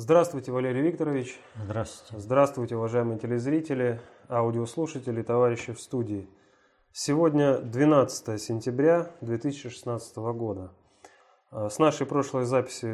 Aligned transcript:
Здравствуйте, 0.00 0.52
Валерий 0.52 0.82
Викторович. 0.82 1.40
Здравствуйте. 1.64 2.22
Здравствуйте, 2.22 2.76
уважаемые 2.76 3.18
телезрители, 3.18 4.00
аудиослушатели, 4.28 5.22
товарищи 5.22 5.72
в 5.72 5.80
студии. 5.80 6.28
Сегодня 6.92 7.58
12 7.58 8.40
сентября 8.40 9.10
2016 9.22 10.16
года. 10.18 10.70
А, 11.50 11.68
с 11.68 11.80
нашей 11.80 12.06
прошлой 12.06 12.44
записи 12.44 12.86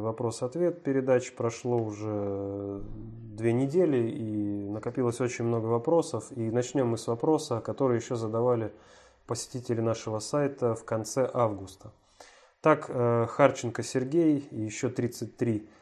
«Вопрос-ответ» 0.00 0.82
передач 0.82 1.32
прошло 1.32 1.76
уже 1.78 2.82
две 3.36 3.52
недели 3.52 4.10
и 4.10 4.68
накопилось 4.68 5.20
очень 5.20 5.44
много 5.44 5.66
вопросов. 5.66 6.24
И 6.34 6.50
начнем 6.50 6.88
мы 6.88 6.98
с 6.98 7.06
вопроса, 7.06 7.60
который 7.60 7.98
еще 7.98 8.16
задавали 8.16 8.72
посетители 9.28 9.80
нашего 9.80 10.18
сайта 10.18 10.74
в 10.74 10.84
конце 10.84 11.30
августа. 11.32 11.92
Так, 12.60 12.86
э, 12.88 13.26
Харченко 13.28 13.84
Сергей 13.84 14.38
и 14.50 14.60
еще 14.60 14.88
33 14.88 15.68
Э, 15.68 15.77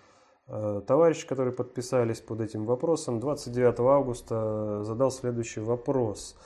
товарищ, 0.46 1.26
которые 1.26 1.52
подписались 1.52 2.20
под 2.20 2.40
этим 2.40 2.66
вопросом, 2.66 3.20
29 3.20 3.80
августа 3.80 4.82
задал 4.84 5.10
следующий 5.10 5.60
вопрос. 5.60 6.36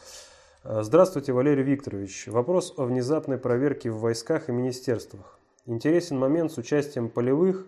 Э, 0.62 0.82
Здравствуйте, 0.82 1.32
Валерий 1.32 1.64
Викторович. 1.64 2.28
Вопрос 2.28 2.74
о 2.76 2.84
внезапной 2.84 3.38
проверке 3.38 3.90
в 3.90 3.98
войсках 3.98 4.48
и 4.48 4.52
министерствах. 4.52 5.38
Интересен 5.66 6.18
момент 6.18 6.52
с 6.52 6.58
участием 6.58 7.08
полевых, 7.08 7.66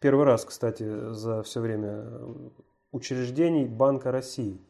первый 0.00 0.24
раз, 0.24 0.44
кстати, 0.44 1.12
за 1.12 1.42
все 1.42 1.60
время 1.60 2.06
учреждений 2.92 3.66
Банка 3.66 4.12
России. 4.12 4.60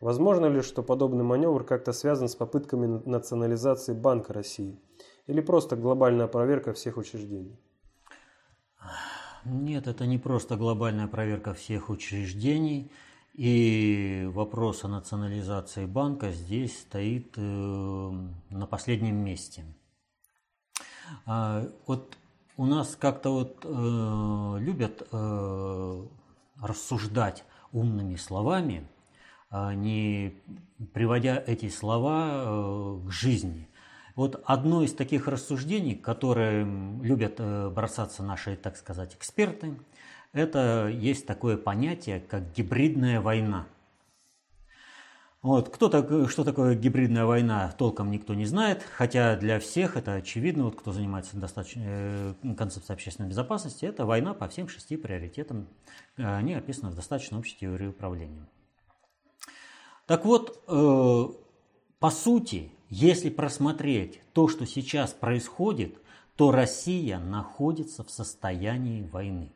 Возможно 0.00 0.46
ли, 0.46 0.62
что 0.62 0.82
подобный 0.82 1.24
маневр 1.24 1.64
как-то 1.64 1.92
связан 1.92 2.28
с 2.28 2.34
попытками 2.34 3.02
национализации 3.04 3.92
Банка 3.92 4.32
России? 4.32 4.80
Или 5.26 5.40
просто 5.40 5.76
глобальная 5.76 6.26
проверка 6.26 6.72
всех 6.72 6.96
учреждений? 6.96 7.58
Нет, 9.44 9.86
это 9.86 10.06
не 10.06 10.18
просто 10.18 10.56
глобальная 10.56 11.06
проверка 11.06 11.54
всех 11.54 11.88
учреждений. 11.88 12.90
И 13.34 14.28
вопрос 14.34 14.84
о 14.84 14.88
национализации 14.88 15.86
банка 15.86 16.30
здесь 16.30 16.78
стоит 16.80 17.32
э, 17.36 18.10
на 18.50 18.66
последнем 18.66 19.16
месте. 19.16 19.64
А, 21.24 21.66
вот 21.86 22.18
у 22.58 22.66
нас 22.66 22.96
как-то 22.96 23.30
вот 23.30 23.64
э, 23.64 24.56
любят 24.60 25.08
э, 25.10 26.06
рассуждать 26.60 27.44
умными 27.72 28.16
словами, 28.16 28.86
а 29.48 29.74
не 29.74 30.34
приводя 30.92 31.42
эти 31.46 31.70
слова 31.70 33.00
к 33.06 33.10
жизни. 33.10 33.69
Вот 34.20 34.42
одно 34.44 34.82
из 34.82 34.92
таких 34.92 35.28
рассуждений, 35.28 35.94
которые 35.94 36.66
любят 37.00 37.36
э, 37.38 37.70
бросаться 37.70 38.22
наши, 38.22 38.54
так 38.54 38.76
сказать, 38.76 39.14
эксперты, 39.14 39.80
это 40.34 40.88
есть 40.88 41.24
такое 41.24 41.56
понятие, 41.56 42.20
как 42.20 42.52
гибридная 42.52 43.22
война. 43.22 43.66
Вот, 45.40 45.70
кто 45.70 45.88
так, 45.88 46.28
что 46.28 46.44
такое 46.44 46.74
гибридная 46.74 47.24
война, 47.24 47.74
толком 47.78 48.10
никто 48.10 48.34
не 48.34 48.44
знает, 48.44 48.82
хотя 48.94 49.36
для 49.36 49.58
всех 49.58 49.96
это 49.96 50.16
очевидно, 50.16 50.64
вот, 50.64 50.78
кто 50.78 50.92
занимается 50.92 51.38
достаточно, 51.38 51.80
э, 51.82 52.34
концепцией 52.58 52.96
общественной 52.96 53.30
безопасности, 53.30 53.86
это 53.86 54.04
война 54.04 54.34
по 54.34 54.48
всем 54.48 54.68
шести 54.68 54.98
приоритетам, 54.98 55.66
они 56.16 56.52
описаны 56.52 56.90
в 56.90 56.94
достаточно 56.94 57.38
общей 57.38 57.56
теории 57.56 57.86
управления. 57.86 58.46
Так 60.06 60.26
вот, 60.26 60.62
э, 60.68 61.24
по 61.98 62.10
сути, 62.10 62.70
если 62.90 63.30
просмотреть 63.30 64.20
то, 64.32 64.48
что 64.48 64.66
сейчас 64.66 65.12
происходит, 65.12 65.96
то 66.36 66.50
Россия 66.50 67.18
находится 67.18 68.02
в 68.02 68.10
состоянии 68.10 69.02
войны. 69.02 69.52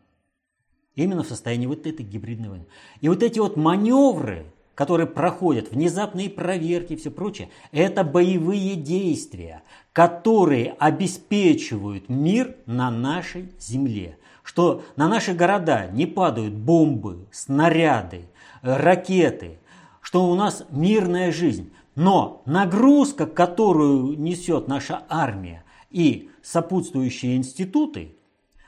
Именно 0.95 1.25
в 1.25 1.29
состоянии 1.29 1.67
вот 1.67 1.87
этой 1.87 2.07
гибридной 2.07 2.49
войны. 2.49 2.67
И 3.01 3.09
вот 3.09 3.23
эти 3.23 3.41
вот 3.41 3.57
маневры, 3.57 4.47
которые 4.77 5.09
проходят, 5.09 5.73
внезапные 5.73 6.31
проверки 6.31 6.93
и 6.93 6.97
все 6.97 7.11
прочее, 7.11 7.49
это 7.73 8.05
боевые 8.05 8.77
действия, 8.77 9.63
которые 9.93 10.77
обеспечивают 10.79 12.09
мир 12.09 12.55
на 12.67 12.91
нашей 12.91 13.53
земле. 13.59 14.17
Что 14.45 14.85
на 14.95 15.09
наши 15.09 15.33
города 15.33 15.89
не 15.89 16.07
падают 16.07 16.55
бомбы, 16.55 17.27
снаряды, 17.33 18.27
ракеты, 18.63 19.59
что 20.01 20.27
у 20.31 20.35
нас 20.35 20.65
мирная 20.71 21.33
жизнь. 21.33 21.73
Но 21.97 22.43
нагрузка, 22.47 23.27
которую 23.27 24.19
несет 24.19 24.69
наша 24.69 25.05
армия 25.09 25.65
и 25.91 26.31
сопутствующие 26.43 27.37
институты, 27.37 28.17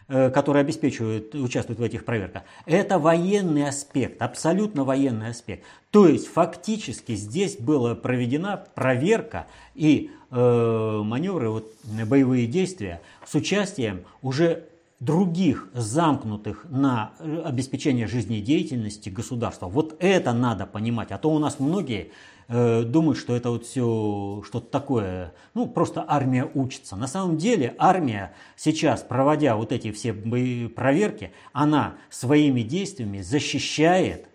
э, 0.09 0.31
которые 0.31 0.61
обеспечивают, 0.61 1.35
участвуют 1.35 1.81
в 1.81 1.83
этих 1.83 2.05
проверках, 2.05 2.45
это 2.67 2.99
военный 2.99 3.69
аспект, 3.69 4.23
абсолютно 4.23 4.85
военный 4.85 5.31
аспект. 5.31 5.65
То 5.91 6.07
есть 6.07 6.29
фактически 6.29 7.17
здесь 7.17 7.57
была 7.57 7.95
проведена 7.95 8.65
проверка 8.75 9.47
и 9.75 10.11
э, 10.31 11.01
маневры, 11.05 11.51
вот, 11.51 11.75
боевые 11.85 12.47
действия 12.47 13.03
с 13.27 13.35
участием 13.35 14.05
уже 14.23 14.65
других 15.01 15.69
замкнутых 15.75 16.65
на 16.71 17.13
э, 17.19 17.43
обеспечение 17.45 18.07
жизнедеятельности 18.07 19.11
государства. 19.11 19.67
Вот 19.67 19.97
это 19.99 20.33
надо 20.33 20.65
понимать, 20.67 21.11
а 21.11 21.19
то 21.19 21.31
у 21.31 21.39
нас 21.39 21.59
многие 21.59 22.13
э, 22.49 22.83
думают, 22.83 23.19
что 23.19 23.35
это 23.35 23.51
вот 23.51 23.65
все 23.65 24.43
что-то 24.47 24.67
такое, 24.71 25.33
ну, 25.55 25.67
просто 25.69 26.05
армия 26.07 26.51
учится. 26.55 26.97
На 26.97 27.07
самом 27.07 27.37
деле 27.37 27.75
армия 27.79 28.35
сейчас, 28.57 29.03
проводя 29.03 29.57
вот 29.57 29.73
эти 29.73 29.93
все 29.93 30.13
проверки, 30.13 31.33
она 31.53 31.97
своими 32.11 32.63
действиями 32.63 33.21
защищает, 33.21 34.29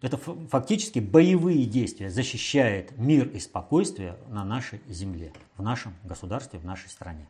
это 0.00 0.16
фактически 0.16 0.98
боевые 0.98 1.66
действия, 1.66 2.10
защищает 2.10 2.96
мир 2.96 3.28
и 3.28 3.38
спокойствие 3.38 4.16
на 4.28 4.44
нашей 4.44 4.80
земле, 4.88 5.32
в 5.56 5.62
нашем 5.62 5.94
государстве, 6.04 6.58
в 6.58 6.64
нашей 6.64 6.88
стране. 6.88 7.28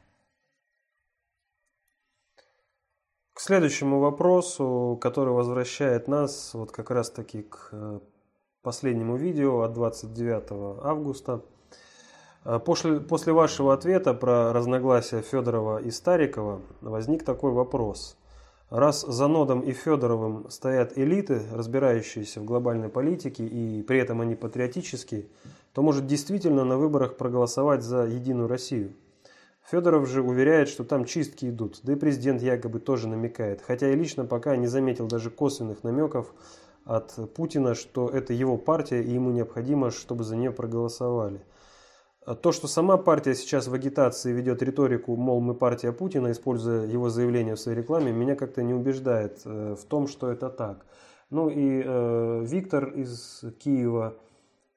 К 3.33 3.41
следующему 3.41 4.01
вопросу, 4.01 4.99
который 5.01 5.33
возвращает 5.33 6.09
нас 6.09 6.53
вот 6.53 6.73
как 6.73 6.91
раз 6.91 7.11
таки 7.11 7.43
к 7.43 7.71
э, 7.73 8.01
последнему 8.63 9.17
видео 9.17 9.63
от 9.63 9.73
29 9.73 10.83
августа. 10.85 11.43
А, 12.45 12.59
после, 12.59 13.01
после 13.01 13.33
вашего 13.33 13.73
ответа 13.73 14.15
про 14.15 14.53
разногласия 14.53 15.23
Федорова 15.23 15.79
и 15.79 15.91
Старикова 15.91 16.61
возник 16.81 17.25
такой 17.25 17.53
вопрос. 17.53 18.17
Раз 18.69 19.01
за 19.01 19.27
Нодом 19.27 19.61
и 19.61 19.73
Федоровым 19.73 20.49
стоят 20.49 20.97
элиты, 20.97 21.43
разбирающиеся 21.53 22.41
в 22.41 22.45
глобальной 22.45 22.89
политике, 22.89 23.45
и 23.45 23.83
при 23.83 23.99
этом 23.99 24.21
они 24.21 24.37
патриотические, 24.37 25.27
то 25.73 25.83
может 25.83 26.07
действительно 26.07 26.65
на 26.65 26.79
выборах 26.79 27.17
проголосовать 27.17 27.83
за 27.83 28.05
Единую 28.05 28.47
Россию? 28.47 28.93
Федоров 29.69 30.09
же 30.09 30.23
уверяет, 30.23 30.69
что 30.69 30.85
там 30.85 31.05
чистки 31.05 31.47
идут, 31.47 31.81
да 31.83 31.93
и 31.93 31.97
президент 31.97 32.43
якобы 32.43 32.79
тоже 32.81 33.09
намекает, 33.09 33.61
хотя 33.61 33.89
я 33.89 33.95
лично 33.95 34.25
пока 34.25 34.57
не 34.57 34.67
заметил 34.67 35.07
даже 35.07 35.31
косвенных 35.31 35.83
намеков 35.83 36.33
от 36.85 37.33
Путина, 37.35 37.75
что 37.75 38.09
это 38.09 38.33
его 38.33 38.57
партия 38.57 39.03
и 39.03 39.11
ему 39.11 39.31
необходимо, 39.31 39.91
чтобы 39.91 40.25
за 40.25 40.37
нее 40.37 40.51
проголосовали. 40.51 41.43
А 42.27 42.35
то, 42.35 42.53
что 42.53 42.69
сама 42.69 42.99
партия 42.99 43.35
сейчас 43.35 43.67
в 43.67 43.75
агитации 43.75 44.31
ведет 44.31 44.63
риторику, 44.63 45.17
мол, 45.17 45.41
мы 45.41 45.55
партия 45.55 45.91
Путина, 45.91 46.31
используя 46.33 46.87
его 46.87 47.09
заявление 47.09 47.55
в 47.55 47.61
своей 47.61 47.79
рекламе, 47.79 48.13
меня 48.13 48.37
как-то 48.37 48.63
не 48.63 48.75
убеждает 48.75 49.41
э, 49.45 49.75
в 49.75 49.85
том, 49.87 50.07
что 50.07 50.31
это 50.31 50.51
так. 50.51 50.85
Ну 51.31 51.49
и 51.49 51.83
э, 51.85 52.45
Виктор 52.45 52.91
из 52.91 53.43
Киева 53.59 54.17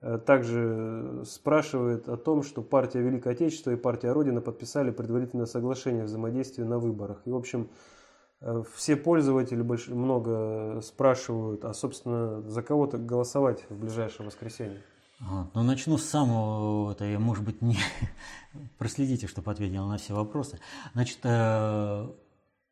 э, 0.01 0.19
также 0.25 1.23
спрашивает 1.25 2.07
о 2.07 2.15
том, 2.15 2.43
что 2.43 2.61
партия 2.61 3.01
Великое 3.01 3.33
Отечество 3.33 3.71
и 3.71 3.75
партия 3.75 4.13
Родина 4.13 4.39
подписали 4.39 4.91
предварительное 4.91 5.45
соглашение 5.45 6.03
о 6.03 6.05
взаимодействии 6.05 6.63
на 6.63 6.79
выборах. 6.79 7.23
И, 7.25 7.29
в 7.29 7.35
общем, 7.35 7.69
все 8.75 8.95
пользователи 8.95 9.61
больш... 9.61 9.87
много 9.87 10.81
спрашивают, 10.81 11.63
а, 11.65 11.73
собственно, 11.73 12.41
за 12.41 12.61
кого-то 12.61 12.97
голосовать 12.97 13.65
в 13.69 13.77
ближайшее 13.77 14.25
воскресенье. 14.25 14.81
А, 15.21 15.47
ну, 15.53 15.63
начну 15.63 15.97
с 15.97 16.03
самого, 16.03 16.91
это 16.91 17.05
я, 17.05 17.19
может 17.19 17.45
быть, 17.45 17.61
не 17.61 17.77
проследите, 18.77 19.27
чтобы 19.27 19.51
ответил 19.51 19.85
на 19.87 19.97
все 19.97 20.13
вопросы. 20.13 20.59
Значит, 20.93 21.19
э, 21.23 22.09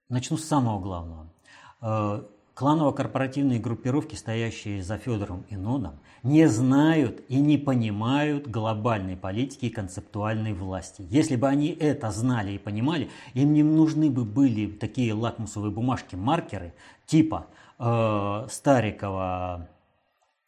начну 0.09 0.37
с 0.37 0.43
самого 0.43 0.79
главного. 0.81 1.33
Э, 1.81 2.23
Кланово-корпоративные 2.53 3.59
группировки, 3.59 4.15
стоящие 4.15 4.83
за 4.83 4.97
Федором 4.97 5.45
и 5.49 5.55
Нодом, 5.55 5.99
не 6.21 6.47
знают 6.47 7.23
и 7.29 7.39
не 7.39 7.57
понимают 7.57 8.47
глобальной 8.47 9.15
политики 9.15 9.65
и 9.65 9.69
концептуальной 9.69 10.53
власти. 10.53 11.05
Если 11.09 11.37
бы 11.37 11.47
они 11.47 11.69
это 11.69 12.11
знали 12.11 12.51
и 12.51 12.57
понимали, 12.57 13.09
им 13.33 13.53
не 13.53 13.63
нужны 13.63 14.09
бы 14.09 14.25
были 14.25 14.67
такие 14.67 15.13
лакмусовые 15.13 15.71
бумажки, 15.71 16.15
маркеры 16.15 16.73
типа 17.05 17.47
э, 17.79 18.47
Старикова 18.49 19.69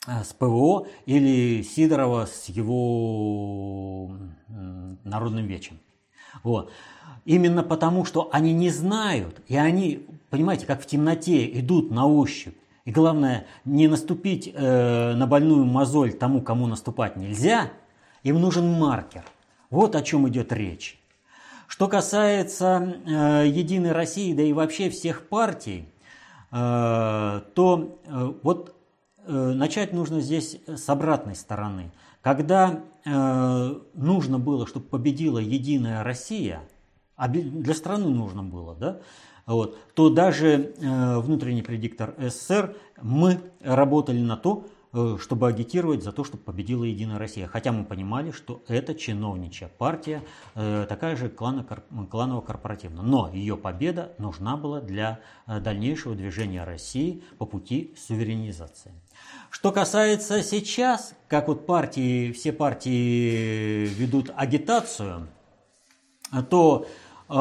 э, 0.06 0.24
с 0.24 0.34
ПВО 0.34 0.88
или 1.06 1.64
Сидорова 1.64 2.26
с 2.26 2.50
его 2.50 4.12
э, 4.50 4.96
народным 5.06 5.48
вечем. 5.48 5.80
Вот. 6.42 6.72
Именно 7.26 7.64
потому, 7.64 8.04
что 8.06 8.30
они 8.32 8.54
не 8.54 8.70
знают, 8.70 9.42
и 9.48 9.56
они 9.56 10.06
понимаете, 10.30 10.66
как 10.66 10.82
в 10.82 10.86
темноте 10.88 11.46
идут 11.60 11.92
на 11.92 12.08
ощупь. 12.08 12.56
И 12.86 12.92
главное, 12.92 13.46
не 13.66 13.88
наступить 13.88 14.52
э, 14.54 15.14
на 15.14 15.28
больную 15.28 15.64
мозоль 15.64 16.12
тому, 16.12 16.42
кому 16.42 16.68
наступать 16.68 17.16
нельзя. 17.16 17.72
Им 18.24 18.42
нужен 18.42 18.68
маркер. 18.80 19.24
Вот 19.70 19.96
о 19.96 20.02
чем 20.02 20.28
идет 20.28 20.52
речь. 20.52 21.00
Что 21.68 21.88
касается 21.88 22.98
э, 23.06 23.48
Единой 23.48 23.94
России, 23.94 24.34
да 24.34 24.44
и 24.44 24.54
вообще 24.54 24.90
всех 24.90 25.28
партий, 25.28 25.86
э, 26.52 27.42
то 27.54 28.00
э, 28.06 28.34
вот 28.44 28.76
э, 29.26 29.32
начать 29.32 29.94
нужно 29.94 30.20
здесь 30.20 30.58
с 30.68 30.90
обратной 30.90 31.36
стороны. 31.36 31.92
Когда 32.24 32.80
э, 33.04 33.76
нужно 33.94 34.40
было, 34.40 34.66
чтобы 34.66 34.86
победила 34.86 35.40
Единая 35.40 36.06
Россия, 36.06 36.62
а 37.18 37.28
для 37.28 37.74
страны 37.74 38.08
нужно 38.08 38.44
было, 38.44 38.76
да, 38.76 39.02
вот, 39.46 39.78
то 39.94 40.10
даже 40.10 40.74
э, 40.78 41.18
внутренний 41.20 41.64
предиктор 41.64 42.16
СССР 42.18 42.78
мы 43.02 43.42
работали 43.60 44.22
на 44.22 44.38
то, 44.38 44.66
э, 44.94 45.18
чтобы 45.20 45.50
агитировать 45.50 46.02
за 46.02 46.14
то, 46.14 46.24
чтобы 46.24 46.44
победила 46.44 46.86
Единая 46.86 47.20
Россия. 47.20 47.46
Хотя 47.46 47.74
мы 47.74 47.84
понимали, 47.84 48.32
что 48.32 48.64
это 48.70 48.96
чиновничья 48.96 49.68
партия, 49.68 50.24
э, 50.56 50.86
такая 50.88 51.18
же 51.18 51.28
кланово-корпоративная. 51.28 53.04
Но 53.04 53.30
ее 53.34 53.58
победа 53.58 54.14
нужна 54.18 54.56
была 54.56 54.80
для 54.80 55.20
э, 55.46 55.60
дальнейшего 55.60 56.16
движения 56.16 56.64
России 56.64 57.22
по 57.38 57.46
пути 57.46 57.94
суверенизации. 57.98 58.94
Что 59.54 59.72
касается 59.72 60.42
сейчас, 60.42 61.14
как 61.28 61.48
вот 61.48 61.68
партии, 61.68 62.32
все 62.32 62.52
партии 62.52 63.86
ведут 63.86 64.32
агитацию, 64.36 65.28
то 66.50 66.88
э, 67.30 67.34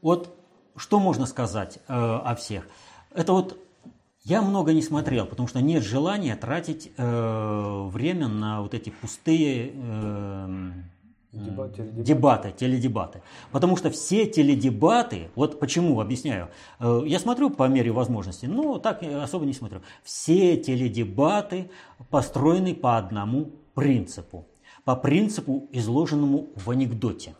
вот 0.00 0.34
что 0.74 1.00
можно 1.00 1.26
сказать 1.26 1.80
э, 1.86 1.92
о 1.92 2.34
всех? 2.34 2.66
Это 3.14 3.34
вот 3.34 3.58
я 4.24 4.40
много 4.40 4.72
не 4.72 4.80
смотрел, 4.80 5.26
потому 5.26 5.48
что 5.48 5.60
нет 5.60 5.84
желания 5.84 6.34
тратить 6.34 6.92
э, 6.96 7.88
время 7.92 8.28
на 8.28 8.62
вот 8.62 8.72
эти 8.72 8.88
пустые 8.88 9.72
э, 9.74 10.72
Дебаты, 11.32 11.76
теледебаты. 11.76 12.04
дебаты, 12.04 12.52
теледебаты. 12.52 13.22
Потому 13.52 13.76
что 13.76 13.90
все 13.90 14.24
теледебаты, 14.26 15.30
вот 15.34 15.60
почему, 15.60 16.00
объясняю, 16.00 16.48
э, 16.80 17.02
я 17.06 17.18
смотрю 17.18 17.50
по 17.50 17.68
мере 17.68 17.90
возможности, 17.92 18.46
но 18.46 18.78
так 18.78 19.02
особо 19.02 19.44
не 19.44 19.52
смотрю. 19.52 19.82
Все 20.02 20.56
теледебаты 20.56 21.70
построены 22.08 22.74
по 22.74 22.96
одному 22.96 23.50
принципу. 23.74 24.46
По 24.84 24.96
принципу, 24.96 25.68
изложенному 25.70 26.48
в 26.56 26.70
анекдоте. 26.70 27.34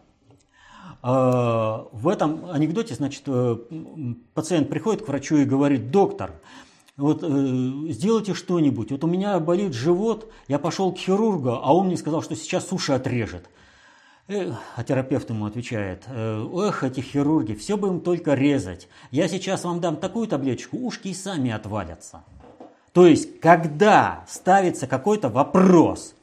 А, 1.00 1.86
в 1.92 2.08
этом 2.08 2.50
анекдоте, 2.50 2.94
значит, 2.94 3.22
э, 3.26 3.56
пациент 4.34 4.68
приходит 4.68 5.04
к 5.04 5.08
врачу 5.08 5.36
и 5.36 5.44
говорит, 5.44 5.90
доктор, 5.90 6.32
вот 6.96 7.22
э, 7.22 7.26
сделайте 7.90 8.34
что-нибудь. 8.34 8.90
Вот 8.90 9.04
у 9.04 9.06
меня 9.06 9.38
болит 9.38 9.72
живот, 9.72 10.30
я 10.48 10.58
пошел 10.58 10.92
к 10.92 10.98
хирургу, 10.98 11.50
а 11.62 11.72
он 11.72 11.86
мне 11.86 11.96
сказал, 11.96 12.22
что 12.22 12.34
сейчас 12.34 12.72
уши 12.72 12.92
отрежет. 12.92 13.48
А 14.28 14.84
терапевт 14.84 15.30
ему 15.30 15.46
отвечает, 15.46 16.04
эх, 16.08 16.84
эти 16.84 17.00
хирурги, 17.00 17.54
все 17.54 17.76
бы 17.76 17.88
им 17.88 18.00
только 18.00 18.34
резать. 18.34 18.88
Я 19.10 19.26
сейчас 19.26 19.64
вам 19.64 19.80
дам 19.80 19.96
такую 19.96 20.28
таблеточку, 20.28 20.76
ушки 20.76 21.08
и 21.08 21.14
сами 21.14 21.50
отвалятся. 21.50 22.24
То 22.92 23.06
есть, 23.06 23.40
когда 23.40 24.24
ставится 24.28 24.86
какой-то 24.86 25.28
вопрос 25.28 26.14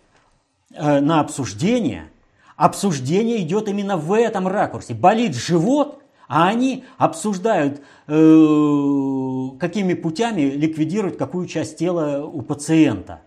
э, 0.72 1.00
на 1.00 1.20
обсуждение– 1.20 2.10
обсуждение 2.56 3.42
идет 3.42 3.68
именно 3.68 3.98
в 3.98 4.14
этом 4.14 4.48
ракурсе. 4.48 4.94
Болит 4.94 5.36
живот, 5.36 6.02
а 6.28 6.48
они 6.48 6.86
обсуждают, 6.98 7.82
э, 8.08 9.48
какими 9.60 9.94
путями 9.94 10.42
ликвидировать 10.42 11.18
какую 11.18 11.48
часть 11.48 11.78
тела 11.78 12.26
у 12.26 12.42
пациента. 12.42 13.22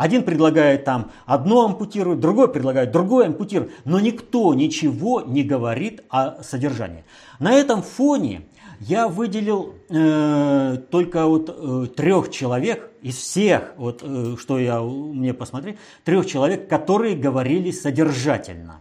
Один 0.00 0.22
предлагает 0.22 0.86
там 0.86 1.10
одно 1.26 1.66
ампутировать, 1.66 2.20
другой 2.20 2.50
предлагает 2.50 2.90
другое 2.90 3.26
ампутировать, 3.26 3.70
но 3.84 4.00
никто 4.00 4.54
ничего 4.54 5.20
не 5.20 5.42
говорит 5.42 6.04
о 6.08 6.42
содержании. 6.42 7.04
На 7.38 7.52
этом 7.52 7.82
фоне 7.82 8.48
я 8.78 9.08
выделил 9.08 9.74
э, 9.90 10.78
только 10.90 11.26
вот 11.26 11.54
э, 11.54 11.86
трех 11.94 12.30
человек 12.30 12.90
из 13.02 13.16
всех, 13.16 13.74
вот 13.76 14.00
э, 14.02 14.36
что 14.38 14.58
я 14.58 14.80
мне 14.80 15.34
посмотрел, 15.34 15.76
трех 16.02 16.24
человек, 16.24 16.66
которые 16.66 17.14
говорили 17.14 17.70
содержательно. 17.70 18.80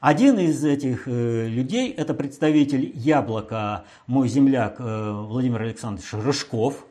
Один 0.00 0.36
из 0.40 0.64
этих 0.64 1.06
э, 1.06 1.46
людей– 1.46 1.92
это 1.96 2.12
представитель 2.12 2.90
«Яблока», 2.96 3.84
мой 4.08 4.28
земляк 4.28 4.80
э, 4.80 5.12
Владимир 5.28 5.62
Александрович 5.62 6.12
Рыжков. 6.12 6.86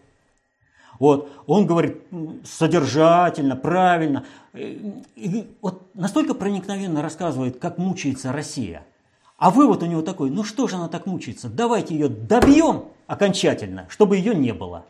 Вот, 0.99 1.31
он 1.47 1.65
говорит 1.65 2.03
содержательно, 2.43 3.55
правильно. 3.55 4.25
Э, 4.53 4.77
и 5.15 5.47
вот 5.61 5.93
настолько 5.95 6.33
проникновенно 6.33 7.01
рассказывает, 7.01 7.57
как 7.59 7.77
мучается 7.77 8.31
Россия– 8.31 8.85
а 9.39 9.51
вывод 9.51 9.81
у 9.83 9.85
него 9.85 10.01
такой, 10.01 10.29
ну 10.29 10.43
что 10.43 10.67
же 10.67 10.75
она 10.75 10.89
так 10.89 11.05
мучается, 11.05 11.47
давайте 11.47 11.93
ее 11.95 12.09
добьем 12.09 12.85
окончательно, 13.07 13.87
чтобы 13.89 14.17
ее 14.17 14.35
не 14.35 14.53
было. 14.53 14.85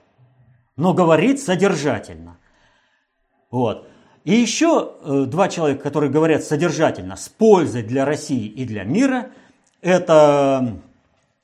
Но 0.75 0.93
говорит 0.95 1.39
содержательно. 1.39 2.37
Вот. 3.51 3.87
И 4.23 4.33
еще 4.33 4.93
э, 5.01 5.25
два 5.27 5.49
человека, 5.49 5.83
которые 5.83 6.11
говорят 6.11 6.43
содержательно, 6.43 7.15
с 7.15 7.29
пользой 7.29 7.83
для 7.83 8.05
России 8.05 8.47
и 8.47 8.65
для 8.65 8.83
мира, 8.83 9.29
это 9.81 10.81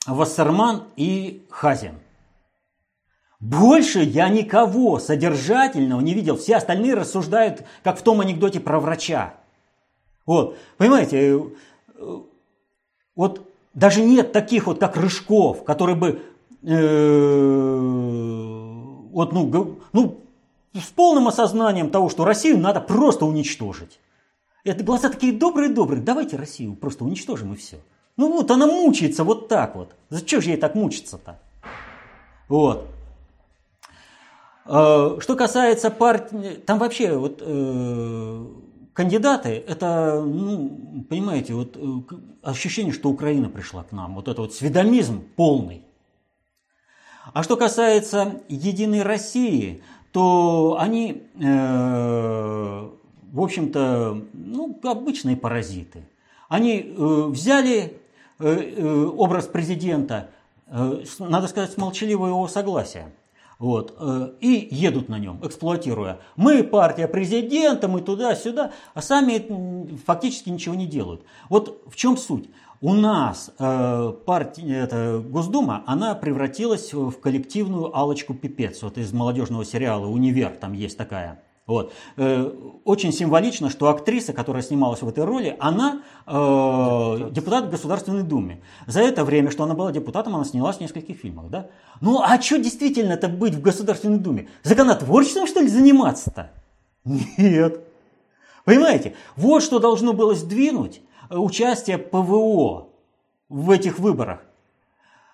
Вассерман 0.08 0.86
и 0.96 1.46
Хазин. 1.52 2.00
Больше 3.40 4.00
я 4.02 4.30
никого 4.30 5.00
содержательного 5.00 6.02
не 6.02 6.14
видел. 6.14 6.38
Все 6.38 6.56
остальные 6.56 6.94
рассуждают, 6.96 7.64
как 7.84 8.00
в 8.00 8.02
том 8.02 8.22
анекдоте 8.22 8.60
про 8.60 8.80
врача. 8.80 9.36
Вот, 10.26 10.58
понимаете, 10.78 11.18
э, 11.18 12.20
вот 13.16 13.48
даже 13.74 14.02
нет 14.02 14.32
таких 14.32 14.68
вот, 14.68 14.80
как 14.80 14.98
Рыжков, 14.98 15.64
который 15.64 15.96
бы 15.96 16.22
э, 16.64 17.78
вот, 19.12 19.34
ну, 19.34 19.80
ну, 19.94 20.20
с 20.74 20.88
полным 20.88 21.28
осознанием 21.28 21.90
того, 21.92 22.10
что 22.10 22.26
Россию 22.26 22.58
надо 22.58 22.82
просто 22.82 23.26
уничтожить. 23.26 24.00
Это 24.64 24.84
глаза 24.84 25.10
такие 25.10 25.32
добрые-добрые, 25.32 26.02
давайте 26.02 26.38
Россию 26.38 26.76
просто 26.76 27.04
уничтожим 27.04 27.54
и 27.54 27.56
все. 27.56 27.78
Ну 28.18 28.32
вот, 28.32 28.50
она 28.50 28.66
мучается 28.66 29.24
вот 29.24 29.48
так 29.48 29.76
вот. 29.76 29.94
Зачем 30.10 30.42
же 30.42 30.50
ей 30.50 30.58
так 30.58 30.74
мучиться-то? 30.74 31.40
Вот. 32.48 32.88
Э, 34.66 35.18
что 35.20 35.36
касается 35.36 35.92
партии, 35.92 36.56
там 36.66 36.80
вообще 36.80 37.16
вот 37.16 37.42
э, 37.46 38.46
кандидаты, 38.94 39.64
это, 39.68 40.24
ну, 40.26 41.06
понимаете, 41.08 41.54
вот 41.54 41.78
э, 41.78 42.16
ощущение, 42.42 42.92
что 42.92 43.10
Украина 43.10 43.50
пришла 43.50 43.84
к 43.84 43.92
нам, 43.92 44.16
вот 44.16 44.28
это 44.28 44.42
вот 44.42 44.54
сведомизм 44.54 45.24
полный. 45.36 45.84
А 47.34 47.44
что 47.44 47.58
касается 47.58 48.42
Единой 48.50 49.04
России, 49.04 49.84
то 50.12 50.78
они, 50.80 51.24
э, 51.40 52.90
в 53.32 53.42
общем-то, 53.42 54.22
ну, 54.34 54.80
обычные 54.84 55.38
паразиты. 55.38 56.08
Они 56.50 56.80
э, 56.80 57.26
взяли 57.28 58.00
э, 58.40 58.48
э 58.48 59.06
образ 59.06 59.46
президента, 59.46 60.30
э, 60.68 61.04
надо 61.20 61.48
сказать, 61.48 61.72
с 61.72 61.78
молчаливого 61.78 62.30
его 62.30 62.48
согласия– 62.48 63.14
вот, 63.60 63.96
э, 64.00 64.32
и 64.42 64.68
едут 64.72 65.10
на 65.10 65.20
нем, 65.20 65.40
эксплуатируя. 65.44 66.20
Мы 66.36 66.64
партия 66.64 67.08
президента, 67.08 67.88
мы 67.88 68.02
туда-сюда, 68.02 68.72
а 68.94 69.02
сами 69.02 69.98
фактически 70.06 70.50
ничего 70.50 70.76
не 70.76 70.88
делают. 70.88 71.24
Вот 71.50 71.84
в 71.88 71.96
чем 71.96 72.18
суть? 72.18 72.50
У 72.82 72.94
нас 72.94 73.52
э, 73.58 74.14
партия, 74.26 74.76
это, 74.76 75.24
Госдума, 75.26 75.84
она 75.88 76.14
превратилась 76.14 76.94
в 76.94 77.14
коллективную 77.14 77.96
алочку 77.98 78.34
пипец. 78.34 78.84
Вот 78.84 78.98
из 78.98 79.14
молодежного 79.14 79.64
сериала 79.64 80.08
«Универ» 80.08 80.52
там 80.52 80.74
есть 80.74 80.98
такая. 80.98 81.45
Вот. 81.68 81.94
Э, 82.18 82.52
очень 82.84 83.12
символично, 83.12 83.72
что 83.72 83.90
актриса, 83.90 84.34
которая 84.34 84.62
снималась 84.62 85.02
в 85.02 85.08
этой 85.08 85.24
роли, 85.24 85.56
она 85.60 86.04
э, 86.28 86.32
депутат. 87.32 87.34
депутат 87.34 87.70
Государственной 87.72 88.24
Думы. 88.24 88.62
За 88.86 89.02
это 89.02 89.26
время, 89.26 89.50
что 89.50 89.64
она 89.64 89.74
была 89.74 89.92
депутатом, 89.92 90.36
она 90.36 90.46
снялась 90.46 90.78
в 90.78 90.82
нескольких 90.82 91.18
фильмах. 91.18 91.50
Да? 91.50 91.70
Ну 92.02 92.22
а 92.22 92.40
что 92.40 92.60
действительно 92.60 93.14
это 93.14 93.28
быть 93.28 93.56
в 93.56 93.62
Государственной 93.62 94.20
Думе? 94.20 94.48
Законотворчеством, 94.62 95.48
что 95.48 95.62
ли, 95.62 95.68
заниматься-то? 95.68 96.52
Нет. 97.04 97.82
Понимаете, 98.64 99.16
вот 99.36 99.64
что 99.64 99.80
должно 99.80 100.14
было 100.14 100.36
сдвинуть 100.36 101.02
участие 101.30 101.98
ПВО 101.98 102.90
в 103.50 103.72
этих 103.72 103.98
выборах. 103.98 104.42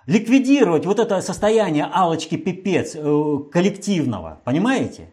Ликвидировать 0.05 0.85
вот 0.85 0.99
это 0.99 1.21
состояние 1.21 1.89
алочки 1.91 2.35
пипец 2.35 2.95
э, 2.95 3.37
коллективного, 3.51 4.39
понимаете? 4.43 5.09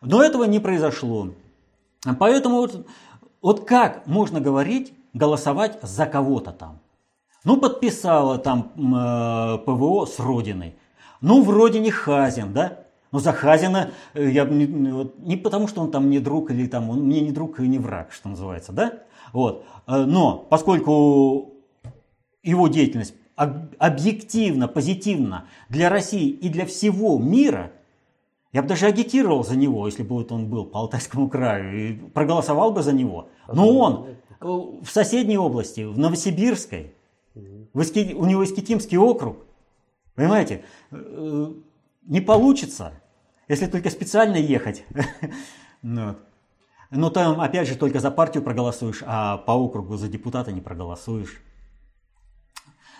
Но 0.00 0.22
этого 0.22 0.44
не 0.44 0.60
произошло. 0.60 1.30
Поэтому 2.18 2.56
вот, 2.56 2.86
вот 3.42 3.64
как 3.64 4.06
можно 4.06 4.40
говорить, 4.40 4.92
голосовать 5.12 5.78
за 5.82 6.06
кого-то 6.06 6.52
там? 6.52 6.78
Ну, 7.44 7.56
подписала 7.56 8.38
там 8.38 8.72
э, 8.76 9.58
ПВО 9.64 10.06
с 10.06 10.18
Родиной. 10.18 10.74
Ну, 11.20 11.42
вроде 11.42 11.80
не 11.80 11.90
Хазин, 11.90 12.52
да? 12.52 12.84
Но 13.10 13.18
за 13.18 13.32
Хазина 13.32 13.90
э, 14.14 14.30
я 14.30 14.44
не, 14.44 14.66
не 14.66 15.36
потому, 15.36 15.66
что 15.66 15.80
он 15.80 15.90
там 15.90 16.10
не 16.10 16.18
друг 16.18 16.50
или 16.50 16.66
там 16.66 16.90
он 16.90 17.04
мне 17.04 17.20
не 17.20 17.32
друг 17.32 17.60
и 17.60 17.66
не 17.66 17.78
враг, 17.78 18.12
что 18.12 18.28
называется, 18.28 18.72
да? 18.72 18.92
Вот. 19.32 19.64
Э, 19.86 20.04
но 20.04 20.36
поскольку 20.36 21.54
его 22.42 22.68
деятельность 22.68 23.14
объективно, 23.36 24.66
позитивно 24.66 25.46
для 25.68 25.88
России 25.88 26.28
и 26.28 26.48
для 26.48 26.66
всего 26.66 27.18
мира, 27.18 27.72
я 28.52 28.62
бы 28.62 28.68
даже 28.68 28.86
агитировал 28.86 29.44
за 29.44 29.56
него, 29.56 29.86
если 29.86 30.02
бы 30.02 30.16
вот 30.16 30.32
он 30.32 30.48
был 30.48 30.64
по 30.64 30.80
Алтайскому 30.80 31.28
краю, 31.28 31.90
и 31.90 31.92
проголосовал 32.10 32.72
бы 32.72 32.82
за 32.82 32.92
него. 32.92 33.28
Но 33.52 33.68
он 33.68 34.06
э, 34.06 34.14
в 34.40 34.86
соседней 34.88 35.38
области, 35.38 35.82
в 35.82 35.98
Новосибирской, 35.98 36.94
в 37.34 37.80
Иски, 37.80 38.14
у 38.14 38.24
него 38.24 38.44
Искитимский 38.44 38.96
округ, 38.96 39.38
понимаете, 40.14 40.64
не 40.90 42.20
получится, 42.20 42.94
если 43.46 43.66
только 43.66 43.90
специально 43.90 44.36
ехать. 44.36 44.84
Но 46.90 47.10
там, 47.10 47.40
опять 47.40 47.68
же, 47.68 47.76
только 47.76 48.00
за 48.00 48.10
партию 48.10 48.42
проголосуешь, 48.42 49.02
а 49.06 49.36
по 49.36 49.52
округу 49.52 49.96
за 49.96 50.08
депутата 50.08 50.52
не 50.52 50.62
проголосуешь. 50.62 51.42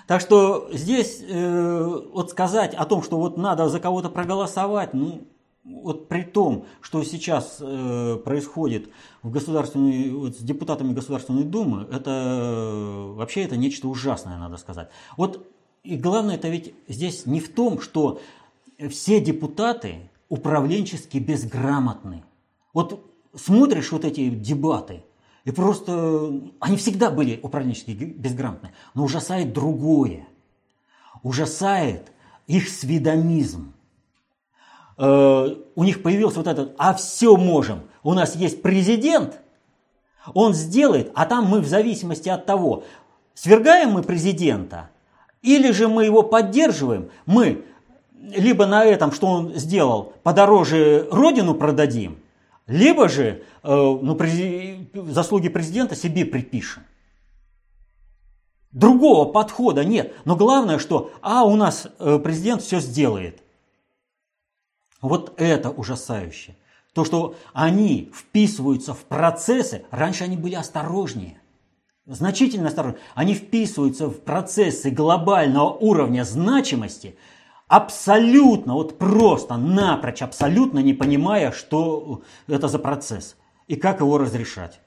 Так 0.07 0.21
что 0.21 0.69
здесь 0.73 1.23
э, 1.23 2.01
вот 2.13 2.31
сказать 2.31 2.75
о 2.75 2.85
том, 2.87 3.03
что 3.03 3.19
вот 3.19 3.37
надо 3.37 3.69
за 3.69 3.81
кого-то 3.81 4.09
проголосовать, 4.09 4.95
ну, 4.95 5.27
вот 5.69 6.09
при 6.09 6.23
том, 6.23 6.67
что 6.81 7.03
сейчас 7.05 7.59
э, 7.61 8.19
происходит 8.25 8.89
в 9.23 9.31
государственной, 9.31 10.11
вот 10.11 10.37
с 10.37 10.39
депутатами 10.39 10.93
Государственной 10.93 11.45
Думы, 11.45 11.87
это 11.91 13.13
вообще 13.15 13.43
это 13.43 13.57
нечто 13.57 13.89
ужасное, 13.89 14.39
надо 14.39 14.57
сказать. 14.57 14.89
Вот 15.17 15.47
и 15.83 15.97
главное 15.97 16.37
это 16.37 16.49
ведь 16.49 16.75
здесь 16.89 17.27
не 17.27 17.41
в 17.41 17.53
том, 17.53 17.81
что 17.81 18.21
все 18.91 19.21
депутаты 19.21 20.11
управленчески 20.29 21.19
безграмотны. 21.19 22.25
Вот 22.75 23.05
смотришь 23.35 23.93
вот 23.93 24.05
эти 24.05 24.29
дебаты, 24.31 25.03
и 25.45 25.51
просто 25.51 26.43
они 26.61 26.77
всегда 26.77 27.11
были 27.11 27.41
управленчески 27.43 27.93
безграмотны, 27.93 28.73
но 28.95 29.05
ужасает 29.05 29.53
другое. 29.53 30.27
Ужасает 31.23 32.13
их 32.47 32.69
сведомизм. 32.69 33.73
Э, 34.99 35.55
у 35.75 35.85
них 35.85 36.03
появился 36.03 36.39
вот 36.39 36.49
этот 36.49 36.75
«а 36.77 36.93
все 36.95 37.37
можем». 37.37 37.83
У 38.03 38.15
нас 38.15 38.35
есть 38.35 38.63
президент, 38.63 39.41
он 40.35 40.55
сделает, 40.55 41.13
а 41.15 41.25
там 41.25 41.47
мы 41.47 41.61
в 41.61 41.69
зависимости 41.69 42.29
от 42.29 42.47
того, 42.47 42.85
свергаем 43.35 43.93
мы 43.93 44.03
президента 44.03 44.91
или 45.43 45.71
же 45.71 45.89
мы 45.89 46.05
его 46.05 46.23
поддерживаем, 46.23 47.11
мы 47.27 47.65
либо 48.21 48.67
на 48.67 48.85
этом, 48.85 49.13
что 49.13 49.29
он 49.29 49.55
сделал, 49.55 50.13
подороже 50.23 51.07
родину 51.11 51.55
продадим, 51.55 52.19
либо 52.67 53.09
же 53.09 53.45
э, 53.63 53.71
ну, 53.71 54.19
заслуги 55.11 55.49
президента 55.49 55.95
себе 55.95 56.25
припишем. 56.25 56.83
Другого 58.73 59.31
подхода 59.31 59.85
нет. 59.85 60.13
Но 60.25 60.37
главное, 60.37 60.79
что 60.79 61.11
а 61.23 61.45
у 61.45 61.57
нас 61.57 61.87
э, 61.99 62.19
президент 62.19 62.63
все 62.63 62.81
сделает. 62.81 63.43
Вот 65.01 65.35
это 65.37 65.71
ужасающе. 65.71 66.57
То, 66.93 67.05
что 67.05 67.37
они 67.53 68.11
вписываются 68.15 68.95
в 68.95 69.05
процессы, 69.05 69.85
раньше 69.91 70.25
они 70.25 70.37
были 70.37 70.55
осторожнее, 70.55 71.41
значительно 72.07 72.69
осторожнее. 72.69 73.03
Они 73.15 73.35
вписываются 73.35 74.09
в 74.09 74.21
процессы 74.21 74.91
глобального 74.91 75.71
уровня 75.71 76.25
значимости– 76.25 77.17
абсолютно, 77.69 78.75
вот 78.75 78.99
просто, 78.99 79.57
напрочь, 79.57 80.23
абсолютно 80.23 80.81
не 80.81 80.95
понимая, 80.95 81.53
что 81.53 82.23
это 82.49 82.67
за 82.67 82.79
процесс 82.79 83.37
и 83.67 83.77
как 83.77 84.01
его 84.01 84.19
разрешать. 84.19 84.81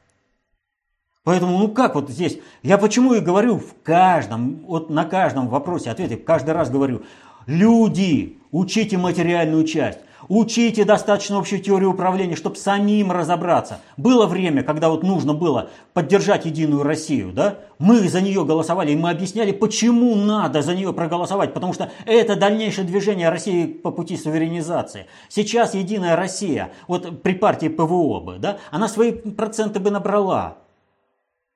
Поэтому, 1.23 1.59
ну 1.59 1.67
как 1.69 1.93
вот 1.93 2.09
здесь, 2.09 2.39
я 2.63 2.79
почему 2.79 3.13
и 3.13 3.19
говорю 3.19 3.59
в 3.59 3.75
каждом, 3.83 4.65
вот 4.65 4.89
на 4.89 5.05
каждом 5.05 5.47
вопросе 5.47 5.91
ответе, 5.91 6.17
каждый 6.17 6.51
раз 6.51 6.71
говорю, 6.71 7.03
люди, 7.45 8.37
учите 8.51 8.97
материальную 8.97 9.65
часть, 9.65 9.99
Учите 10.33 10.85
достаточно 10.85 11.37
общую 11.37 11.61
теорию 11.61 11.91
управления, 11.91 12.37
чтобы 12.37 12.55
самим 12.55 13.11
разобраться. 13.11 13.81
Было 13.97 14.27
время, 14.27 14.63
когда 14.63 14.87
вот 14.87 15.03
нужно 15.03 15.33
было 15.33 15.69
поддержать 15.93 16.45
Единую 16.45 16.83
Россию, 16.83 17.33
да? 17.33 17.59
Мы 17.79 18.07
за 18.07 18.21
нее 18.21 18.45
голосовали, 18.45 18.91
и 18.91 18.95
мы 18.95 19.09
объясняли, 19.09 19.51
почему 19.51 20.15
надо 20.15 20.61
за 20.61 20.73
нее 20.73 20.93
проголосовать, 20.93 21.53
потому 21.53 21.73
что 21.73 21.91
это 22.05 22.37
дальнейшее 22.37 22.87
движение 22.87 23.27
России 23.27 23.65
по 23.65 23.91
пути 23.91 24.15
суверенизации. 24.15 25.07
Сейчас 25.27 25.73
Единая 25.73 26.15
Россия, 26.15 26.71
вот 26.87 27.21
при 27.23 27.33
партии 27.33 27.67
ПВО 27.67 28.21
бы, 28.21 28.37
да, 28.37 28.59
она 28.69 28.87
свои 28.87 29.11
проценты 29.11 29.81
бы 29.81 29.91
набрала. 29.91 30.59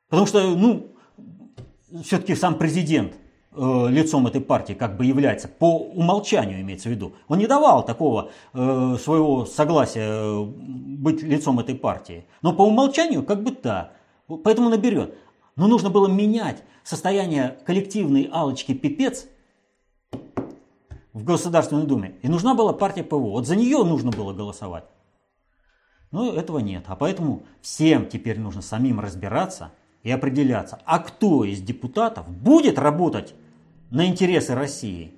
Потому 0.09 0.27
что, 0.27 0.41
ну, 0.49 0.87
все-таки 2.03 2.35
сам 2.35 2.55
президент– 2.55 3.13
Э, 3.57 3.87
лицом 3.89 4.27
этой 4.27 4.41
партии 4.41 4.73
как 4.73 4.97
бы 4.97 5.05
является, 5.05 5.47
по 5.47 5.77
умолчанию 5.77 6.59
имеется 6.59 6.89
в 6.89 6.91
виду. 6.91 7.13
Он 7.29 7.37
не 7.37 7.47
давал 7.47 7.85
такого 7.85 8.31
э, 8.53 8.97
своего 9.01 9.45
согласия 9.45 10.09
э, 10.09 10.43
быть 10.43 11.23
лицом 11.23 11.59
этой 11.59 11.75
партии. 11.75 12.25
Но 12.41 12.51
по 12.51 12.63
умолчанию 12.63 13.23
как 13.23 13.43
бы 13.43 13.55
да. 13.63 13.93
Поэтому 14.43 14.69
наберет. 14.69 15.17
Но 15.55 15.67
нужно 15.67 15.89
было 15.89 16.07
менять 16.07 16.63
состояние 16.83 17.57
коллективной 17.65 18.29
алочки 18.29 18.73
пипец 18.73 19.27
в 21.13 21.23
Государственной 21.23 21.85
Думе. 21.85 22.15
И 22.23 22.27
нужна 22.27 22.55
была 22.55 22.73
партия 22.73 23.03
ПВО. 23.03 23.29
Вот 23.29 23.47
за 23.47 23.55
нее 23.55 23.85
нужно 23.85 24.11
было 24.11 24.33
голосовать. 24.33 24.83
Но 26.11 26.33
этого 26.33 26.59
нет. 26.59 26.83
А 26.87 26.97
поэтому 26.97 27.43
всем 27.61 28.09
теперь 28.09 28.37
нужно 28.37 28.61
самим 28.61 28.99
разбираться 28.99 29.71
и 30.03 30.11
определяться, 30.11 30.79
а 30.85 30.99
кто 30.99 31.45
из 31.45 31.61
депутатов 31.61 32.29
будет 32.29 32.77
работать 32.77 33.33
на 33.89 34.05
интересы 34.05 34.55
России. 34.55 35.13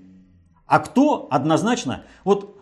А 0.66 0.80
кто 0.80 1.28
однозначно, 1.32 2.04
вот 2.24 2.58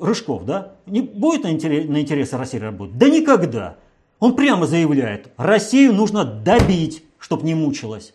Рыжков, 0.00 0.44
да, 0.44 0.76
не 0.86 1.02
будет 1.02 1.44
на, 1.44 1.50
интерес, 1.52 1.88
на 1.88 2.00
интересы 2.00 2.38
России 2.38 2.58
работать? 2.58 2.96
Да 2.96 3.08
никогда. 3.08 3.76
Он 4.18 4.34
прямо 4.34 4.66
заявляет, 4.66 5.32
Россию 5.36 5.94
нужно 5.94 6.24
добить, 6.24 7.04
чтобы 7.18 7.44
не 7.44 7.54
мучилась. 7.54 8.14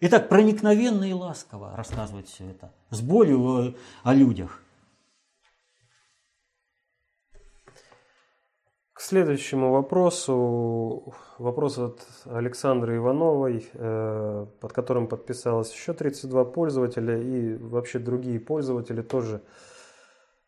И 0.00 0.08
так 0.08 0.28
проникновенно 0.30 1.04
и 1.04 1.12
ласково 1.12 1.74
рассказывает 1.76 2.28
все 2.28 2.44
это, 2.48 2.72
с 2.88 3.00
болью 3.02 3.76
о 4.02 4.14
людях. 4.14 4.62
К 9.00 9.02
следующему 9.02 9.72
вопросу. 9.72 11.14
Вопрос 11.38 11.78
от 11.78 12.02
Александры 12.26 12.98
Ивановой, 12.98 13.66
э, 13.72 14.46
под 14.60 14.72
которым 14.74 15.06
подписалось 15.06 15.72
еще 15.72 15.94
32 15.94 16.44
пользователя 16.44 17.16
и 17.18 17.54
вообще 17.56 17.98
другие 17.98 18.38
пользователи 18.38 19.00
тоже 19.00 19.40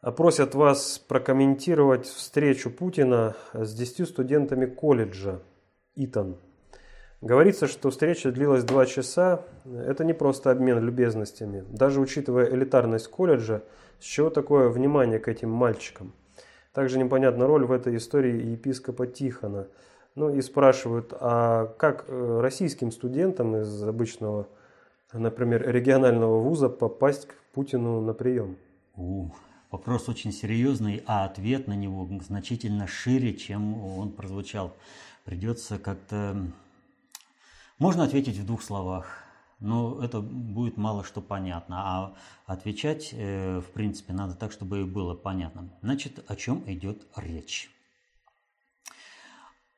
просят 0.03 0.55
вас 0.55 0.99
прокомментировать 0.99 2.05
встречу 2.05 2.71
Путина 2.71 3.37
с 3.55 3.73
10 3.73 4.07
студентами 4.07 4.67
колледжа 4.67 5.41
ИТАН. 5.95 6.37
Говорится, 7.23 7.67
что 7.67 7.89
встреча 7.89 8.33
длилась 8.33 8.65
два 8.65 8.85
часа. 8.85 9.47
Это 9.65 10.05
не 10.05 10.13
просто 10.13 10.51
обмен 10.51 10.79
любезностями. 10.79 11.65
Даже 11.71 12.03
учитывая 12.03 12.51
элитарность 12.51 13.09
колледжа, 13.09 13.63
с 13.99 14.05
чего 14.05 14.29
такое 14.29 14.69
внимание 14.69 15.19
к 15.19 15.29
этим 15.29 15.49
мальчикам– 15.49 16.13
также 16.73 16.99
непонятна 16.99 17.47
роль 17.47 17.65
в 17.65 17.73
этой 17.73 17.97
истории 17.97 18.53
епископа 18.53 19.07
Тихона. 19.07 19.69
Ну 20.15 20.35
и 20.35 20.43
спрашивают, 20.43 21.13
а 21.19 21.67
как 21.79 22.05
э, 22.09 22.41
российским 22.41 22.93
студентам 22.93 23.57
из 23.57 23.83
обычного, 23.83 24.47
например, 25.13 25.67
регионального 25.71 26.39
вуза 26.39 26.69
попасть 26.69 27.27
к 27.29 27.35
Путину 27.55 28.01
на 28.03 28.13
прием? 28.13 28.57
У, 28.95 29.29
вопрос 29.71 30.09
очень 30.09 30.33
серьезный, 30.33 31.03
а 31.07 31.25
ответ 31.25 31.67
на 31.67 31.75
него 31.75 32.09
значительно 32.23 32.87
шире, 32.87 33.35
чем 33.35 33.83
он 33.99 34.11
прозвучал. 34.11 34.75
Придется 35.25 35.79
как-то... 35.79 36.37
Можно 37.79 38.05
ответить 38.05 38.37
в 38.37 38.47
двух 38.47 38.63
словах 38.63 39.07
но 39.63 40.03
это 40.03 40.21
будет 40.21 40.77
мало 40.77 41.05
что 41.05 41.21
понятно. 41.21 41.77
А 41.79 42.15
отвечать, 42.47 43.11
э, 43.13 43.61
в 43.61 43.71
принципе, 43.73 44.13
надо 44.13 44.35
так, 44.35 44.53
чтобы 44.53 44.85
было 44.85 45.15
понятно. 45.15 45.71
Значит, 45.83 46.25
о 46.29 46.37
чем 46.37 46.63
идет 46.67 47.07
речь? 47.17 47.71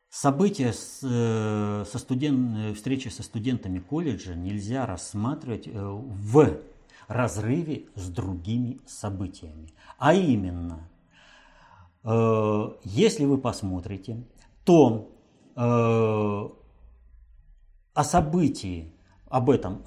События 0.08 0.72
с, 0.72 1.00
э, 1.02 1.84
со 1.90 1.98
студент, 1.98 2.56
э, 2.56 2.74
встречи 2.74 3.08
со 3.08 3.22
студентами 3.22 3.78
колледжа 3.78 4.34
нельзя 4.34 4.86
рассматривать 4.86 5.68
в 5.68 6.60
разрыве 7.06 7.84
с 7.94 8.08
другими 8.08 8.80
событиями. 8.86 9.68
А 9.98 10.14
именно, 10.14 10.88
если 12.02 13.24
вы 13.24 13.38
посмотрите, 13.38 14.24
то 14.64 15.10
о 15.54 16.50
событии 18.02 18.93
об 19.34 19.50
этом, 19.50 19.82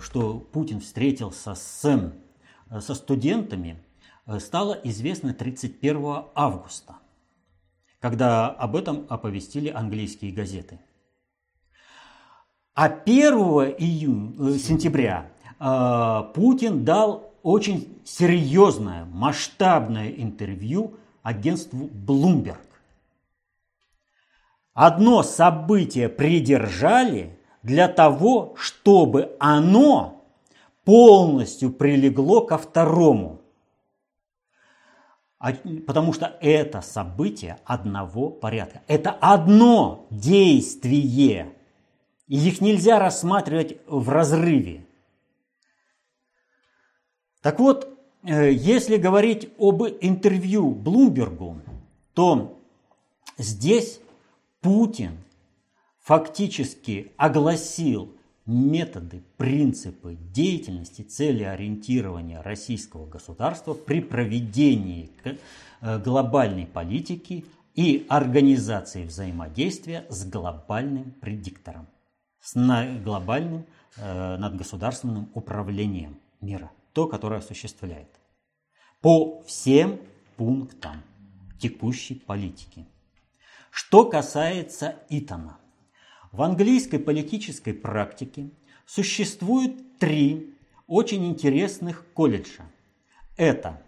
что 0.00 0.38
Путин 0.50 0.80
встретился 0.80 1.54
с, 1.54 2.10
со 2.80 2.94
студентами, 2.94 3.84
стало 4.38 4.72
известно 4.82 5.34
31 5.34 6.24
августа, 6.34 6.96
когда 8.00 8.48
об 8.48 8.76
этом 8.76 9.04
оповестили 9.10 9.68
английские 9.68 10.32
газеты. 10.32 10.80
А 12.74 12.86
1 12.86 13.34
июня, 13.76 14.58
сентября 14.58 15.32
Путин 16.34 16.86
дал 16.86 17.34
очень 17.42 18.00
серьезное, 18.06 19.04
масштабное 19.04 20.08
интервью 20.12 20.94
агентству 21.22 21.88
Bloomberg. 21.88 22.56
Одно 24.72 25.22
событие 25.22 26.08
придержали 26.08 27.37
для 27.62 27.88
того, 27.88 28.54
чтобы 28.56 29.36
оно 29.38 30.24
полностью 30.84 31.70
прилегло 31.70 32.40
ко 32.40 32.58
второму. 32.58 33.40
А, 35.38 35.52
потому 35.86 36.12
что 36.12 36.36
это 36.40 36.80
событие 36.80 37.58
одного 37.64 38.30
порядка. 38.30 38.82
Это 38.88 39.10
одно 39.10 40.06
действие. 40.10 41.52
И 42.26 42.36
их 42.36 42.60
нельзя 42.60 42.98
рассматривать 42.98 43.78
в 43.86 44.08
разрыве. 44.08 44.84
Так 47.40 47.60
вот, 47.60 47.88
э, 48.24 48.52
если 48.52 48.96
говорить 48.96 49.50
об 49.58 49.84
интервью 49.84 50.70
Блумбергу, 50.70 51.60
то 52.14 52.58
здесь 53.38 54.00
Путин 54.60 55.18
фактически 56.08 57.12
огласил 57.18 58.16
методы, 58.46 59.22
принципы 59.36 60.14
деятельности, 60.14 61.02
цели 61.02 61.42
ориентирования 61.42 62.40
российского 62.40 63.04
государства 63.04 63.74
при 63.74 64.00
проведении 64.00 65.10
э, 65.22 65.98
глобальной 65.98 66.64
политики 66.64 67.44
и 67.74 68.06
организации 68.08 69.04
взаимодействия 69.04 70.06
с 70.08 70.24
глобальным 70.24 71.12
предиктором, 71.20 71.86
с 72.40 72.54
глобальным 73.04 73.66
э, 73.98 74.36
надгосударственным 74.38 75.28
управлением 75.34 76.18
мира 76.40 76.70
то, 76.94 77.06
которое 77.06 77.40
осуществляет. 77.40 78.08
По 79.02 79.42
всем 79.42 80.00
пунктам 80.38 81.02
текущей 81.60 82.14
политики. 82.14 82.86
Что 83.70 84.06
касается 84.06 84.96
Итана. 85.10 85.58
В 86.32 86.42
английской 86.42 86.98
политической 86.98 87.72
практике 87.72 88.50
существует 88.86 89.98
три 89.98 90.54
очень 90.86 91.26
интересных 91.26 92.04
колледжа. 92.14 92.64
Это 93.36 93.82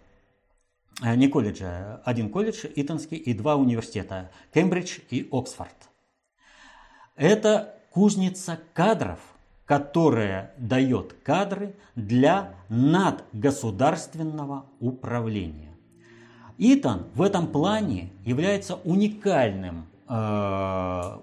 э, 1.03 1.15
не 1.15 1.27
колледжа, 1.27 2.01
один 2.05 2.29
колледж, 2.29 2.65
Итонский, 2.75 3.17
и 3.17 3.33
два 3.33 3.55
университета, 3.55 4.31
Кембридж 4.53 4.99
и 5.09 5.27
Оксфорд. 5.31 5.75
Это 7.15 7.75
кузница 7.91 8.59
кадров 8.73 9.19
которая 9.71 10.51
дает 10.57 11.13
кадры 11.23 11.73
для 11.95 12.55
надгосударственного 12.67 14.65
управления. 14.81 15.71
Итан 16.57 17.05
в 17.15 17.21
этом 17.21 17.47
плане 17.47 18.11
является 18.25 18.75
уникальным 18.75 19.85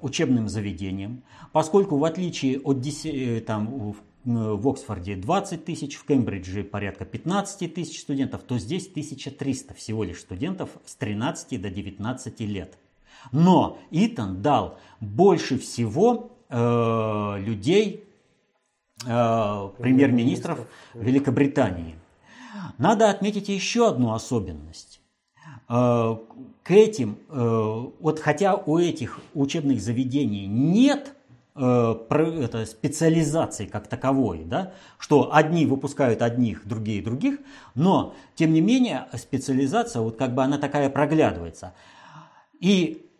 учебным 0.00 0.48
заведением, 0.48 1.22
поскольку 1.52 1.98
в 1.98 2.04
отличие 2.04 2.58
от 2.60 2.80
10, 2.80 3.14
э, 3.14 3.40
там, 3.40 3.94
в 4.24 4.68
Оксфорде 4.68 5.16
20 5.16 5.64
тысяч, 5.64 5.96
в 5.96 6.04
Кембридже 6.04 6.64
порядка 6.64 7.04
15 7.04 7.74
тысяч 7.74 8.00
студентов, 8.00 8.42
то 8.42 8.58
здесь 8.58 8.88
1300 8.88 9.74
всего 9.74 10.04
лишь 10.04 10.20
студентов 10.20 10.70
с 10.84 10.94
13 10.96 11.60
до 11.60 11.70
19 11.70 12.40
лет. 12.40 12.78
Но 13.32 13.78
Итан 13.90 14.42
дал 14.42 14.78
больше 15.00 15.58
всего 15.58 16.32
э, 16.48 17.36
людей 17.40 18.08
Э, 19.06 19.70
премьер-министров 19.78 20.66
Великобритании. 20.94 21.94
Надо 22.78 23.10
отметить 23.10 23.48
еще 23.48 23.88
одну 23.88 24.12
особенность. 24.12 24.87
Э, 25.68 26.16
к 26.62 26.70
этим, 26.70 27.18
э, 27.28 27.84
вот 28.00 28.20
хотя 28.20 28.54
у 28.54 28.78
этих 28.78 29.20
учебных 29.34 29.80
заведений 29.80 30.46
нет 30.46 31.14
это, 31.58 32.66
специализации 32.66 33.66
как 33.66 33.88
таковой, 33.88 34.44
да, 34.44 34.74
что 34.96 35.34
одни 35.34 35.66
выпускают 35.66 36.22
одних, 36.22 36.64
другие 36.68 37.02
других, 37.02 37.40
но 37.74 38.14
тем 38.36 38.52
не 38.52 38.60
менее 38.60 39.08
специализация 39.14 40.00
вот 40.02 40.16
как 40.16 40.34
бы 40.34 40.44
она 40.44 40.58
такая 40.58 40.88
проглядывается. 40.88 41.74
И 42.60 43.10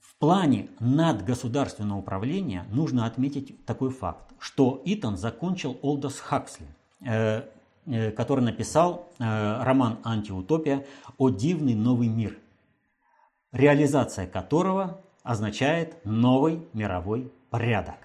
в 0.00 0.14
плане 0.18 0.68
надгосударственного 0.80 1.98
управления 1.98 2.64
нужно 2.70 3.04
отметить 3.04 3.64
такой 3.66 3.90
факт, 3.90 4.32
что 4.38 4.80
Итан 4.84 5.16
закончил 5.16 5.76
Олдос 5.82 6.20
Хаксли, 6.20 6.66
э, 7.00 7.08
э, 7.10 7.42
который 8.16 8.44
написал 8.44 9.12
э, 9.18 9.62
роман 9.62 9.98
«Антиутопия» 10.04 10.84
о 11.18 11.30
дивный 11.30 11.74
новый 11.74 12.08
мир, 12.08 12.36
реализация 13.52 14.26
которого 14.26 15.00
означает 15.22 16.04
новый 16.04 16.66
мировой 16.72 17.32
порядок. 17.50 17.96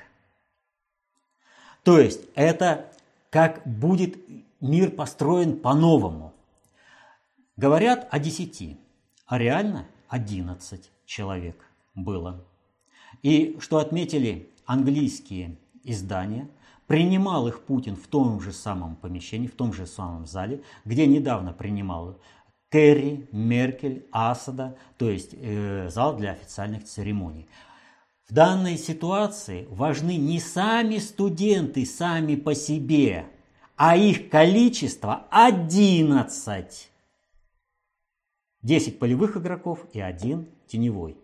То 1.84 2.00
есть 2.00 2.22
это 2.36 2.92
как 3.32 3.62
будет 3.66 4.18
мир 4.60 4.92
построен 4.92 5.60
по-новому. 5.60 6.34
Говорят 7.58 8.08
о 8.12 8.20
десяти, 8.20 8.78
а 9.26 9.38
реально 9.38 9.88
одиннадцать 10.08 10.92
человек 11.06 11.66
было. 11.96 12.44
И 13.24 13.58
что 13.60 13.78
отметили 13.78 14.50
английские 14.66 15.58
издания, 15.84 16.48
принимал 16.92 17.48
их 17.48 17.62
Путин 17.62 17.96
в 17.96 18.06
том 18.08 18.42
же 18.42 18.52
самом 18.52 18.98
помещении, 18.98 19.48
в 19.48 19.56
том 19.56 19.72
же 19.72 19.88
самом 19.88 20.26
зале, 20.26 20.62
где 20.84 21.08
недавно 21.08 21.54
принимал 21.54 22.20
Керри, 22.70 23.30
Меркель, 23.32 24.10
Асада, 24.12 24.78
то 24.98 25.10
есть 25.10 25.34
э, 25.34 25.88
зал 25.90 26.18
для 26.18 26.32
официальных 26.32 26.84
церемоний. 26.84 27.48
В 28.28 28.34
данной 28.34 28.78
ситуации 28.78 29.68
важны 29.70 30.18
не 30.18 30.42
сами 30.42 30.98
студенты 30.98 31.86
сами 31.86 32.36
по 32.36 32.54
себе, 32.54 33.26
а 33.78 33.96
их 33.96 34.30
количество 34.30 35.28
11. 35.32 36.92
10 38.64 39.00
полевых 39.00 39.38
игроков 39.38 39.86
и 39.94 40.02
один 40.02 40.50
теневой. 40.68 41.16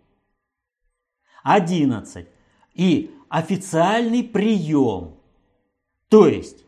11. 1.44 2.26
И 2.74 3.12
официальный 3.28 4.24
прием. 4.24 5.17
То 6.10 6.28
есть 6.28 6.64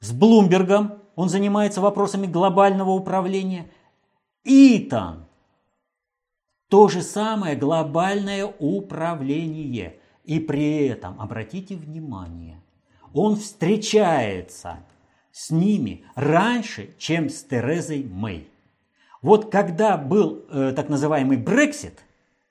с 0.00 0.12
Блумбергом 0.12 1.02
он 1.14 1.28
занимается 1.28 1.80
вопросами 1.80 2.26
глобального 2.26 2.90
управления. 2.90 3.70
Итан 4.44 5.26
то 6.68 6.88
же 6.88 7.02
самое 7.02 7.56
глобальное 7.56 8.44
управление. 8.44 10.00
И 10.24 10.40
при 10.40 10.86
этом, 10.86 11.20
обратите 11.20 11.76
внимание, 11.76 12.60
он 13.14 13.36
встречается 13.36 14.80
с 15.30 15.50
ними 15.50 16.04
раньше, 16.16 16.94
чем 16.98 17.28
с 17.28 17.44
Терезой 17.44 18.02
Мэй. 18.02 18.48
Вот 19.22 19.50
когда 19.50 19.96
был 19.96 20.44
э, 20.50 20.72
так 20.74 20.88
называемый 20.88 21.36
Брексит, 21.36 22.00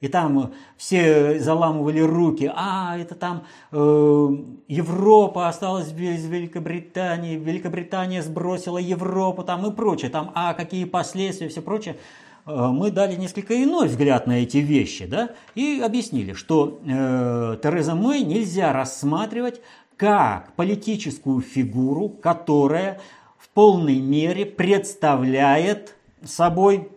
и 0.06 0.08
там 0.08 0.54
все 0.78 1.40
заламывали 1.40 2.00
руки, 2.00 2.52
а 2.56 2.96
это 2.96 3.16
там 3.16 3.44
э, 3.72 4.30
Европа 4.68 5.48
осталась 5.48 5.92
без 5.92 6.26
Великобритании, 6.26 7.38
Великобритания 7.38 8.22
сбросила 8.22 8.78
Европу 8.78 9.44
там 9.44 9.66
и 9.66 9.76
прочее, 9.76 10.12
там, 10.12 10.32
а 10.36 10.54
какие 10.54 10.86
последствия, 10.86 11.50
все 11.50 11.64
прочее. 11.64 11.98
Э, 12.46 12.68
мы 12.72 12.92
дали 12.92 13.16
несколько 13.16 13.62
иной 13.64 13.88
взгляд 13.88 14.28
на 14.28 14.44
эти 14.44 14.58
вещи, 14.58 15.08
да, 15.08 15.32
и 15.56 15.82
объяснили, 15.84 16.34
что 16.34 16.80
э, 16.86 17.58
Тереза 17.64 17.96
Мэй 17.96 18.24
нельзя 18.24 18.74
рассматривать 18.74 19.60
как 19.98 20.54
политическую 20.54 21.42
фигуру, 21.42 22.10
которая 22.10 23.02
в 23.40 23.50
полной 23.50 24.00
мере 24.00 24.46
представляет 24.46 25.96
собой 26.24 26.90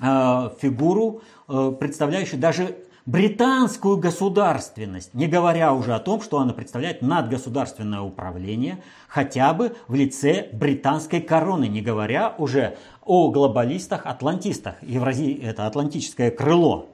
э, 0.00 0.50
фигуру 0.60 1.22
Э, 1.48 1.72
представляющую 1.78 2.40
даже 2.40 2.76
британскую 3.06 3.98
государственность, 3.98 5.12
не 5.12 5.26
говоря 5.26 5.74
уже 5.74 5.94
о 5.94 5.98
том, 5.98 6.22
что 6.22 6.38
она 6.38 6.52
представляет 6.52 7.02
надгосударственное 7.02 8.00
управление, 8.00 8.82
хотя 9.08 9.52
бы 9.52 9.76
в 9.88 9.94
лице 9.94 10.48
британской 10.52 11.20
короны, 11.20 11.68
не 11.68 11.82
говоря 11.82 12.34
уже 12.38 12.78
о 13.04 13.30
глобалистах-атлантистах, 13.30 14.76
Евразии, 14.82 15.38
это 15.42 15.66
атлантическое 15.66 16.30
крыло. 16.30 16.88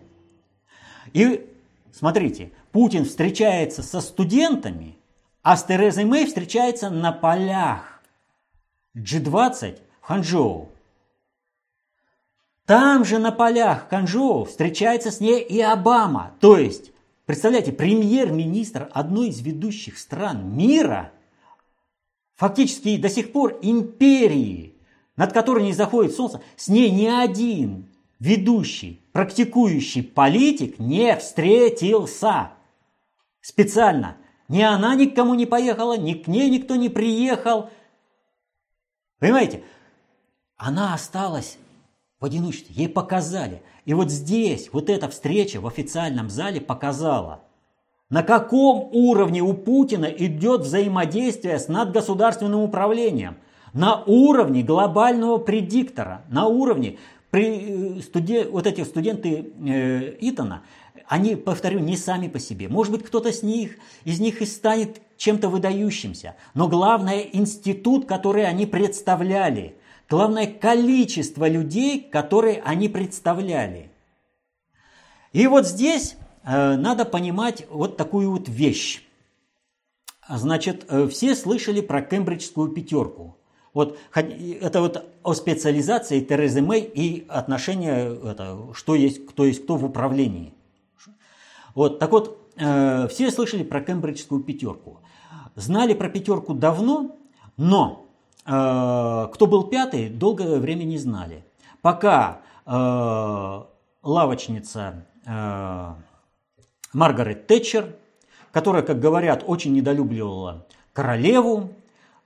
И 1.13 1.49
смотрите, 1.93 2.51
Путин 2.73 3.05
встречается 3.05 3.83
со 3.83 4.01
студентами 4.01 4.97
а 5.43 5.57
с 5.57 5.65
Терезой 5.65 6.05
Мэй 6.05 6.27
встречается 6.27 6.91
на 6.91 7.13
полях 7.13 8.03
G20 8.97 9.79
в 10.01 10.07
Ханчжоу. 10.07 10.70
Там 12.71 13.05
же 13.05 13.19
на 13.19 13.33
полях 13.33 13.89
Ханчжоу 13.89 14.45
встречается 14.45 15.11
с 15.11 15.19
ней 15.19 15.43
и 15.43 15.61
Обама. 15.61 16.37
То 16.39 16.57
есть, 16.57 16.93
представляете, 17.27 17.73
премьер-министр 17.73 18.89
одной 18.93 19.31
из 19.31 19.41
ведущих 19.41 19.99
стран 19.99 20.57
мира, 20.57 21.11
фактически 22.37 22.97
до 22.97 23.09
сих 23.09 23.33
пор 23.33 23.59
империи, 23.61 24.77
над 25.17 25.33
которой 25.33 25.65
не 25.65 25.73
заходит 25.73 26.15
солнце, 26.15 26.43
с 26.55 26.69
ней 26.69 26.93
ни 26.93 27.07
один 27.07 27.91
ведущий, 28.21 29.03
практикующий 29.11 30.05
политик 30.05 30.79
не 30.79 31.17
встретился. 31.17 32.53
Специально. 33.41 34.17
Ни 34.47 34.63
она 34.63 34.95
ни 34.95 35.07
к 35.07 35.17
кому 35.17 35.35
не 35.35 35.47
поехала, 35.47 35.99
ни 35.99 36.13
к 36.13 36.29
ней 36.29 36.49
никто 36.49 36.77
не 36.77 36.89
приехал. 36.89 37.69
Понимаете? 39.19 39.65
Она 40.57 40.95
осталась 40.95 41.59
в 42.21 42.25
одиночестве. 42.25 42.75
Ей 42.75 42.89
показали. 42.89 43.63
И 43.87 43.95
вот 43.95 44.11
здесь, 44.11 44.69
вот 44.73 44.91
эта 44.91 45.09
встреча 45.09 45.61
в 45.61 45.67
официальном 45.67 46.29
зале 46.29 46.61
показала, 46.61 47.41
на 48.11 48.23
каком 48.23 48.89
уровне 48.93 49.41
у 49.41 49.55
Путина 49.55 50.07
идет 50.07 50.63
взаимодействие 50.63 51.59
с 51.59 51.69
надгосударственным 51.69 52.61
управлением. 52.61 53.37
На 53.73 54.03
уровне 54.05 54.63
глобального 54.63 55.39
предиктора, 55.39 56.25
на 56.29 56.47
уровне 56.47 56.99
при, 57.31 57.99
э, 57.99 58.03
студен, 58.03 58.51
вот 58.51 58.67
эти 58.67 58.83
студенты 58.83 59.53
э, 59.65 60.17
Итона, 60.21 60.65
они, 61.07 61.37
повторю, 61.37 61.79
не 61.79 61.97
сами 61.97 62.27
по 62.27 62.41
себе. 62.41 62.69
Может 62.69 62.93
быть, 62.93 63.05
кто-то 63.05 63.33
с 63.33 63.43
них, 63.43 63.77
из 64.05 64.19
них 64.19 64.43
и 64.43 64.47
станет 64.47 65.01
чем-то 65.17 65.49
выдающимся. 65.49 66.35
Но 66.55 66.69
главное– 66.69 67.21
институт, 67.33 68.07
который 68.07 68.45
они 68.45 68.67
представляли. 68.67 69.77
Главное– 70.11 70.47
количество 70.61 71.49
людей, 71.49 72.01
которые 72.01 72.61
они 72.63 72.89
представляли. 72.89 73.93
И 75.33 75.47
вот 75.47 75.69
здесь 75.69 76.17
э, 76.43 76.75
надо 76.77 77.05
понимать 77.05 77.65
вот 77.71 77.97
такую 77.97 78.33
вот 78.33 78.49
вещь. 78.49 79.05
Значит, 80.29 80.85
э, 80.89 81.07
все 81.07 81.37
слышали 81.37 81.81
про 81.81 82.03
кембриджскую 82.03 82.71
пятерку. 82.71 83.37
Вот 83.73 83.99
это 84.13 84.81
вот 84.81 85.09
о 85.23 85.35
специализации 85.35 86.19
Терезы 86.19 86.61
Мэй 86.61 86.81
и 86.83 87.25
отношения, 87.29 88.13
это, 88.13 88.71
что 88.75 88.97
есть, 88.97 89.25
кто 89.27 89.45
есть 89.45 89.63
кто 89.63 89.77
в 89.77 89.85
управлении. 89.85 90.53
Вот, 91.77 92.01
так 92.01 92.11
вот, 92.11 92.51
э, 92.57 93.07
все 93.07 93.31
слышали 93.31 93.63
про 93.63 93.81
кембриджскую 93.81 94.43
пятерку. 94.43 94.99
Знали 95.55 95.95
про 95.95 96.09
пятерку 96.09 96.53
давно, 96.53 97.17
но 97.57 98.10
кто 98.53 99.47
был 99.47 99.65
пятый, 99.65 100.09
долгое 100.09 100.59
время 100.59 100.83
не 100.83 100.99
знали. 100.99 101.45
Пока 101.83 102.41
э, 102.67 103.63
лавочница 104.03 105.07
э, 105.25 105.95
Маргарет 106.93 107.47
Тэтчер, 107.47 107.95
которая, 108.51 108.83
как 108.83 108.99
говорят, 108.99 109.45
очень 109.47 109.73
недолюбливала 109.73 110.67
королеву, 110.93 111.71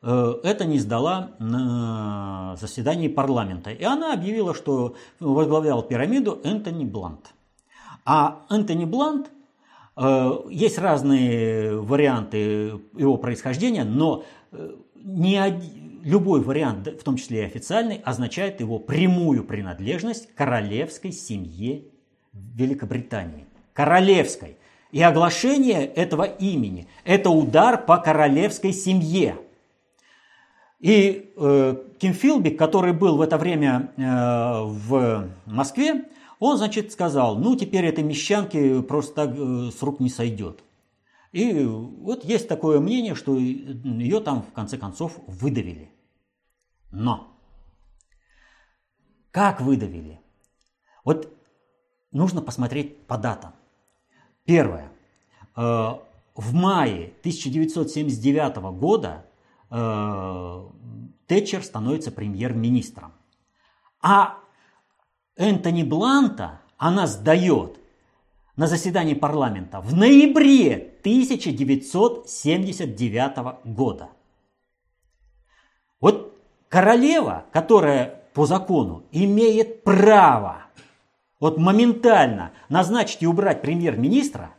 Э, 0.07 0.35
это 0.43 0.67
не 0.67 0.79
сдала 0.79 1.31
на 1.39 2.57
заседании 2.61 3.09
парламента. 3.09 3.71
И 3.71 3.83
она 3.85 4.13
объявила, 4.13 4.55
что 4.55 4.97
возглавлял 5.19 5.83
пирамиду 5.83 6.41
Энтони 6.45 6.85
Блант. 6.85 7.33
А 8.05 8.43
Энтони 8.51 8.85
Блант, 8.85 9.31
э, 9.97 10.31
есть 10.51 10.79
разные 10.79 11.81
варианты 11.81 12.81
его 12.95 13.17
происхождения, 13.17 13.85
но 13.85 14.25
э, 14.53 14.75
не 14.97 15.39
один, 15.39 15.84
любой 16.05 16.41
вариант, 16.41 16.87
в 16.87 17.03
том 17.03 17.17
числе 17.17 17.43
и 17.43 17.47
официальный, 17.47 18.01
означает 18.05 18.61
его 18.61 18.79
прямую 18.79 19.43
принадлежность 19.45 20.33
королевской 20.35 21.11
семье 21.11 21.85
Великобритании. 22.33 23.47
Королевской. 23.73 24.57
И 24.93 25.03
оглашение 25.03 25.85
этого 25.87 26.23
имени– 26.23 26.87
это 27.05 27.31
удар 27.31 27.85
по 27.85 27.97
королевской 27.97 28.73
семье– 28.73 29.37
и 30.85 31.33
э, 31.35 31.77
Ким 31.99 32.13
Филби, 32.13 32.51
который 32.51 32.93
был 32.93 33.17
в 33.17 33.23
это 33.23 33.39
время 33.39 33.91
э, 33.97 34.03
в 34.03 35.31
Москве, 35.47 36.05
он, 36.39 36.59
значит, 36.59 36.93
сказал, 36.93 37.39
ну, 37.39 37.57
теперь 37.57 37.87
этой 37.87 38.05
мещанке 38.05 38.83
просто 38.83 39.15
так 39.15 39.35
э, 39.35 39.71
с 39.75 39.83
рук 39.83 40.01
не 40.01 40.11
сойдет. 40.11 40.63
И 41.33 41.65
вот 41.65 42.27
есть 42.27 42.49
такое 42.49 42.81
мнение, 42.81 43.15
что 43.15 43.35
ее 43.39 44.21
там 44.21 44.43
в 44.43 44.53
конце 44.53 44.77
концов 44.77 45.19
выдавили. 45.27 45.91
Но 46.95 47.37
как 49.31 49.61
выдавили? 49.61 50.21
Вот 51.05 51.37
нужно 52.13 52.41
посмотреть 52.41 53.07
по 53.07 53.19
датам. 53.19 53.53
Первое. 54.45 54.91
Э, 55.57 55.99
в 56.35 56.55
мае 56.55 57.13
1979 57.21 58.57
года 58.79 59.27
Э, 59.77 60.69
Тэтчер 61.27 61.65
становится 61.65 62.13
премьер-министром. 62.13 63.13
А 64.01 64.39
Энтони 65.37 65.83
Бланта 65.83 66.61
она 66.77 67.09
сдает 67.09 67.81
на 68.57 68.69
заседании 68.69 69.15
парламента 69.15 69.81
в 69.81 69.97
ноябре 69.97 70.95
1979 71.01 73.59
года. 73.65 74.11
Вот 76.01 76.34
королева, 76.75 77.45
которая 77.53 78.25
по 78.35 78.47
закону 78.47 79.05
имеет 79.13 79.85
право 79.85 80.65
вот 81.39 81.57
моментально 81.57 82.51
назначить 82.69 83.23
и 83.23 83.29
убрать 83.29 83.63
премьер-министра, 83.63 84.51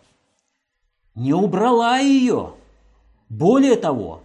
не 1.13 1.33
убрала 1.33 1.97
ее. 1.97 2.53
Более 3.27 3.75
того, 3.75 4.21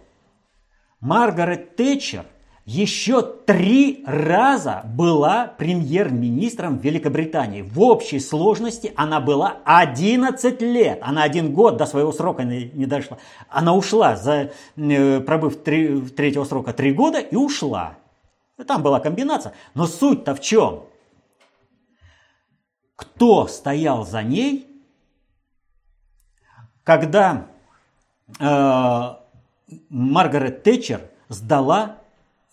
Маргарет 1.01 1.75
Тэтчер 1.75 2.25
еще 2.65 3.23
три 3.23 4.03
раза 4.05 4.83
была 4.85 5.47
премьер-министром 5.57 6.77
Великобритании. 6.77 7.63
В 7.63 7.81
общей 7.81 8.19
сложности 8.19 8.93
она 8.95 9.19
была 9.19 9.57
11 9.65 10.61
лет. 10.61 10.99
Она 11.01 11.23
один 11.23 11.53
год 11.53 11.77
до 11.77 11.87
своего 11.87 12.11
срока 12.11 12.43
не, 12.43 12.65
не 12.65 12.85
дошла. 12.85 13.17
Она 13.49 13.73
ушла, 13.73 14.15
за, 14.15 14.51
э, 14.77 15.19
пробыв 15.21 15.63
три, 15.63 16.01
третьего 16.01 16.43
срока 16.43 16.71
три 16.71 16.93
года, 16.93 17.19
и 17.19 17.35
ушла. 17.35 17.97
Там 18.67 18.83
была 18.83 18.99
комбинация. 18.99 19.53
Но 19.73 19.87
суть-то 19.87 20.35
в 20.35 20.39
чем? 20.41 20.83
Кто 22.95 23.47
стоял 23.47 24.05
за 24.05 24.21
ней, 24.21 24.67
когда 26.83 27.47
э, 28.39 29.15
Маргарет 29.89 30.61
Тэтчер 30.61 31.01
сдала 31.27 32.00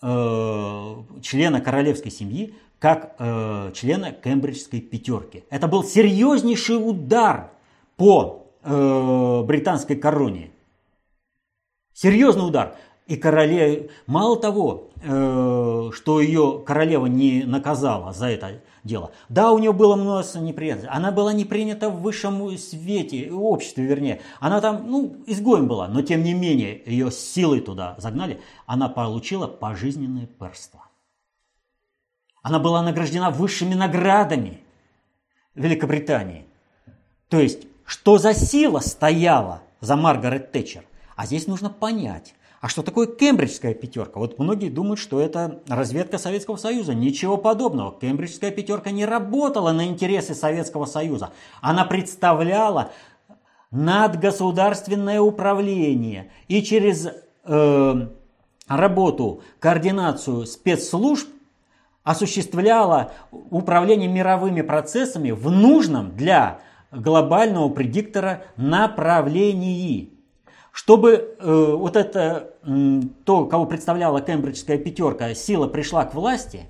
э, 0.01 0.95
члена 1.21 1.61
королевской 1.61 2.11
семьи 2.11 2.55
как 2.79 3.15
э, 3.19 3.71
члена 3.75 4.11
Кембриджской 4.11 4.79
пятерки. 4.79 5.43
Это 5.49 5.67
был 5.67 5.83
серьезнейший 5.83 6.77
удар 6.77 7.51
по 7.97 8.47
э, 8.63 9.43
британской 9.45 9.97
короне. 9.97 10.51
Серьезный 11.93 12.47
удар. 12.47 12.75
И 13.07 13.17
королева, 13.17 13.89
мало 14.07 14.39
того, 14.39 14.91
э, 15.03 15.89
что 15.93 16.21
ее 16.21 16.63
королева 16.65 17.07
не 17.07 17.43
наказала 17.43 18.13
за 18.13 18.27
это 18.27 18.61
дело. 18.83 19.11
Да, 19.29 19.51
у 19.51 19.59
нее 19.59 19.73
было 19.73 19.95
множество 19.95 20.39
неприятностей. 20.39 20.91
Она 20.91 21.11
была 21.11 21.33
не 21.33 21.45
принята 21.45 21.89
в 21.89 22.01
высшем 22.01 22.57
свете, 22.57 23.31
обществе 23.31 23.85
вернее. 23.85 24.21
Она 24.39 24.61
там, 24.61 24.89
ну, 24.89 25.15
изгоем 25.27 25.67
была, 25.67 25.87
но 25.87 26.01
тем 26.01 26.23
не 26.23 26.33
менее 26.33 26.81
ее 26.85 27.11
силой 27.11 27.61
туда 27.61 27.95
загнали. 27.97 28.41
Она 28.65 28.89
получила 28.89 29.47
пожизненное 29.47 30.25
перство. 30.25 30.85
Она 32.41 32.59
была 32.59 32.81
награждена 32.81 33.31
высшими 33.31 33.73
наградами 33.73 34.61
Великобритании. 35.55 36.45
То 37.27 37.39
есть, 37.39 37.67
что 37.85 38.17
за 38.17 38.33
сила 38.33 38.79
стояла 38.79 39.61
за 39.81 39.95
Маргарет 39.95 40.51
Тэтчер? 40.51 40.83
А 41.15 41.25
здесь 41.25 41.47
нужно 41.47 41.69
понять, 41.69 42.33
а 42.61 42.67
что 42.67 42.83
такое 42.83 43.07
кембриджская 43.07 43.73
пятерка? 43.73 44.19
Вот 44.19 44.37
многие 44.37 44.69
думают, 44.69 44.99
что 44.99 45.21
это 45.21 45.61
разведка 45.67 46.17
Советского 46.17 46.57
Союза. 46.57 46.93
Ничего 46.93 47.37
подобного. 47.37 47.97
Кембриджская 47.99 48.51
пятерка 48.51 48.91
не 48.91 49.05
работала 49.05 49.71
на 49.71 49.85
интересы 49.85 50.33
Советского 50.33 50.85
Союза. 50.85 51.31
Она 51.61 51.85
представляла 51.85 52.91
надгосударственное 53.71 55.21
управление. 55.21 56.31
И 56.49 56.61
через 56.61 57.07
э, 57.45 58.07
работу, 58.67 59.41
координацию 59.59 60.45
спецслужб 60.45 61.29
осуществляла 62.03 63.13
управление 63.31 64.09
мировыми 64.09 64.61
процессами 64.61 65.31
в 65.31 65.49
нужном 65.49 66.15
для 66.15 66.59
глобального 66.91 67.69
предиктора 67.69 68.43
направлении. 68.57 70.18
Чтобы 70.71 71.35
э, 71.39 71.75
вот 71.77 71.95
это, 71.95 72.53
э, 72.63 73.01
то, 73.25 73.45
кого 73.45 73.65
представляла 73.65 74.21
кембриджская 74.21 74.77
пятерка, 74.77 75.33
сила 75.33 75.67
пришла 75.67 76.05
к 76.05 76.13
власти, 76.13 76.69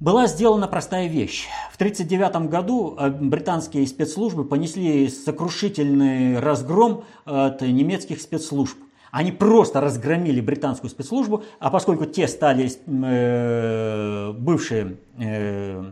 была 0.00 0.26
сделана 0.28 0.68
простая 0.68 1.08
вещь. 1.08 1.46
В 1.72 1.76
1939 1.76 2.50
году 2.50 2.96
э, 2.98 3.10
британские 3.10 3.86
спецслужбы 3.86 4.44
понесли 4.44 5.08
сокрушительный 5.08 6.38
разгром 6.38 7.04
от 7.24 7.62
немецких 7.62 8.20
спецслужб. 8.20 8.78
Они 9.10 9.32
просто 9.32 9.80
разгромили 9.80 10.40
британскую 10.40 10.90
спецслужбу, 10.90 11.42
а 11.58 11.70
поскольку 11.70 12.04
те 12.04 12.28
стали 12.28 12.70
э, 12.86 14.32
бывшие 14.32 14.98
э, 15.18 15.84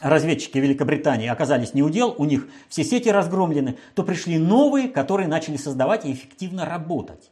разведчики 0.00 0.58
Великобритании 0.58 1.28
оказались 1.28 1.74
не 1.74 1.82
удел, 1.82 2.14
у 2.18 2.24
них 2.24 2.48
все 2.68 2.84
сети 2.84 3.08
разгромлены, 3.08 3.78
то 3.94 4.02
пришли 4.02 4.38
новые, 4.38 4.88
которые 4.88 5.28
начали 5.28 5.56
создавать 5.56 6.04
и 6.04 6.12
эффективно 6.12 6.64
работать. 6.64 7.30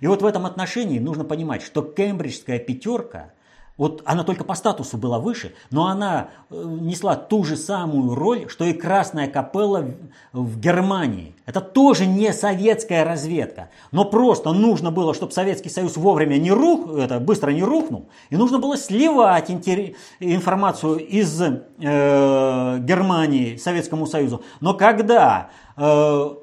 И 0.00 0.06
вот 0.06 0.22
в 0.22 0.26
этом 0.26 0.46
отношении 0.46 0.98
нужно 0.98 1.24
понимать, 1.24 1.62
что 1.62 1.82
кембриджская 1.82 2.58
пятерка 2.58 3.32
вот 3.76 4.02
она 4.06 4.24
только 4.24 4.44
по 4.44 4.54
статусу 4.54 4.96
была 4.96 5.18
выше, 5.18 5.54
но 5.70 5.86
она 5.86 6.28
э, 6.50 6.62
несла 6.80 7.14
ту 7.14 7.44
же 7.44 7.56
самую 7.56 8.14
роль, 8.14 8.48
что 8.48 8.64
и 8.64 8.72
Красная 8.72 9.28
капелла 9.28 9.90
в 10.32 10.58
Германии. 10.58 11.34
Это 11.44 11.60
тоже 11.60 12.06
не 12.06 12.32
советская 12.32 13.04
разведка, 13.04 13.70
но 13.92 14.04
просто 14.04 14.52
нужно 14.52 14.90
было, 14.90 15.14
чтобы 15.14 15.32
Советский 15.32 15.68
Союз 15.68 15.96
вовремя 15.96 16.38
не 16.38 16.50
рух, 16.50 16.96
это 16.96 17.20
быстро 17.20 17.50
не 17.50 17.62
рухнул, 17.62 18.08
и 18.30 18.36
нужно 18.36 18.58
было 18.58 18.76
сливать 18.76 19.50
информацию 19.50 20.98
из 20.98 21.40
э, 21.40 21.58
Германии 21.78 23.56
Советскому 23.56 24.06
Союзу. 24.06 24.42
Но 24.60 24.74
когда 24.74 25.50
э, 25.76 26.34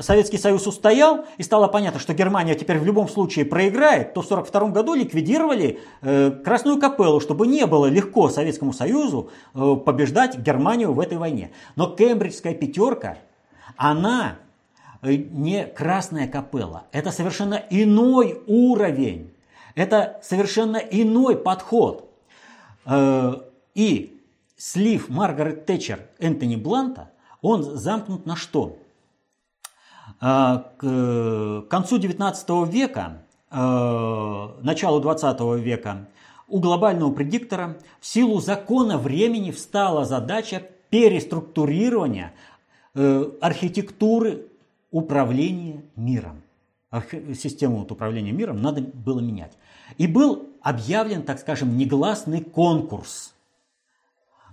Советский 0.00 0.38
Союз 0.38 0.66
устоял, 0.66 1.26
и 1.38 1.42
стало 1.42 1.68
понятно, 1.68 2.00
что 2.00 2.14
Германия 2.14 2.54
теперь 2.54 2.78
в 2.78 2.84
любом 2.84 3.08
случае 3.08 3.44
проиграет, 3.44 4.14
то 4.14 4.22
в 4.22 4.26
1942 4.26 4.68
году 4.70 4.94
ликвидировали 4.94 5.80
э, 6.00 6.30
Красную 6.44 6.80
Капеллу, 6.80 7.20
чтобы 7.20 7.46
не 7.46 7.66
было 7.66 7.86
легко 7.86 8.28
Советскому 8.28 8.72
Союзу 8.72 9.30
э, 9.54 9.76
побеждать 9.84 10.38
Германию 10.38 10.92
в 10.92 11.00
этой 11.00 11.18
войне. 11.18 11.52
Но 11.76 11.94
Кембриджская 11.94 12.54
пятерка, 12.54 13.18
она 13.76 14.38
э, 15.02 15.14
не 15.14 15.66
Красная 15.66 16.26
Капелла, 16.26 16.84
это 16.92 17.10
совершенно 17.10 17.62
иной 17.70 18.40
уровень, 18.46 19.32
это 19.74 20.20
совершенно 20.22 20.76
иной 20.76 21.36
подход. 21.36 22.08
Э, 22.86 23.34
и 23.74 24.20
слив 24.56 25.08
Маргарет 25.08 25.66
Тэтчер 25.66 26.06
Энтони 26.18 26.56
Бланта, 26.56 27.10
он 27.40 27.62
замкнут 27.62 28.26
на 28.26 28.36
что? 28.36 28.78
А, 30.24 30.70
к 30.76 31.66
концу 31.68 31.98
XIX 31.98 32.70
века, 32.70 33.22
а, 33.50 34.56
началу 34.62 35.00
XX 35.02 35.58
века 35.58 36.06
у 36.46 36.60
глобального 36.60 37.12
предиктора 37.12 37.76
в 37.98 38.06
силу 38.06 38.40
закона 38.40 38.98
времени 38.98 39.50
встала 39.50 40.04
задача 40.04 40.62
переструктурирования 40.90 42.34
э, 42.94 43.30
архитектуры 43.40 44.46
управления 44.90 45.82
миром. 45.96 46.42
Систему 47.34 47.82
управления 47.82 48.32
миром 48.32 48.60
надо 48.60 48.82
было 48.82 49.18
менять. 49.18 49.56
И 49.96 50.06
был 50.06 50.50
объявлен, 50.60 51.22
так 51.22 51.38
скажем, 51.38 51.78
негласный 51.78 52.42
конкурс 52.44 53.34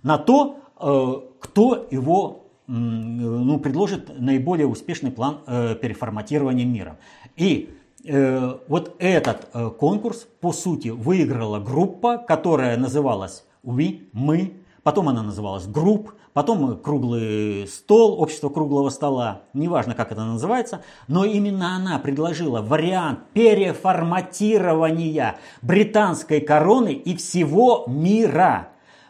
на 0.02 0.18
то, 0.18 0.62
э, 0.80 1.38
кто 1.42 1.88
его 1.92 2.49
ну, 2.70 3.60
предложит 3.60 4.20
наиболее 4.20 4.68
успешный 4.68 5.12
план 5.12 5.40
э, 5.48 5.76
переформатирования 5.82 6.66
мира. 6.66 6.98
И 7.36 7.72
э, 8.06 8.58
вот 8.68 8.96
этот 9.00 9.48
э, 9.54 9.72
конкурс, 9.72 10.28
по 10.40 10.54
сути, 10.54 10.90
выиграла 10.90 11.60
группа, 11.60 12.18
которая 12.18 12.78
называлась 12.78 13.44
«We», 13.64 14.10
«Мы», 14.14 14.54
потом 14.84 15.10
она 15.10 15.24
называлась 15.24 15.66
«Group», 15.66 16.14
потом 16.34 16.78
«Круглый 16.78 17.68
стол», 17.68 18.22
«Общество 18.22 18.50
круглого 18.50 18.90
стола», 18.90 19.42
неважно, 19.54 19.96
как 19.96 20.12
это 20.12 20.24
называется, 20.24 20.84
но 21.08 21.26
именно 21.26 21.76
она 21.76 21.98
предложила 21.98 22.62
вариант 22.62 23.22
переформатирования 23.34 25.38
британской 25.64 26.40
короны 26.40 26.94
и 26.94 27.16
всего 27.16 27.86
мира. 27.88 28.70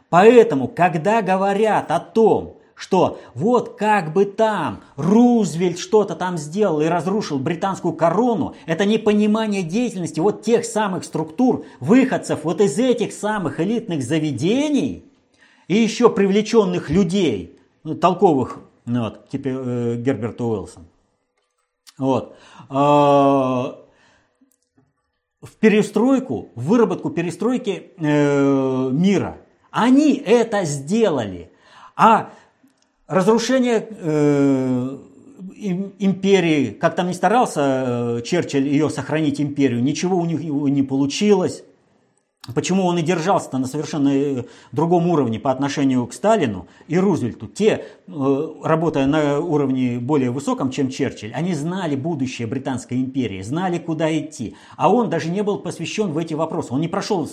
Поэтому, 0.10 0.70
когда 0.70 1.22
говорят 1.22 1.92
о 1.92 2.00
том, 2.00 2.59
что 2.80 3.20
вот 3.34 3.76
как 3.78 4.14
бы 4.14 4.24
там 4.24 4.80
Рузвельт 4.96 5.78
что-то 5.78 6.16
там 6.16 6.38
сделал 6.38 6.80
и 6.80 6.86
разрушил 6.86 7.38
британскую 7.38 7.94
корону, 7.94 8.56
это 8.66 8.86
непонимание 8.86 9.64
деятельности 9.64 10.22
вот 10.22 10.44
тех 10.44 10.64
самых 10.64 11.04
структур, 11.04 11.66
выходцев 11.82 12.46
вот 12.46 12.62
из 12.62 12.80
этих 12.80 13.12
самых 13.12 13.60
элитных 13.60 14.02
заведений 14.02 15.04
и 15.68 15.76
еще 15.76 16.10
привлеченных 16.10 16.90
людей, 16.90 17.60
ну, 17.84 17.96
толковых, 17.96 18.60
ну, 18.86 19.04
вот, 19.04 19.28
типа 19.28 19.48
э, 19.50 19.96
Герберта 19.98 20.46
Уэллсон. 20.46 20.88
Вот. 21.98 22.38
А, 22.70 23.78
в 25.42 25.56
перестройку, 25.60 26.50
в 26.56 26.64
выработку 26.64 27.10
перестройки 27.10 27.92
э, 27.98 28.90
мира. 28.94 29.42
Они 29.70 30.14
это 30.16 30.64
сделали. 30.64 31.52
А 31.98 32.30
Разрушение 33.10 33.88
э, 33.90 34.98
империи, 35.98 36.70
как 36.70 36.96
там 36.96 37.08
не 37.08 37.16
старался 37.16 37.62
э, 37.62 38.22
Черчилль 38.24 38.68
ее 38.68 38.88
сохранить 38.92 39.42
империю, 39.42 39.82
ничего 39.82 40.16
у 40.16 40.26
него 40.26 40.70
не 40.70 40.84
получилось. 40.84 41.64
Почему 42.56 42.86
он 42.86 42.98
и 42.98 43.02
держался 43.02 43.58
на 43.58 43.68
совершенно 43.68 44.10
э, 44.10 44.44
другом 44.72 45.08
уровне 45.08 45.40
по 45.40 45.52
отношению 45.52 46.06
к 46.08 46.14
Сталину 46.14 46.68
и 46.88 46.98
Рузвельту. 46.98 47.48
Те, 47.48 47.86
э, 48.08 48.48
работая 48.64 49.06
на 49.06 49.40
уровне 49.40 50.00
более 50.00 50.32
высоком, 50.32 50.72
чем 50.72 50.90
Черчилль, 50.90 51.32
они 51.34 51.54
знали 51.54 51.96
будущее 51.96 52.48
Британской 52.48 52.98
империи, 52.98 53.42
знали, 53.42 53.78
куда 53.78 54.18
идти. 54.18 54.56
А 54.78 54.92
он 54.92 55.10
даже 55.10 55.30
не 55.30 55.44
был 55.44 55.60
посвящен 55.60 56.12
в 56.12 56.18
эти 56.18 56.34
вопросы. 56.34 56.74
Он 56.74 56.82
не 56.82 56.88
прошел, 56.88 57.30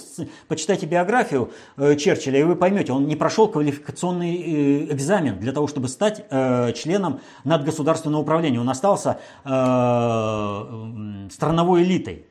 почитайте 0.49 0.87
биографию 0.87 1.51
э, 1.77 1.97
Черчилля, 1.97 2.41
и 2.41 2.45
вы 2.45 2.57
поймете, 2.57 2.93
он 2.93 3.07
не 3.07 3.17
прошел 3.17 3.49
квалификационный 3.49 4.93
экзамен 4.93 5.39
для 5.39 5.53
того, 5.53 5.67
чтобы 5.67 5.89
стать 5.89 6.25
членом 6.75 7.21
надгосударственного 7.45 8.23
управления. 8.23 8.61
Он 8.61 8.69
остался 8.69 9.19
страновой 11.31 11.83
элитой. 11.83 12.27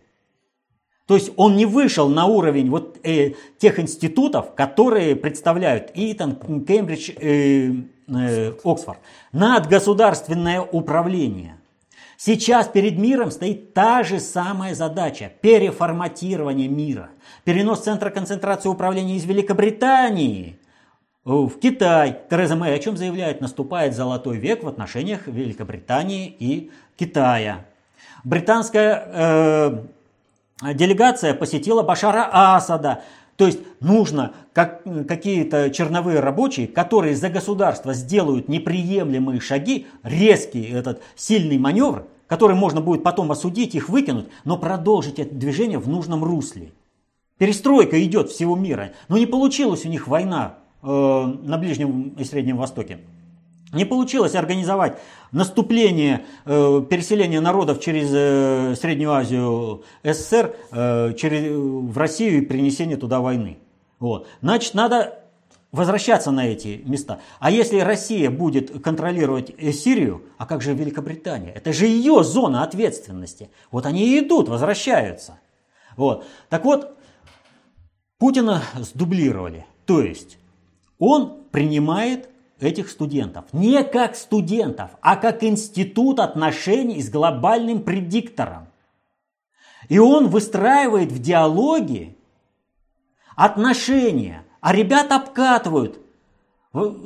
То 1.08 1.14
есть 1.14 1.32
он 1.36 1.56
не 1.56 1.66
вышел 1.66 2.10
на 2.10 2.26
уровень 2.26 2.70
вот 2.70 2.98
э, 3.04 3.34
тех 3.60 3.80
институтов, 3.80 4.56
которые 4.56 5.16
представляют 5.16 5.92
Итон, 5.94 6.36
Кембридж, 6.66 7.12
э, 7.12 7.74
э, 8.08 8.54
Оксфорд. 8.64 9.00
Надгосударственное 9.32 10.62
управление. 10.62 11.58
Сейчас 12.18 12.68
перед 12.68 12.98
миром 12.98 13.30
стоит 13.30 13.74
та 13.74 14.02
же 14.02 14.20
самая 14.20 14.74
задача– 14.74 15.32
переформатирование 15.42 16.68
мира. 16.68 17.10
Перенос 17.44 17.82
центра 17.82 18.10
концентрации 18.10 18.70
управления 18.70 19.18
из 19.18 19.26
Великобритании 19.26 20.58
в 21.26 21.60
Китай. 21.60 22.22
Тереза 22.30 22.56
Мэй 22.56 22.74
о 22.74 22.80
чем 22.80 22.98
заявляет? 22.98 23.42
Наступает 23.42 23.96
золотой 23.96 24.38
век 24.38 24.64
в 24.64 24.68
отношениях 24.68 25.28
Великобритании 25.28 26.36
и 26.40 26.72
Китая. 26.96 27.66
Британская 28.24 29.04
э, 29.08 29.84
делегация 30.62 31.34
посетила 31.34 31.84
Башара 31.84 32.30
Асада. 32.32 33.04
То 33.36 33.48
есть 33.48 33.60
нужно 33.82 34.34
как, 34.54 34.84
какие-то 35.08 35.70
черновые 35.70 36.22
рабочие, 36.22 36.68
которые 36.68 37.16
за 37.16 37.30
государство 37.30 37.94
сделают 37.94 38.48
неприемлемые 38.48 39.42
шаги, 39.42 39.88
резкий 40.04 40.64
этот 40.64 41.02
сильный 41.16 41.58
маневр, 41.58 42.08
который 42.28 42.56
можно 42.56 42.80
будет 42.80 43.04
потом 43.04 43.32
осудить, 43.32 43.76
их 43.76 43.90
выкинуть, 43.90 44.28
но 44.46 44.58
продолжить 44.58 45.20
это 45.20 45.36
движение 45.36 45.80
в 45.80 45.90
нужном 45.90 46.24
русле. 46.24 46.72
Перестройка 47.38 48.02
идет 48.02 48.30
всего 48.30 48.56
мира. 48.56 48.94
Но 49.10 49.18
не 49.18 49.26
получилась 49.26 49.86
у 49.86 49.90
них 49.90 50.08
война 50.08 50.56
э, 50.82 50.88
на 50.88 51.58
Ближнем 51.58 52.16
и 52.18 52.24
Среднем 52.24 52.56
Востоке. 52.56 53.00
Не 53.76 53.86
получилось 53.86 54.36
организовать 54.36 54.98
наступление, 55.32 56.26
э, 56.46 56.82
переселение 56.90 57.42
народов 57.42 57.82
через 57.82 58.10
э, 58.12 58.76
Среднюю 58.80 59.12
Азию 59.12 59.84
СССР 60.04 60.56
э, 60.72 61.14
через, 61.18 61.52
в 61.52 61.98
Россию 61.98 62.38
и 62.38 62.42
принесение 62.42 62.96
туда 62.96 63.20
войны. 63.20 63.58
Вот. 64.00 64.28
Значит, 64.42 64.74
надо 64.76 65.20
возвращаться 65.74 66.32
на 66.32 66.48
эти 66.48 66.82
места. 66.86 67.20
А 67.40 67.52
если 67.52 67.80
Россия 67.80 68.32
будет 68.32 68.82
контролировать 68.82 69.54
Сирию, 69.76 70.24
а 70.38 70.46
как 70.46 70.62
же 70.62 70.74
Великобритания? 70.74 71.52
Это 71.52 71.74
же 71.74 71.86
ее 71.86 72.24
зона 72.24 72.64
ответственности. 72.64 73.50
Вот 73.72 73.86
они 73.86 74.08
и 74.08 74.20
идут, 74.20 74.48
возвращаются. 74.48 75.40
Вот. 75.98 76.26
Так 76.50 76.64
вот, 76.64 76.98
Путина 78.20 78.64
сдублировали. 78.80 79.66
То 79.86 80.02
есть 80.02 80.38
он 80.98 81.44
принимает 81.52 82.30
этих 82.60 82.90
студентов. 82.90 83.46
Не 83.52 83.84
как 83.84 84.16
студентов, 84.16 84.92
а 85.02 85.16
как 85.16 85.44
институт 85.44 86.20
отношений 86.20 87.02
с 87.02 87.10
глобальным 87.10 87.84
предиктором. 87.84 88.68
И 89.90 90.00
он 90.00 90.28
выстраивает 90.28 91.12
в 91.12 91.22
диалоге 91.22 92.16
отношения, 93.36 94.44
а 94.62 94.74
ребята 94.74 95.18
обкатывают. 95.18 96.00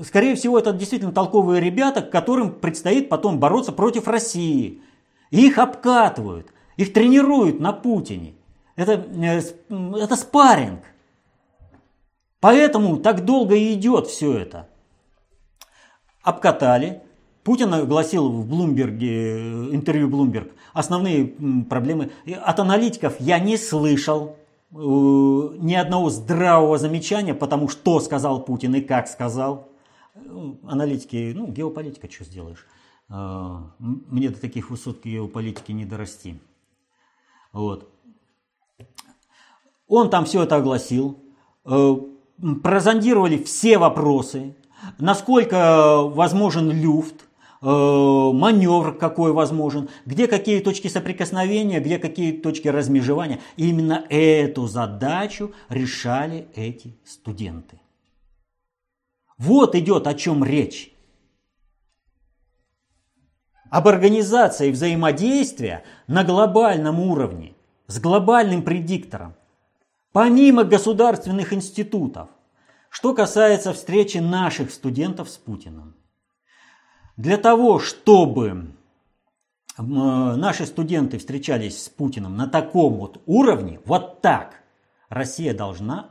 Скорее 0.04 0.36
всего, 0.36 0.58
это 0.58 0.74
действительно 0.74 1.12
толковые 1.12 1.62
ребята, 1.62 2.02
которым 2.02 2.52
предстоит 2.52 3.10
потом 3.10 3.40
бороться 3.40 3.72
против 3.72 4.08
России. 4.08 4.82
их 5.30 5.60
обкатывают, 5.60 6.52
их 6.76 6.92
тренируют 6.92 7.60
на 7.60 7.72
Путине. 7.72 8.34
Это, 8.76 8.94
э, 8.94 9.42
это 9.70 10.16
спарринг. 10.16 10.82
Поэтому 12.40 12.98
так 12.98 13.26
долго 13.26 13.56
и 13.56 13.74
идет 13.74 14.08
все 14.08 14.38
это. 14.38 14.70
Обкатали. 16.22 17.02
Путин 17.44 17.74
огласил 17.74 18.30
в 18.30 18.46
Блумберге, 18.48 19.74
интервью 19.74 20.10
Блумберг, 20.10 20.52
основные 20.74 21.26
проблемы. 21.70 22.12
От 22.44 22.60
аналитиков 22.60 23.20
я 23.20 23.40
не 23.40 23.58
слышал 23.58 24.36
э, 24.72 24.76
ни 24.76 25.74
одного 25.74 26.10
здравого 26.10 26.78
замечания, 26.78 27.34
потому 27.34 27.70
что 27.70 28.00
сказал 28.02 28.44
Путин 28.44 28.76
и 28.76 28.82
как 28.82 29.08
сказал. 29.08 29.70
Аналитики, 30.68 31.34
ну, 31.36 31.48
геополитика, 31.48 32.12
что 32.12 32.26
сделаешь. 32.26 32.68
Э, 33.10 33.58
мне 33.80 34.30
до 34.30 34.40
таких 34.40 34.70
высот 34.70 35.04
геополитики 35.04 35.72
не 35.72 35.86
дорасти. 35.86 36.40
Вот. 37.54 37.90
Он 39.88 40.10
там 40.10 40.26
все 40.26 40.44
это 40.44 40.58
огласил. 40.58 41.20
Э, 41.66 41.96
прозондировали 42.62 43.42
все 43.42 43.78
вопросы, 43.78 44.56
насколько 44.98 46.04
возможен 46.04 46.72
люфт, 46.72 47.26
э, 47.62 47.66
маневр 47.66 48.98
какой 48.98 49.32
возможен, 49.32 49.90
где 50.06 50.28
какие 50.28 50.60
точки 50.60 50.88
соприкосновения, 50.88 51.80
где 51.80 52.00
какие 52.00 52.32
точки 52.32 52.68
размежевания. 52.68 53.40
И 53.58 53.70
именно 53.70 54.06
эту 54.10 54.68
задачу 54.68 55.54
решали 55.70 56.48
эти 56.56 56.98
студенты. 57.06 57.80
Вот 59.38 59.76
идет 59.76 60.08
о 60.08 60.14
чем 60.14 60.44
речь. 60.44 60.94
Об 63.70 63.88
организации 63.88 64.72
взаимодействия 64.72 65.84
на 66.08 66.24
глобальном 66.24 67.00
уровне, 67.00 67.54
с 67.88 68.00
глобальным 68.00 68.64
предиктором 68.64 69.36
помимо 70.12 70.64
государственных 70.64 71.54
институтов. 71.54 72.30
Что 72.90 73.14
касается 73.14 73.74
встречи 73.74 74.18
наших 74.18 74.72
студентов 74.72 75.30
с 75.30 75.38
Путиным. 75.38 75.96
Для 77.18 77.38
того, 77.38 77.80
чтобы 77.80 78.74
наши 79.78 80.66
студенты 80.66 81.18
встречались 81.20 81.84
с 81.84 81.90
Путиным 81.90 82.36
на 82.36 82.48
таком 82.48 82.96
вот 82.96 83.22
уровне, 83.26 83.80
вот 83.86 84.22
так, 84.22 84.62
Россия 85.10 85.54
должна 85.54 86.10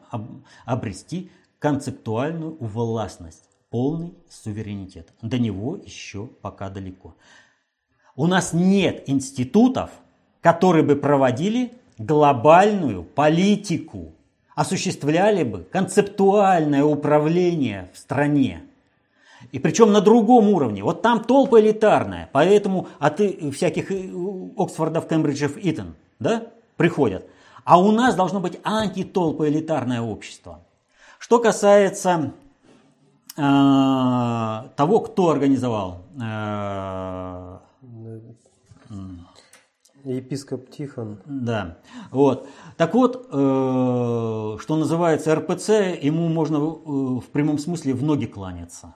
обрести 0.65 1.31
концептуальную 1.59 2.57
властность, 2.61 3.49
полный 3.71 4.15
суверенитет. 4.31 5.13
До 5.21 5.39
него 5.39 5.77
еще 5.77 6.27
пока 6.27 6.71
далеко. 6.71 7.17
У 8.17 8.27
нас 8.27 8.53
нет 8.53 9.09
институтов, 9.09 9.91
которые 10.41 10.85
бы 10.85 10.97
проводили 10.97 11.73
глобальную 11.99 13.05
политику, 13.05 14.15
осуществляли 14.59 15.45
бы 15.45 15.63
концептуальное 15.71 16.83
управление 16.83 17.89
в 17.95 17.99
стране. 17.99 18.65
И 19.53 19.61
причем 19.61 19.93
на 19.93 20.01
другом 20.01 20.49
уровне. 20.49 20.83
Вот 20.83 21.01
там 21.01 21.23
толпа 21.23 21.61
элитарная, 21.61 22.29
поэтому 22.33 22.89
от 22.99 23.21
всяких 23.55 23.93
э, 23.93 24.11
Оксфордов, 24.57 25.07
Кембриджев, 25.07 25.57
Итон 25.63 25.95
да, 26.19 26.49
приходят. 26.77 27.25
А 27.63 27.79
у 27.79 27.93
нас 27.93 28.17
должно 28.17 28.41
быть 28.41 28.59
антитолпа 28.65 29.49
элитарное 29.49 30.01
общество. 30.01 30.59
Что 31.21 31.39
касается 31.39 32.33
э, 33.37 33.41
того, 33.41 35.01
кто 35.01 35.31
организовал 35.31 36.03
э, 36.21 37.59
Епископ 40.17 40.71
Тихон. 40.71 41.19
Да. 41.27 41.79
Вот. 42.11 42.49
Так 42.77 42.95
вот, 42.95 43.29
э, 43.31 43.31
что 43.31 44.77
называется 44.77 45.35
РПЦ, 45.35 46.01
ему 46.01 46.29
можно 46.29 46.57
э, 46.57 46.59
в 46.59 47.27
прямом 47.33 47.59
смысле 47.59 47.95
в 47.95 48.03
ноги 48.03 48.27
кланяться. 48.27 48.95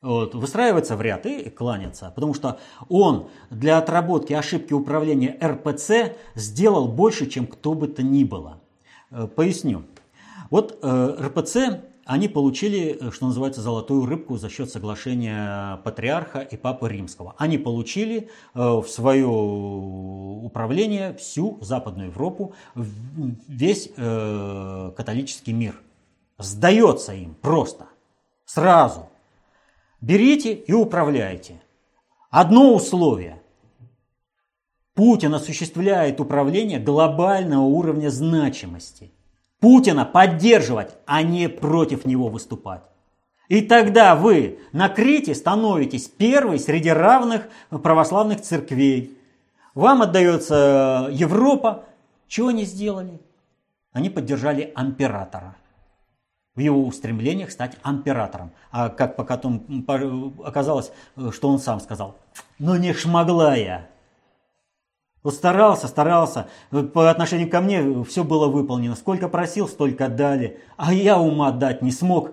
Вот, 0.00 0.34
выстраивается 0.34 0.96
в 0.96 1.02
ряд 1.02 1.26
и 1.26 1.50
кланяться, 1.50 2.12
потому 2.14 2.32
что 2.32 2.60
он 2.88 3.30
для 3.50 3.78
отработки 3.78 4.32
ошибки 4.32 4.72
управления 4.72 5.36
РПЦ 5.42 6.16
сделал 6.36 6.86
больше, 6.86 7.26
чем 7.26 7.48
кто 7.48 7.74
бы 7.74 7.88
то 7.88 8.04
ни 8.04 8.22
было. 8.22 8.60
Э, 9.10 9.26
поясню. 9.26 9.82
Вот 10.50 10.78
э, 10.82 11.16
РПЦ 11.20 11.82
они 12.08 12.26
получили, 12.26 12.96
э, 12.98 13.10
что 13.10 13.26
называется, 13.26 13.60
золотую 13.60 14.06
рыбку 14.06 14.38
за 14.38 14.48
счет 14.48 14.70
соглашения 14.70 15.76
патриарха 15.84 16.40
и 16.40 16.56
папы 16.56 16.88
римского. 16.88 17.34
Они 17.36 17.58
получили 17.58 18.30
э, 18.54 18.60
в 18.60 18.86
свое 18.88 19.26
управление 19.26 21.12
всю 21.18 21.58
Западную 21.60 22.08
Европу, 22.08 22.54
весь 22.74 23.90
э, 23.94 24.92
католический 24.96 25.52
мир. 25.52 25.78
Сдается 26.38 27.12
им 27.12 27.34
просто, 27.34 27.88
сразу. 28.46 29.10
Берите 30.00 30.54
и 30.54 30.72
управляйте. 30.72 31.60
Одно 32.30 32.74
условие. 32.74 33.42
Путин 34.94 35.34
осуществляет 35.34 36.20
управление 36.20 36.78
глобального 36.78 37.64
уровня 37.64 38.08
значимости– 38.08 39.12
Путина 39.60 40.04
поддерживать, 40.04 40.94
а 41.06 41.22
не 41.22 41.48
против 41.48 42.04
него 42.04 42.28
выступать. 42.28 42.82
И 43.48 43.62
тогда 43.62 44.14
вы 44.14 44.58
на 44.72 44.88
Крите 44.88 45.34
становитесь 45.34 46.08
первой 46.08 46.58
среди 46.58 46.90
равных 46.90 47.48
православных 47.70 48.42
церквей. 48.42 49.16
Вам 49.74 50.02
отдается 50.02 51.08
Европа. 51.10 51.84
Чего 52.28 52.48
они 52.48 52.64
сделали? 52.64 53.20
Они 53.92 54.10
поддержали 54.10 54.72
императора 54.76 55.56
в 56.54 56.60
его 56.60 56.84
устремлениях 56.84 57.52
стать 57.52 57.76
императором. 57.84 58.50
А 58.70 58.88
как 58.88 59.14
потом 59.14 59.64
оказалось, 60.44 60.90
что 61.30 61.48
он 61.48 61.58
сам 61.58 61.80
сказал, 61.80 62.16
ну 62.58 62.76
не 62.76 62.92
шмогла 62.92 63.54
я. 63.54 63.86
Вот 65.22 65.34
старался, 65.34 65.88
старался. 65.88 66.48
По 66.70 67.10
отношению 67.10 67.50
ко 67.50 67.60
мне 67.60 68.04
все 68.04 68.24
было 68.24 68.48
выполнено. 68.48 68.94
Сколько 68.94 69.28
просил, 69.28 69.68
столько 69.68 70.08
дали. 70.08 70.60
А 70.76 70.94
я 70.94 71.18
ума 71.18 71.50
дать 71.50 71.82
не 71.82 71.90
смог 71.90 72.32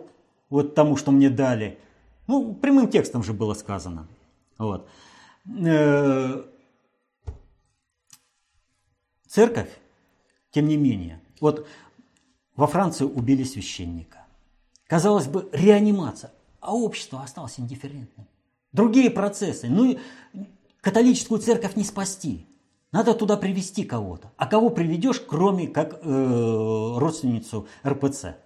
вот 0.50 0.76
тому, 0.76 0.95
что 0.95 1.12
мне 1.12 1.30
дали. 1.30 1.80
Ну, 2.28 2.54
прямым 2.54 2.89
текстом 2.89 3.24
же 3.24 3.34
было 3.34 3.54
сказано. 3.54 4.08
Вот. 4.58 4.88
Э, 5.48 6.43
церковь, 9.28 9.69
тем 10.52 10.67
не 10.67 10.78
менее, 10.78 11.21
вот 11.39 11.67
во 12.56 12.67
Франции 12.67 13.06
убили 13.06 13.43
священника. 13.43 14.26
Казалось 14.88 15.28
бы, 15.28 15.50
реанимация, 15.52 16.32
а 16.62 16.76
общество 16.76 17.21
осталось 17.21 17.60
индифферентным. 17.60 18.28
Другие 18.71 19.10
процессы. 19.10 19.67
Ну, 19.67 20.00
католическую 20.82 21.39
церковь 21.39 21.76
не 21.76 21.84
спасти. 21.84 22.45
Надо 22.96 23.14
туда 23.14 23.36
привести 23.36 23.84
кого-то. 23.84 24.32
А 24.38 24.48
кого 24.48 24.70
приведешь, 24.70 25.20
кроме 25.20 25.68
как 25.68 26.00
э, 26.02 26.94
родственницу 26.96 27.68
РПЦ? 27.86 28.38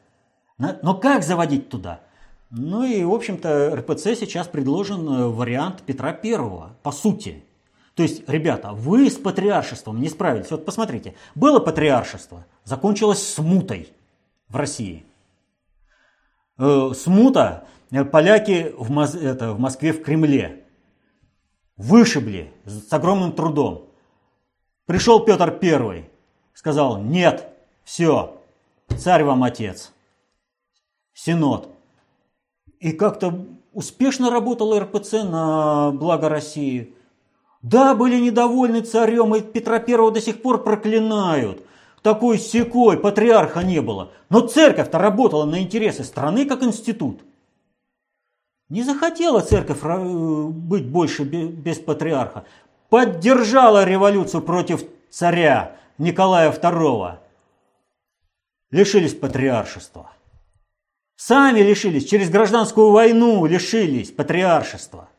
Но 0.58 0.96
как 0.96 1.22
заводить 1.22 1.70
туда? 1.70 2.02
Ну 2.50 2.84
и, 2.84 3.04
в 3.04 3.14
общем-то, 3.14 3.76
РПЦ 3.76 4.16
сейчас 4.20 4.48
предложен 4.48 5.08
э, 5.08 5.28
вариант 5.28 5.84
Петра 5.84 6.14
Первого, 6.14 6.76
по 6.82 6.92
сути. 6.92 7.44
То 7.94 8.02
есть, 8.02 8.28
ребята, 8.28 8.72
вы 8.72 9.12
с 9.12 9.18
патриаршеством 9.18 10.02
не 10.02 10.10
справились. 10.10 10.50
Вот 10.50 10.66
посмотрите, 10.66 11.14
было 11.36 11.60
патриаршество, 11.60 12.44
закончилось 12.64 13.22
смутой 13.22 13.94
в 14.48 14.56
России. 14.56 15.06
Э, 16.58 16.90
смута, 16.96 17.66
э, 17.92 18.04
поляки 18.04 18.74
в, 18.76 19.00
это, 19.16 19.54
в 19.54 19.60
Москве 19.60 19.94
в 19.94 20.02
Кремле 20.02 20.66
вышибли 21.78 22.52
с 22.66 22.92
огромным 22.92 23.34
трудом. 23.34 23.89
Пришел 24.90 25.20
Петр 25.20 25.52
Первый, 25.52 26.10
сказал, 26.56 27.00
нет, 27.00 27.48
все, 27.84 28.42
царь 28.98 29.24
вам 29.24 29.44
отец. 29.44 29.94
Синод. 31.14 31.70
И 32.80 32.94
как-то 32.94 33.46
успешно 33.72 34.32
работал 34.32 34.80
РПЦ 34.80 35.26
на 35.26 35.92
благо 35.92 36.28
России. 36.28 36.96
Да, 37.62 37.94
были 37.94 38.20
недовольны 38.20 38.82
царем, 38.82 39.36
и 39.36 39.42
Петра 39.42 39.78
Первого 39.78 40.12
до 40.12 40.22
сих 40.22 40.42
пор 40.42 40.64
проклинают. 40.64 41.64
Такой 42.02 42.40
секой, 42.40 42.98
патриарха 42.98 43.62
не 43.62 43.84
было. 43.84 44.12
Но 44.30 44.40
церковь-то 44.40 44.98
работала 44.98 45.46
на 45.46 45.62
интересы 45.62 46.04
страны 46.04 46.48
как 46.48 46.64
институт. 46.64 47.22
Не 48.70 48.82
захотела 48.82 49.42
церковь 49.42 49.84
быть 49.84 50.88
больше 50.88 51.26
без 51.26 51.78
патриарха. 51.78 52.46
Поддержала 52.90 53.86
революцию 53.86 54.42
против 54.42 54.84
царя 55.10 55.76
Николая 55.98 56.52
II. 56.52 57.18
Лишились 58.72 59.14
патриаршества. 59.14 60.12
Сами 61.16 61.60
лишились, 61.60 62.06
через 62.06 62.30
гражданскую 62.30 62.92
войну 62.92 63.46
лишились 63.46 64.12
патриаршества. 64.12 65.10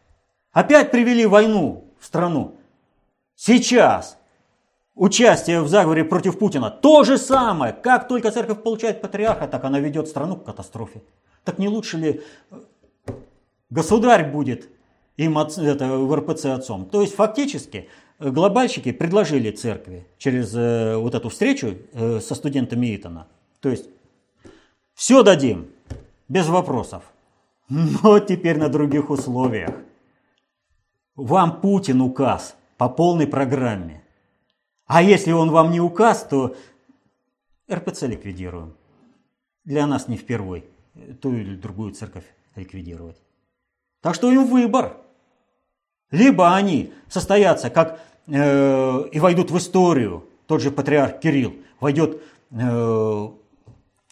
Опять 0.52 0.90
привели 0.90 1.26
войну 1.26 1.84
в 2.00 2.06
страну. 2.06 2.56
Сейчас 3.36 4.18
участие 4.94 5.60
в 5.60 5.68
заговоре 5.68 6.04
против 6.04 6.38
Путина 6.38 6.70
то 6.70 7.04
же 7.04 7.18
самое. 7.18 7.72
Как 7.72 8.08
только 8.08 8.30
церковь 8.30 8.62
получает 8.62 9.00
патриарха, 9.00 9.46
так 9.46 9.64
она 9.64 9.78
ведет 9.78 10.08
страну 10.08 10.36
к 10.36 10.44
катастрофе. 10.44 11.02
Так 11.44 11.58
не 11.58 11.68
лучше 11.68 11.98
ли 11.98 12.22
э, 12.50 12.60
государь 13.68 14.30
будет 14.30 14.68
им 15.16 15.38
это, 15.38 15.98
в 15.98 16.14
РПЦ 16.14 16.46
отцом? 16.46 16.86
То 16.86 17.02
есть 17.02 17.14
фактически 17.14 17.88
э, 18.18 18.30
глобальщики 18.30 18.92
предложили 18.92 19.50
церкви 19.50 20.06
через 20.18 20.54
э, 20.54 20.96
вот 20.96 21.14
эту 21.14 21.28
встречу 21.28 21.76
э, 21.92 22.20
со 22.20 22.34
студентами 22.34 22.94
Итона. 22.94 23.26
То 23.60 23.68
есть 23.68 23.88
все 24.94 25.22
дадим, 25.22 25.68
без 26.28 26.48
вопросов. 26.48 27.04
Но 27.68 28.18
теперь 28.20 28.58
на 28.58 28.68
других 28.68 29.10
условиях. 29.10 29.74
Вам 31.16 31.60
Путин 31.60 32.00
указ 32.00 32.56
по 32.78 32.88
полной 32.88 33.26
программе. 33.26 34.02
А 34.86 35.02
если 35.02 35.32
он 35.32 35.50
вам 35.50 35.70
не 35.70 35.80
указ, 35.80 36.24
то 36.24 36.56
РПЦ 37.70 38.02
ликвидируем. 38.02 38.74
Для 39.64 39.86
нас 39.86 40.08
не 40.08 40.16
впервой 40.16 40.64
ту 41.20 41.32
или 41.32 41.54
другую 41.54 41.92
церковь 41.92 42.24
ликвидировать. 42.56 43.16
Так 44.02 44.14
что 44.14 44.30
им 44.30 44.46
выбор. 44.46 44.96
Либо 46.10 46.54
они 46.54 46.92
состоятся 47.08 47.70
как 47.70 48.00
э, 48.26 49.04
и 49.12 49.20
войдут 49.20 49.50
в 49.50 49.58
историю, 49.58 50.24
тот 50.46 50.60
же 50.60 50.70
патриарх 50.70 51.20
Кирилл 51.20 51.54
войдет 51.78 52.20
э, 52.50 53.28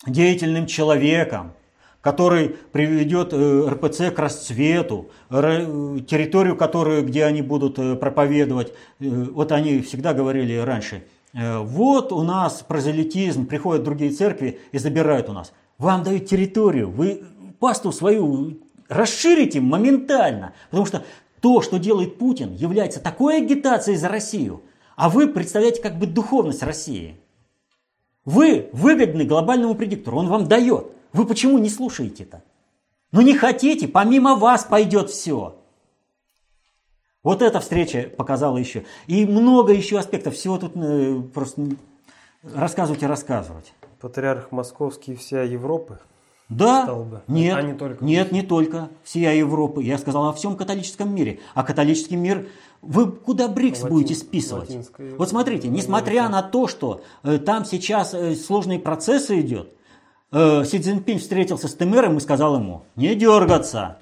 деятельным 0.07 0.67
человеком, 0.67 1.53
который 2.01 2.51
приведет 2.73 3.33
э, 3.33 3.69
РПЦ 3.69 4.11
к 4.15 4.19
расцвету, 4.19 5.11
территорию, 5.31 6.57
которую, 6.57 7.05
где 7.05 7.25
они 7.25 7.43
будут 7.43 7.79
э, 7.79 7.97
проповедовать. 7.97 8.73
Э, 9.01 9.09
вот 9.09 9.53
они 9.53 9.81
всегда 9.81 10.15
говорили 10.15 10.57
раньше, 10.57 11.05
вот 11.35 12.11
у 12.11 12.23
нас 12.23 12.65
прозелитизм, 12.67 13.45
приходят 13.45 13.85
другие 13.85 14.11
церкви 14.13 14.61
и 14.73 14.79
забирают 14.79 15.29
у 15.29 15.35
нас. 15.35 15.53
Вам 15.77 16.03
дают 16.03 16.25
территорию, 16.27 16.91
вы 16.91 17.23
пасту 17.61 17.93
свою 17.93 18.57
расширите 18.89 19.61
моментально, 19.61 20.55
потому 20.71 20.87
что 20.87 21.05
то, 21.41 21.61
что 21.61 21.79
делает 21.79 22.19
Путин, 22.19 22.55
является 22.55 23.01
такой 23.01 23.39
агитацией 23.39 23.97
за 23.97 24.09
Россию, 24.09 24.63
а 24.97 25.09
вы 25.09 25.29
представляете 25.29 25.81
как 25.81 25.99
бы 25.99 26.07
духовность 26.07 26.63
России. 26.63 27.21
Вы 28.25 28.69
выгодны 28.73 29.25
глобальному 29.25 29.75
предиктору, 29.75 30.19
он 30.19 30.29
вам 30.29 30.49
дает. 30.49 30.89
Вы 31.13 31.25
почему 31.25 31.59
не 31.59 31.71
слушаете 31.71 32.25
это? 32.25 32.43
Ну 33.13 33.23
не 33.23 33.35
хотите, 33.35 33.89
помимо 33.89 34.35
вас 34.35 34.65
пойдет 34.65 35.11
все. 35.11 35.59
Вот 37.23 37.43
эта 37.43 37.61
встреча 37.61 38.11
показала 38.17 38.59
еще. 38.59 38.85
И 39.07 39.27
много 39.27 39.73
еще 39.73 39.99
аспектов. 39.99 40.35
Всего 40.35 40.59
тут 40.59 40.73
э, 40.77 41.21
просто 41.35 41.71
рассказывать 42.43 43.03
и 43.03 43.07
рассказывать. 43.07 43.73
Патриарх 44.01 44.53
Московский 44.53 45.17
вся 45.17 45.43
Европы? 45.43 45.99
Да, 46.49 47.05
нет, 47.27 47.57
а 47.57 47.63
не 47.63 47.75
только 47.75 48.05
нет, 48.05 48.33
не 48.33 48.43
только 48.43 48.89
всея 49.05 49.35
Европы. 49.35 49.83
Я 49.83 49.99
сказал 49.99 50.29
о 50.29 50.33
всем 50.33 50.57
католическом 50.57 51.15
мире. 51.15 51.41
А 51.55 51.63
католический 51.63 52.17
мир, 52.17 52.49
вы 52.81 53.13
куда 53.13 53.49
БРИКС 53.49 53.83
Латин, 53.83 53.95
будете 53.95 54.15
списывать? 54.15 54.91
Вот 54.99 55.29
смотрите, 55.29 55.69
несмотря 55.69 56.29
на 56.31 56.43
то, 56.43 56.67
что 56.67 57.03
э, 57.23 57.39
там 57.39 57.67
сейчас 57.67 58.15
э, 58.15 58.35
сложные 58.35 58.79
процессы 58.79 59.41
идет, 59.41 59.75
э, 60.33 60.65
Си 60.65 60.79
Цзиньпинь 60.81 61.19
встретился 61.19 61.69
с 61.69 61.75
Темером 61.75 62.17
и 62.17 62.21
сказал 62.21 62.57
ему, 62.57 62.85
не 62.97 63.15
дергаться. 63.15 63.99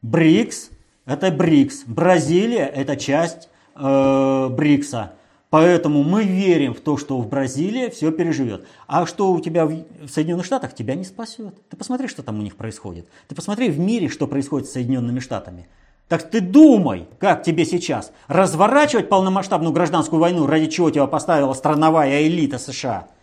БРИКС– 0.00 0.70
это 1.04 1.30
БРИКС. 1.30 1.84
Бразилия– 1.86 2.66
это 2.74 2.96
часть 2.96 3.50
э, 3.74 4.48
БРИКСа. 4.48 5.12
Поэтому 5.56 6.02
мы 6.02 6.22
верим 6.24 6.74
в 6.74 6.80
то, 6.80 6.98
что 6.98 7.18
в 7.18 7.30
Бразилии 7.30 7.88
все 7.88 8.12
переживет. 8.12 8.66
А 8.86 9.06
что 9.06 9.32
у 9.32 9.40
тебя 9.40 9.64
в 9.64 9.84
Соединенных 10.06 10.44
Штатах, 10.44 10.74
тебя 10.74 10.94
не 10.94 11.04
спасет. 11.04 11.54
Ты 11.70 11.78
посмотри, 11.78 12.08
что 12.08 12.22
там 12.22 12.38
у 12.38 12.42
них 12.42 12.56
происходит. 12.56 13.08
Ты 13.26 13.34
посмотри 13.34 13.70
в 13.70 13.78
мире, 13.78 14.10
что 14.10 14.26
происходит 14.26 14.68
с 14.68 14.72
Соединенными 14.72 15.18
Штатами. 15.18 15.66
Так 16.08 16.28
ты 16.28 16.42
думай, 16.42 17.08
как 17.18 17.42
тебе 17.42 17.64
сейчас 17.64 18.12
разворачивать 18.28 19.08
полномасштабную 19.08 19.72
гражданскую 19.72 20.20
войну, 20.20 20.46
ради 20.46 20.66
чего 20.66 20.90
тебя 20.90 21.06
поставила 21.06 21.54
страновая 21.54 22.26
элита 22.26 22.58
США– 22.58 23.08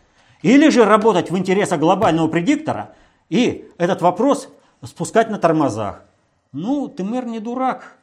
или 0.44 0.70
же 0.70 0.84
работать 0.84 1.32
в 1.32 1.38
интересах 1.38 1.80
глобального 1.80 2.28
предиктора 2.28 2.94
и 3.30 3.70
этот 3.78 4.02
вопрос 4.02 4.50
спускать 4.84 5.30
на 5.30 5.40
тормозах. 5.40 6.04
Ну, 6.52 6.90
ты 6.90 7.04
мэр 7.04 7.26
не 7.26 7.40
дурак. 7.40 7.96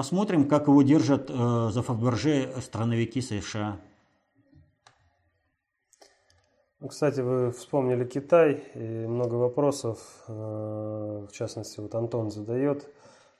Посмотрим, 0.00 0.48
как 0.48 0.66
его 0.66 0.80
держат 0.80 1.28
э, 1.28 1.68
за 1.70 1.82
Фаберже 1.82 2.48
страновики 2.62 3.20
США. 3.20 3.76
Ну, 6.80 6.88
кстати, 6.88 7.20
вы 7.20 7.52
вспомнили 7.52 8.06
Китай, 8.06 8.64
и 8.74 8.78
много 9.06 9.34
вопросов, 9.34 9.98
э, 10.26 10.32
в 10.32 11.32
частности, 11.32 11.80
вот 11.80 11.94
Антон 11.94 12.30
задает, 12.30 12.88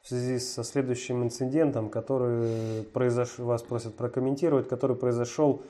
в 0.03 0.09
связи 0.09 0.39
со 0.39 0.63
следующим 0.63 1.23
инцидентом, 1.23 1.89
который 1.89 2.83
произошел, 2.93 3.47
вас 3.47 3.63
просят 3.63 3.97
прокомментировать, 3.97 4.69
который 4.69 4.97
произошел 4.97 5.63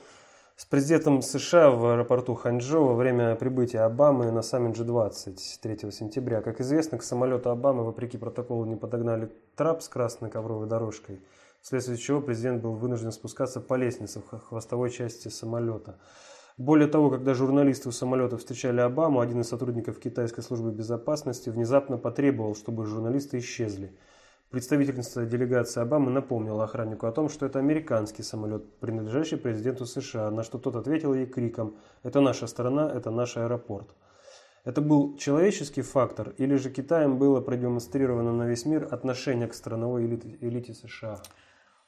с 0.61 0.65
президентом 0.65 1.23
США 1.23 1.71
в 1.71 1.83
аэропорту 1.87 2.35
Ханчжоу 2.35 2.89
во 2.89 2.93
время 2.93 3.33
прибытия 3.33 3.79
Обамы 3.79 4.29
на 4.31 4.43
саммит 4.43 4.77
G20 4.77 5.35
3 5.59 5.91
сентября. 5.91 6.41
Как 6.41 6.61
известно, 6.61 6.99
к 6.99 7.03
самолету 7.03 7.49
Обамы, 7.49 7.83
вопреки 7.83 8.19
протоколу, 8.19 8.65
не 8.65 8.75
подогнали 8.75 9.31
трап 9.55 9.81
с 9.81 9.89
красной 9.89 10.29
ковровой 10.29 10.67
дорожкой, 10.67 11.19
вследствие 11.63 11.97
чего 11.97 12.21
президент 12.21 12.61
был 12.61 12.73
вынужден 12.73 13.11
спускаться 13.11 13.59
по 13.59 13.73
лестнице 13.73 14.19
в 14.19 14.37
хвостовой 14.37 14.91
части 14.91 15.29
самолета. 15.29 15.97
Более 16.59 16.87
того, 16.87 17.09
когда 17.09 17.33
журналисты 17.33 17.89
у 17.89 17.91
самолета 17.91 18.37
встречали 18.37 18.81
Обаму, 18.81 19.19
один 19.19 19.41
из 19.41 19.49
сотрудников 19.49 19.97
китайской 19.97 20.41
службы 20.41 20.71
безопасности 20.71 21.49
внезапно 21.49 21.97
потребовал, 21.97 22.53
чтобы 22.55 22.85
журналисты 22.85 23.39
исчезли– 23.39 23.97
Представительница 24.51 25.25
делегации 25.25 25.79
Обамы 25.79 26.11
напомнила 26.11 26.65
охраннику 26.65 27.07
о 27.07 27.13
том, 27.13 27.29
что 27.29 27.45
это 27.45 27.59
американский 27.59 28.21
самолет, 28.21 28.79
принадлежащий 28.79 29.37
президенту 29.37 29.85
США, 29.85 30.29
на 30.29 30.43
что 30.43 30.57
тот 30.57 30.75
ответил 30.75 31.13
ей 31.13 31.25
криком 31.25 31.77
«Это 32.03 32.19
наша 32.19 32.47
страна, 32.47 32.91
это 32.91 33.11
наш 33.11 33.37
аэропорт». 33.37 33.95
Это 34.65 34.81
был 34.81 35.15
человеческий 35.15 35.81
фактор 35.81 36.33
или 36.37 36.57
же 36.57 36.69
Китаем 36.69 37.17
было 37.17 37.39
продемонстрировано 37.39 38.33
на 38.33 38.43
весь 38.43 38.65
мир 38.65 38.89
отношение 38.91 39.47
к 39.47 39.53
страновой 39.53 40.05
элите, 40.05 40.37
элите 40.41 40.73
США? 40.73 41.21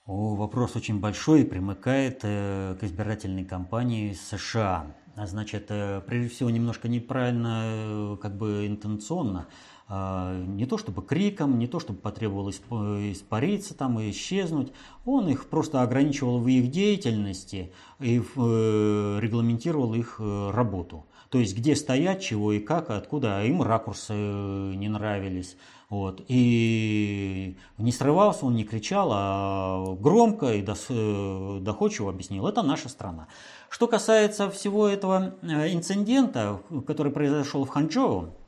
О, 0.05 0.35
вопрос 0.35 0.77
очень 0.77 1.01
большой 1.01 1.41
и 1.41 1.45
примыкает 1.45 2.21
э, 2.23 2.77
к 2.79 2.83
избирательной 2.83 3.43
кампании 3.43 4.13
США. 4.13 4.95
А 5.15 5.27
значит, 5.27 5.65
э, 5.69 6.01
прежде 6.07 6.29
всего, 6.29 6.49
немножко 6.49 6.87
неправильно, 6.87 7.63
э, 7.65 8.17
как 8.21 8.37
бы 8.37 8.65
интенционно 8.65 9.47
не 9.89 10.65
то 10.65 10.77
чтобы 10.77 11.01
криком, 11.01 11.59
не 11.59 11.67
то 11.67 11.79
чтобы 11.79 11.99
потребовал 11.99 12.49
испариться 12.49 13.75
там 13.75 13.99
и 13.99 14.11
исчезнуть, 14.11 14.71
он 15.05 15.27
их 15.27 15.49
просто 15.49 15.81
ограничивал 15.81 16.39
в 16.39 16.47
их 16.47 16.71
деятельности 16.71 17.71
и 17.99 18.19
э, 18.19 19.19
регламентировал 19.21 19.93
их 19.93 20.17
э, 20.19 20.51
работу. 20.51 21.05
То 21.29 21.39
есть 21.39 21.57
где 21.57 21.75
стоять, 21.75 22.21
чего 22.21 22.53
и 22.53 22.59
как, 22.59 22.89
откуда, 22.91 23.39
а 23.39 23.43
им 23.43 23.61
ракурсы 23.61 24.13
э, 24.13 24.73
не 24.75 24.87
нравились. 24.87 25.57
Вот. 25.89 26.23
И 26.27 27.57
не 27.77 27.91
срывался 27.91 28.45
он, 28.45 28.55
не 28.55 28.63
кричал, 28.63 29.09
а 29.13 29.95
громко 29.95 30.53
и 30.53 30.61
доходчиво 30.61 32.09
объяснил, 32.09 32.47
это 32.47 32.63
наша 32.63 32.89
страна. 32.89 33.27
Что 33.69 33.87
касается 33.87 34.49
всего 34.49 34.87
этого 34.87 35.35
инцидента, 35.43 36.61
который 36.87 37.11
произошел 37.11 37.65
в 37.65 37.69
Ханчжоу, 37.69 38.29
а, 38.29 38.42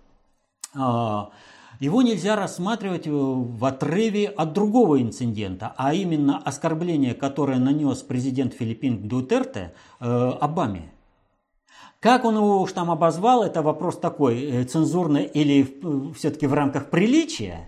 его 0.75 2.01
нельзя 2.01 2.35
рассматривать 2.35 3.07
в 3.07 3.65
отрыве 3.65 4.27
от 4.27 4.53
другого 4.53 5.01
инцидента, 5.01 5.73
а 5.77 5.93
именно 5.93 6.37
оскорбление, 6.37 7.13
которое 7.13 7.59
нанес 7.59 7.97
президент 8.01 8.53
Филиппин 8.53 9.07
Дутерте 9.07 9.73
э, 9.99 10.31
Обаме. 10.39 10.91
Как 11.99 12.23
он 12.23 12.35
его 12.35 12.61
уж 12.61 12.71
там 12.71 12.91
обозвал, 12.91 13.43
это 13.43 13.61
вопрос 13.61 13.97
такой, 13.97 14.41
э, 14.43 14.63
цензурный 14.63 15.25
или 15.25 16.13
все-таки 16.15 16.47
в 16.47 16.53
рамках 16.53 16.89
приличия. 16.89 17.67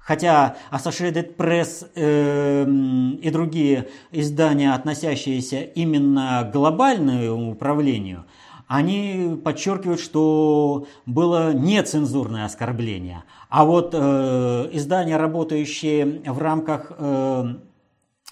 Хотя 0.00 0.56
Associated 0.70 1.36
Press 1.36 1.88
э, 1.94 2.64
и 2.64 3.30
другие 3.30 3.88
издания, 4.12 4.72
относящиеся 4.72 5.62
именно 5.62 6.48
к 6.48 6.52
глобальному 6.52 7.50
управлению, 7.52 8.24
они 8.66 9.38
подчеркивают, 9.44 10.00
что 10.00 10.86
было 11.06 11.52
нецензурное 11.52 12.44
оскорбление. 12.44 13.24
А 13.48 13.64
вот 13.64 13.90
э, 13.92 14.68
издания, 14.72 15.16
работающие 15.16 16.22
в 16.24 16.38
рамках 16.38 16.92
э, 16.98 17.54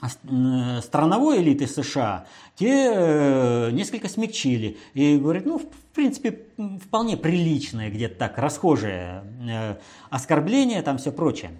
э 0.03 0.81
страновой 0.83 1.41
элиты 1.41 1.67
США, 1.67 2.27
те 2.57 2.93
э, 2.93 3.71
несколько 3.71 4.09
смягчили 4.09 4.77
и 4.93 5.17
говорят, 5.19 5.47
ну, 5.47 5.59
в 5.59 5.95
принципе, 5.95 6.47
вполне 6.85 7.17
приличное, 7.17 7.91
где-то 7.91 8.17
так, 8.17 8.39
расхожее 8.39 9.25
э, 9.49 9.77
оскорбление, 10.11 10.83
там 10.83 10.99
все 10.99 11.13
прочее. 11.13 11.53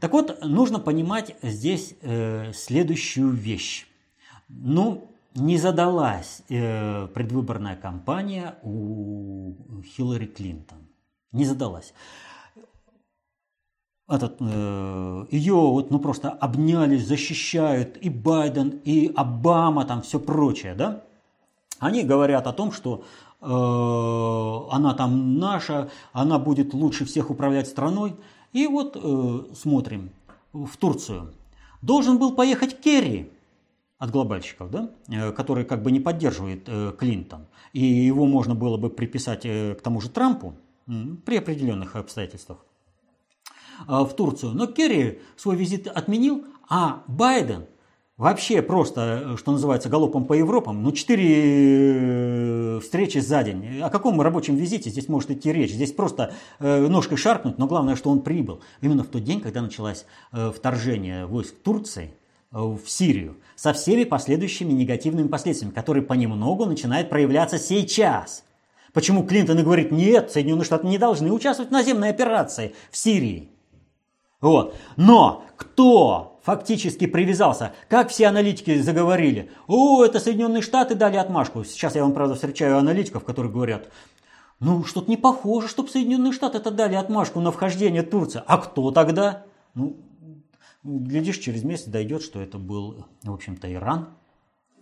Так 0.00 0.12
вот, 0.12 0.44
нужно 0.44 0.78
понимать 0.78 1.36
здесь 1.42 1.94
э, 2.02 2.52
следующую 2.52 3.30
вещь. 3.30 3.86
Ну, 4.48 5.10
не 5.38 5.58
задалась 5.58 6.42
э, 6.48 7.06
предвыборная 7.08 7.76
кампания 7.76 8.56
у 8.62 9.54
Хиллари 9.82 10.26
Клинтон. 10.26 10.78
Не 11.32 11.44
задалась. 11.44 11.94
Этот, 14.08 14.36
э, 14.40 15.26
ее 15.30 15.54
вот, 15.54 15.90
ну, 15.90 15.98
просто 15.98 16.30
обнялись, 16.30 17.06
защищают 17.06 17.98
и 17.98 18.08
Байден, 18.08 18.80
и 18.84 19.12
Обама, 19.14 19.84
там 19.84 20.02
все 20.02 20.18
прочее, 20.18 20.74
да? 20.74 21.02
Они 21.78 22.02
говорят 22.02 22.46
о 22.46 22.52
том, 22.52 22.72
что 22.72 23.04
э, 23.40 24.74
она 24.74 24.94
там 24.94 25.38
наша, 25.38 25.90
она 26.12 26.38
будет 26.38 26.74
лучше 26.74 27.04
всех 27.04 27.30
управлять 27.30 27.68
страной. 27.68 28.16
И 28.52 28.66
вот 28.66 28.96
э, 28.96 29.54
смотрим 29.54 30.10
в 30.52 30.76
Турцию. 30.78 31.34
Должен 31.82 32.18
был 32.18 32.32
поехать 32.34 32.80
Керри 32.80 33.30
от 33.98 34.10
глобальщиков, 34.10 34.70
да, 34.70 34.90
э, 35.08 35.32
который 35.32 35.64
как 35.64 35.82
бы 35.82 35.90
не 35.90 36.00
поддерживает 36.00 36.64
э, 36.66 36.92
Клинтон. 36.96 37.46
И 37.72 37.84
его 37.84 38.26
можно 38.26 38.54
было 38.54 38.76
бы 38.76 38.90
приписать 38.90 39.44
э, 39.44 39.74
к 39.74 39.82
тому 39.82 40.00
же 40.00 40.08
Трампу 40.08 40.54
при 41.26 41.36
определенных 41.36 41.96
обстоятельствах 41.96 42.64
в 43.86 44.08
Турцию. 44.16 44.52
Но 44.52 44.66
Керри 44.66 45.20
свой 45.36 45.54
визит 45.54 45.86
отменил, 45.86 46.44
а 46.68 47.02
Байден– 47.06 47.66
Вообще 48.16 48.62
просто, 48.62 49.36
что 49.36 49.52
называется, 49.52 49.88
галопом 49.88 50.24
по 50.24 50.32
Европам, 50.32 50.82
ну, 50.82 50.90
четыре 50.90 52.80
встречи 52.80 53.18
за 53.18 53.44
день. 53.44 53.80
О 53.80 53.90
каком 53.90 54.20
рабочем 54.20 54.56
визите 54.56 54.90
здесь 54.90 55.08
может 55.08 55.30
идти 55.30 55.52
речь? 55.52 55.70
Здесь 55.70 55.92
просто 55.92 56.34
ножкой 56.58 57.16
шаркнуть, 57.16 57.58
но 57.58 57.68
главное, 57.68 57.94
что 57.94 58.10
он 58.10 58.22
прибыл. 58.22 58.60
Именно 58.80 59.04
в 59.04 59.06
тот 59.06 59.22
день, 59.22 59.40
когда 59.40 59.62
началось 59.62 60.04
вторжение 60.32 61.26
войск 61.26 61.54
Турции 61.62 62.10
в 62.50 62.80
Сирию, 62.86 63.36
со 63.56 63.72
всеми 63.72 64.04
последующими 64.04 64.72
негативными 64.72 65.28
последствиями, 65.28 65.74
которые 65.74 66.02
понемногу 66.02 66.64
начинают 66.64 67.10
проявляться 67.10 67.58
сейчас. 67.58 68.44
Почему 68.92 69.24
Клинтон 69.24 69.58
и 69.58 69.62
говорит, 69.62 69.92
нет, 69.92 70.30
Соединенные 70.30 70.64
Штаты 70.64 70.86
не 70.86 70.98
должны 70.98 71.30
участвовать 71.30 71.70
в 71.70 71.72
наземной 71.72 72.10
операции 72.10 72.74
в 72.90 72.96
Сирии. 72.96 73.50
Вот. 74.40 74.74
Но 74.96 75.44
кто 75.56 76.38
фактически 76.42 77.06
привязался. 77.06 77.74
Как 77.88 78.08
все 78.08 78.26
аналитики 78.26 78.80
заговорили, 78.80 79.50
о, 79.66 80.02
это 80.02 80.18
Соединенные 80.18 80.62
Штаты 80.62 80.94
дали 80.94 81.16
отмашку. 81.16 81.62
Сейчас 81.64 81.94
я 81.94 82.02
вам, 82.02 82.14
правда, 82.14 82.36
встречаю 82.36 82.78
аналитиков, 82.78 83.24
которые 83.24 83.52
говорят, 83.52 83.88
ну, 84.58 84.84
что-то 84.84 85.10
не 85.10 85.18
похоже, 85.18 85.68
чтобы 85.68 85.90
Соединенные 85.90 86.32
Штаты 86.32 86.56
это 86.56 86.70
дали 86.70 86.94
отмашку 86.94 87.40
на 87.40 87.52
вхождение 87.52 88.02
Турции. 88.02 88.42
А 88.46 88.56
кто 88.56 88.90
тогда? 88.90 89.42
Ну, 89.74 89.96
глядишь, 90.82 91.38
через 91.38 91.64
месяц 91.64 91.86
дойдет, 91.86 92.22
что 92.22 92.40
это 92.40 92.58
был, 92.58 93.06
в 93.22 93.32
общем-то, 93.32 93.72
Иран. 93.72 94.08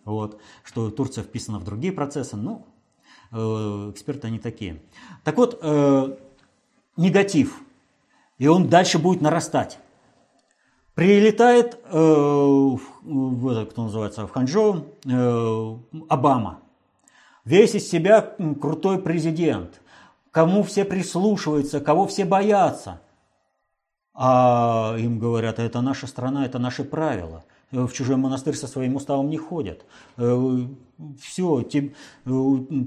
Вот, 0.05 0.41
что 0.63 0.91
Турция 0.91 1.25
вписана 1.25 1.59
в 1.59 1.65
другие 1.65 1.93
процессы. 1.93 2.37
Ну, 2.37 2.67
э, 3.33 3.37
эксперты 3.93 4.29
они 4.29 4.39
такие. 4.39 4.83
Так 5.25 5.37
вот, 5.37 5.59
э, 5.61 6.17
негатив. 6.97 7.61
И 8.39 8.47
он 8.47 8.69
дальше 8.69 8.99
будет 8.99 9.21
нарастать. 9.21 9.79
Прилетает 10.95 11.79
э, 11.85 11.99
в, 11.99 12.81
в 13.03 13.49
это, 13.49 13.71
кто 13.71 13.85
называется, 13.85 14.27
в 14.27 14.31
Ханчжоу 14.31 14.87
э, 15.05 15.77
Обама. 16.09 16.61
Весь 17.45 17.75
из 17.75 17.89
себя 17.89 18.35
крутой 18.61 18.99
президент. 18.99 19.81
Кому 20.31 20.63
все 20.63 20.85
прислушиваются, 20.85 21.81
кого 21.81 22.07
все 22.07 22.25
боятся. 22.25 23.01
А 24.19 24.97
им 24.99 25.19
говорят, 25.19 25.59
это 25.59 25.81
наша 25.83 26.07
страна, 26.07 26.47
это 26.47 26.59
наши 26.59 26.85
правила– 26.85 27.45
Э, 27.73 27.87
в 27.87 27.93
чужой 27.93 28.17
монастырь 28.17 28.55
со 28.55 28.67
своим 28.67 28.97
уставом 28.97 29.29
не 29.29 29.37
ходят. 29.37 29.85
Э, 30.17 30.67
Все, 31.21 31.61
э, 31.61 31.91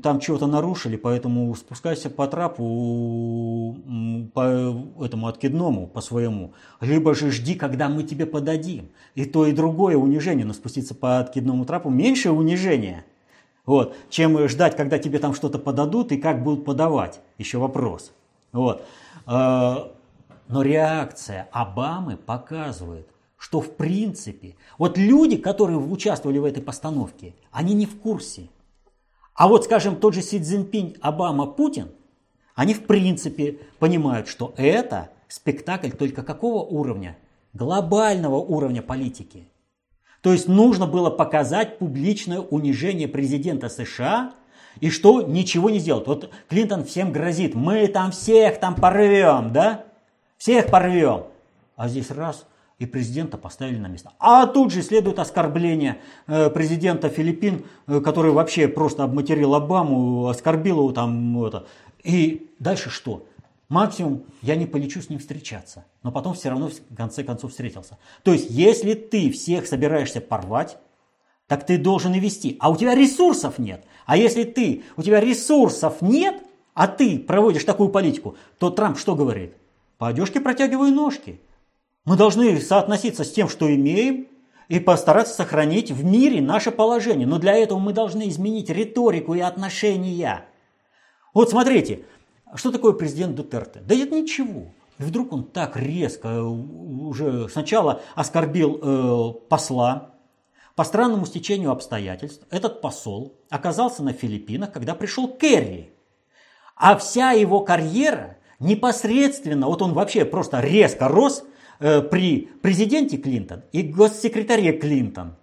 там 0.01 0.19
чего-то 0.19 0.47
нарушили, 0.47 0.95
поэтому 0.95 1.53
спускайся 1.55 2.09
по 2.09 2.27
трапу, 2.27 3.77
по 4.33 5.03
этому 5.03 5.27
откидному, 5.27 5.87
по 5.87 6.01
своему. 6.01 6.53
Либо 6.81 7.13
же 7.13 7.29
жди, 7.29 7.55
когда 7.55 7.89
мы 7.89 8.03
тебе 8.03 8.25
подадим. 8.25 8.89
И 9.15 9.25
то, 9.25 9.45
и 9.45 9.51
другое 9.51 9.97
унижение, 9.97 10.45
но 10.45 10.53
спуститься 10.53 10.95
по 10.95 11.19
откидному 11.19 11.65
трапу 11.65 11.89
меньше 11.89 12.31
унижения. 12.31 13.05
Вот, 13.65 13.95
чем 14.09 14.47
ждать, 14.47 14.75
когда 14.75 14.97
тебе 14.97 15.19
там 15.19 15.35
что-то 15.35 15.59
подадут 15.59 16.11
и 16.11 16.17
как 16.17 16.41
будут 16.43 16.65
подавать. 16.65 17.19
Еще 17.37 17.59
вопрос. 17.59 18.11
Вот. 18.51 18.83
Но 20.49 20.63
реакция 20.63 21.47
Обамы 21.51 22.17
показывает, 22.17 23.07
что 23.37 23.61
в 23.61 23.75
принципе, 23.75 24.55
вот 24.79 24.97
люди, 24.97 25.37
которые 25.37 25.77
участвовали 25.77 26.39
в 26.39 26.43
этой 26.43 26.63
постановке, 26.63 27.35
они 27.51 27.75
не 27.75 27.85
в 27.85 27.99
курсе. 27.99 28.49
А 29.35 29.47
вот, 29.47 29.65
скажем, 29.65 29.95
тот 29.95 30.15
же 30.15 30.23
Си 30.23 30.39
Цзиньпинь, 30.41 30.97
Обама, 31.01 31.45
Путин, 31.45 31.89
они 32.55 32.73
в 32.73 32.87
принципе 32.87 33.59
понимают, 33.77 34.27
что 34.27 34.55
это 34.57 35.11
спектакль 35.27 35.91
только 35.91 36.23
какого 36.23 36.63
уровня? 36.63 37.15
Глобального 37.53 38.37
уровня 38.37 38.81
политики. 38.81 39.47
То 40.21 40.33
есть 40.33 40.47
нужно 40.47 40.87
было 40.87 41.11
показать 41.11 41.77
публичное 41.77 42.39
унижение 42.39 43.07
президента 43.07 43.69
США 43.69 44.33
и 44.79 44.89
что 44.89 45.21
ничего 45.21 45.69
не 45.69 45.77
сделать. 45.77 46.07
Вот 46.07 46.31
Клинтон 46.49 46.85
всем 46.85 47.11
грозит, 47.11 47.53
мы 47.53 47.87
там 47.87 48.09
всех 48.09 48.59
там 48.59 48.73
порвем, 48.73 49.53
да? 49.53 49.85
Всех 50.39 50.71
порвем. 50.71 51.25
А 51.75 51.87
здесь 51.87 52.09
раз– 52.09 52.47
и 52.79 52.85
президента 52.85 53.37
поставили 53.37 53.77
на 53.77 53.87
место. 53.87 54.13
А 54.19 54.47
тут 54.47 54.71
же 54.71 54.81
следует 54.81 55.19
оскорбление 55.19 55.99
э, 56.27 56.49
президента 56.49 57.09
Филиппин, 57.09 57.65
э, 57.87 57.99
который 57.99 58.31
вообще 58.31 58.67
просто 58.69 59.03
обматерил 59.03 59.53
Обаму, 59.53 60.27
оскорбил 60.27 60.77
его 60.77 60.91
там. 60.93 61.43
Это. 61.43 61.67
И 62.03 62.49
дальше 62.57 62.89
что? 62.89 63.25
Максимум 63.67 64.23
я 64.41 64.55
не 64.55 64.65
полечу 64.65 65.01
с 65.01 65.09
ним 65.09 65.19
встречаться, 65.19 65.85
но 66.01 66.11
потом 66.11 66.33
все 66.33 66.49
равно 66.49 66.69
в 66.69 66.95
конце 66.95 67.23
концов 67.23 67.51
встретился. 67.51 67.99
То 68.23 68.31
есть, 68.31 68.49
если 68.49 68.93
ты 68.93 69.29
всех 69.29 69.67
собираешься 69.67 70.21
порвать, 70.21 70.77
так 71.47 71.65
ты 71.65 71.77
должен 71.77 72.13
и 72.13 72.19
вести. 72.19 72.57
А 72.61 72.71
у 72.71 72.77
тебя 72.77 72.95
ресурсов 72.95 73.59
нет. 73.59 73.83
А 74.05 74.15
если 74.15 74.43
ты, 74.43 74.83
у 74.95 75.03
тебя 75.03 75.19
ресурсов 75.19 76.01
нет, 76.01 76.41
а 76.73 76.87
ты 76.87 77.19
проводишь 77.19 77.65
такую 77.65 77.89
политику, 77.89 78.37
то 78.57 78.69
Трамп 78.69 78.97
что 78.97 79.15
говорит? 79.15 79.53
По 79.99 80.07
одежке 80.07 80.39
протягиваю 80.39 80.93
ножки. 80.93 81.41
Мы 82.05 82.15
должны 82.15 82.59
соотноситься 82.61 83.25
с 83.25 83.31
тем, 83.31 83.49
что 83.49 83.73
имеем, 83.75 84.27
и 84.69 84.79
постараться 84.79 85.33
сохранить 85.33 85.91
в 85.91 86.05
мире 86.05 86.41
наше 86.41 86.71
положение. 86.71 87.27
Но 87.27 87.37
для 87.37 87.53
этого 87.55 87.79
мы 87.79 87.91
должны 87.91 88.29
изменить 88.29 88.69
риторику 88.69 89.33
и 89.33 89.41
отношения. 89.41 90.45
Вот 91.33 91.49
смотрите, 91.49 92.05
что 92.55 92.71
такое 92.71 92.93
президент 92.93 93.35
Дутерте? 93.35 93.81
Да 93.81 93.93
это 93.93 94.15
ничего. 94.15 94.67
И 94.99 95.03
вдруг 95.03 95.33
он 95.33 95.43
так 95.43 95.75
резко 95.75 96.29
э, 96.29 96.41
уже 96.41 97.49
сначала 97.49 98.01
оскорбил 98.15 98.79
э, 98.81 99.33
посла. 99.49 100.11
По 100.75 100.83
странному 100.85 101.25
стечению 101.25 101.71
обстоятельств 101.71 102.45
этот 102.51 102.79
посол 102.79 103.33
оказался 103.49 104.01
на 104.03 104.13
Филиппинах, 104.13 104.71
когда 104.71 104.95
пришел 104.95 105.27
Керри. 105.27 105.91
А 106.75 106.95
вся 106.95 107.31
его 107.31 107.61
карьера 107.61 108.37
непосредственно, 108.59 109.67
вот 109.67 109.81
он 109.81 109.93
вообще 109.93 110.25
просто 110.25 110.59
резко 110.59 111.07
рос– 111.07 111.43
Э, 111.79 112.01
при 112.01 112.49
президенте 112.61 113.15
Клинтон 113.17 113.63
и 113.71 113.83
госсекретаре 113.83 114.73
Клинтон. 114.73 115.35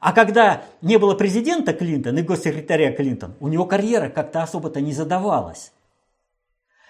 А 0.00 0.12
когда 0.12 0.64
не 0.80 0.98
было 0.98 1.14
президента 1.14 1.74
Клинтон 1.74 2.16
и 2.16 2.22
госсекретаря 2.22 2.92
Клинтон, 2.92 3.34
у 3.40 3.48
него 3.48 3.66
карьера 3.66 4.08
как-то 4.08 4.42
особо-то 4.42 4.80
не 4.80 4.92
задавалась. 4.92 5.72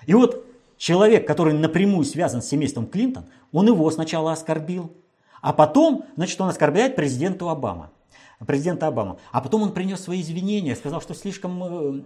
И 0.07 0.15
вот 0.15 0.47
человек, 0.77 1.27
который 1.27 1.53
напрямую 1.53 2.05
связан 2.05 2.43
с 2.43 2.49
семейством 2.49 2.87
Клинтон, 2.87 3.25
он 3.51 3.67
его 3.67 3.91
сначала 3.91 4.33
оскорбил, 4.33 4.93
а 5.41 5.53
потом, 5.53 6.05
значит, 6.15 6.41
он 6.41 6.49
оскорбляет 6.49 6.95
президента 6.95 7.51
Обама. 7.51 7.91
Президента 8.47 8.87
Обама. 8.87 9.19
А 9.33 9.41
потом 9.41 9.63
он 9.63 9.73
принес 9.73 10.01
свои 10.01 10.21
извинения, 10.21 10.77
сказал, 10.77 11.01
что 11.01 11.15
слишком 11.15 11.65
э, 11.65 12.03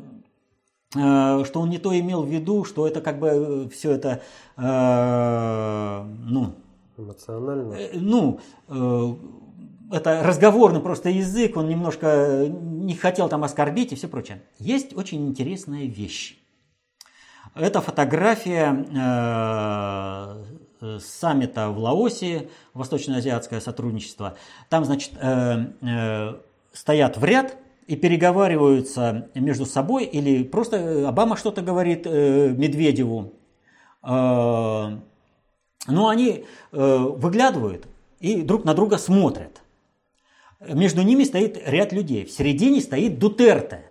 что 0.90 1.52
он 1.54 1.70
не 1.70 1.78
то 1.78 1.98
имел 1.98 2.22
в 2.22 2.28
виду, 2.28 2.64
что 2.64 2.86
это 2.86 3.00
как 3.00 3.18
бы 3.18 3.28
э, 3.28 3.68
все 3.68 3.92
это, 3.92 4.22
э, 4.56 6.02
ну, 6.24 6.54
эмоционально, 6.96 7.76
ну, 7.94 8.40
это 9.90 10.22
разговорный 10.22 10.80
просто 10.80 11.10
язык, 11.10 11.56
он 11.56 11.68
немножко 11.68 12.46
не 12.48 12.94
хотел 12.94 13.28
там 13.28 13.44
оскорбить 13.44 13.92
и 13.92 13.96
все 13.96 14.08
прочее. 14.08 14.42
Есть 14.58 14.96
очень 14.96 15.28
интересная 15.28 15.86
вещь. 15.86 16.38
Это 17.54 17.80
фотография 17.80 18.86
э, 20.80 20.98
саммита 21.00 21.70
в 21.70 21.78
Лаосе, 21.78 22.50
Восточно-азиатское 22.74 23.60
сотрудничество. 23.60 24.36
Там, 24.68 24.84
значит, 24.84 25.12
э, 25.20 25.72
э, 25.82 26.34
стоят 26.72 27.16
в 27.16 27.24
ряд 27.24 27.56
и 27.88 27.96
переговариваются 27.96 29.30
между 29.34 29.64
собой, 29.64 30.04
или 30.04 30.44
просто 30.44 31.08
Обама 31.08 31.36
что-то 31.36 31.62
говорит 31.62 32.02
э, 32.04 32.54
Медведеву. 32.56 33.32
Э, 34.02 34.98
но 35.86 36.08
они 36.08 36.44
э, 36.70 36.96
выглядывают 36.96 37.88
и 38.20 38.42
друг 38.42 38.64
на 38.64 38.74
друга 38.74 38.98
смотрят. 38.98 39.62
Между 40.60 41.00
ними 41.00 41.24
стоит 41.24 41.58
ряд 41.66 41.94
людей. 41.94 42.26
В 42.26 42.30
середине 42.30 42.82
стоит 42.82 43.18
Дутерте. 43.18 43.90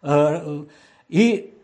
Э, 0.00 0.64
и 1.08 1.54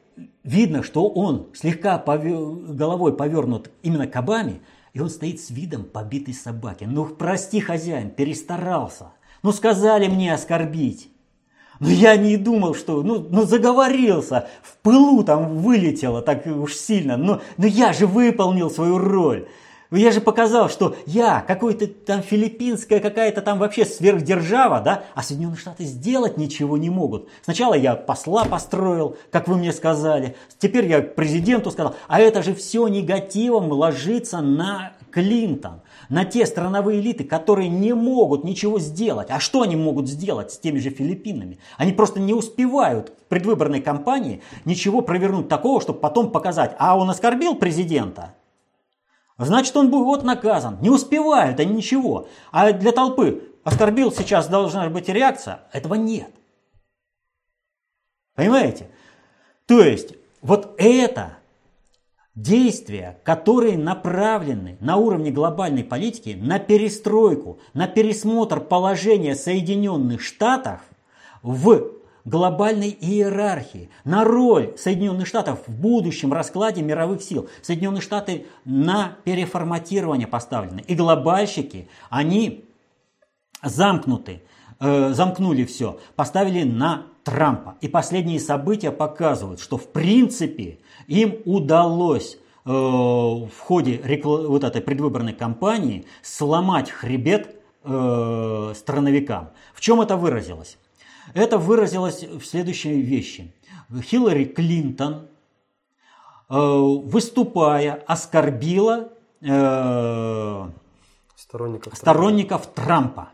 видно, 0.42 0.82
что 0.82 1.08
он 1.08 1.50
слегка 1.54 1.98
повер... 1.98 2.74
головой 2.74 3.16
повернут 3.16 3.70
именно 3.82 4.08
к 4.08 4.16
Обаме, 4.16 4.60
и 4.92 4.98
он 4.98 5.08
стоит 5.08 5.40
с 5.40 5.50
видом 5.50 5.84
побитой 5.84 6.34
собаки. 6.34 6.82
Ну, 6.82 7.06
прости, 7.06 7.60
хозяин, 7.60 8.10
перестарался. 8.10 9.12
Ну, 9.44 9.52
сказали 9.52 10.08
мне 10.08 10.34
оскорбить. 10.34 11.09
Но 11.80 11.88
я 11.88 12.16
не 12.16 12.36
думал, 12.36 12.74
что, 12.74 13.02
ну, 13.02 13.26
ну 13.30 13.44
заговорился, 13.44 14.48
в 14.62 14.76
пылу 14.82 15.24
там 15.24 15.58
вылетело 15.58 16.20
так 16.20 16.46
уж 16.46 16.74
сильно. 16.74 17.16
Но, 17.16 17.40
но 17.56 17.66
я 17.66 17.92
же 17.94 18.06
выполнил 18.06 18.70
свою 18.70 18.98
роль. 18.98 19.48
Я 19.90 20.12
же 20.12 20.20
показал, 20.20 20.68
что 20.68 20.94
я 21.06 21.40
какой-то 21.40 21.88
там 21.88 22.22
филиппинская 22.22 23.00
какая-то 23.00 23.42
там 23.42 23.58
вообще 23.58 23.84
сверхдержава, 23.84 24.80
да, 24.80 25.02
а 25.14 25.22
Соединенные 25.22 25.56
Штаты 25.56 25.84
сделать 25.84 26.36
ничего 26.36 26.76
не 26.76 26.90
могут. 26.90 27.28
Сначала 27.42 27.74
я 27.74 27.96
посла 27.96 28.44
построил, 28.44 29.16
как 29.32 29.48
вы 29.48 29.56
мне 29.56 29.72
сказали, 29.72 30.36
теперь 30.58 30.86
я 30.86 31.02
президенту 31.02 31.72
сказал, 31.72 31.96
а 32.06 32.20
это 32.20 32.42
же 32.42 32.54
все 32.54 32.86
негативом 32.86 33.72
ложится 33.72 34.40
на 34.40 34.92
Клинтон, 35.10 35.80
на 36.10 36.26
те 36.26 36.44
страновые 36.44 37.00
элиты, 37.00 37.24
которые 37.24 37.70
не 37.70 37.94
могут 37.94 38.44
ничего 38.44 38.78
сделать. 38.78 39.30
А 39.30 39.40
что 39.40 39.62
они 39.62 39.76
могут 39.76 40.08
сделать 40.08 40.52
с 40.52 40.58
теми 40.58 40.78
же 40.78 40.90
Филиппинами? 40.90 41.58
Они 41.78 41.92
просто 41.92 42.20
не 42.20 42.34
успевают 42.34 43.14
в 43.18 43.28
предвыборной 43.28 43.80
кампании 43.80 44.42
ничего 44.66 45.00
провернуть 45.00 45.48
такого, 45.48 45.80
чтобы 45.80 46.00
потом 46.00 46.30
показать, 46.30 46.76
а 46.78 46.98
он 46.98 47.08
оскорбил 47.08 47.54
президента, 47.54 48.34
Значит, 49.38 49.74
он 49.74 49.90
будет 49.90 50.04
вот 50.04 50.22
наказан. 50.22 50.76
Не 50.82 50.90
успевают 50.90 51.58
они 51.60 51.76
ничего. 51.76 52.28
А 52.52 52.72
для 52.74 52.92
толпы 52.92 53.42
оскорбил, 53.64 54.12
сейчас 54.12 54.48
должна 54.48 54.86
быть 54.90 55.08
реакция. 55.08 55.62
Этого 55.72 55.94
нет. 55.94 56.30
Понимаете? 58.34 58.90
То 59.64 59.80
есть, 59.80 60.14
вот 60.42 60.74
это 60.76 61.38
действия, 62.34 63.20
которые 63.24 63.76
направлены 63.76 64.76
на 64.80 64.96
уровне 64.96 65.30
глобальной 65.30 65.84
политики 65.84 66.38
на 66.40 66.58
перестройку, 66.58 67.58
на 67.74 67.86
пересмотр 67.86 68.60
положения 68.60 69.34
Соединенных 69.34 70.22
Штатов 70.22 70.80
в 71.42 71.92
глобальной 72.24 72.96
иерархии, 73.00 73.90
на 74.04 74.24
роль 74.24 74.74
Соединенных 74.76 75.26
Штатов 75.26 75.60
в 75.66 75.72
будущем 75.72 76.32
раскладе 76.32 76.82
мировых 76.82 77.22
сил. 77.22 77.48
Соединенные 77.62 78.02
Штаты 78.02 78.46
на 78.64 79.16
переформатирование 79.24 80.26
поставлены. 80.26 80.84
И 80.86 80.94
глобальщики, 80.94 81.88
они 82.10 82.64
замкнуты, 83.62 84.42
э, 84.78 85.12
замкнули 85.12 85.64
все, 85.64 85.98
поставили 86.14 86.62
на 86.62 87.06
Трампа. 87.24 87.76
И 87.80 87.88
последние 87.88 88.40
события 88.40 88.90
показывают, 88.90 89.60
что 89.60 89.76
в 89.76 89.88
принципе 89.88 90.78
им 91.06 91.38
удалось 91.44 92.38
э, 92.64 92.70
в 92.70 93.58
ходе 93.58 94.20
вот 94.24 94.64
этой 94.64 94.80
предвыборной 94.80 95.32
кампании 95.32 96.06
сломать 96.22 96.90
хребет 96.90 97.56
э, 97.84 98.72
страновикам. 98.76 99.50
В 99.74 99.80
чем 99.80 100.00
это 100.00 100.16
выразилось? 100.16 100.78
Это 101.34 101.58
выразилось 101.58 102.22
в 102.22 102.44
следующей 102.44 103.00
вещи. 103.00 103.54
Хиллари 104.02 104.44
Клинтон, 104.44 105.28
э, 106.48 106.54
выступая, 106.56 108.02
оскорбила 108.06 109.12
э, 109.40 110.68
сторонников, 111.36 111.96
сторонников 111.96 112.66
Трампа. 112.68 113.30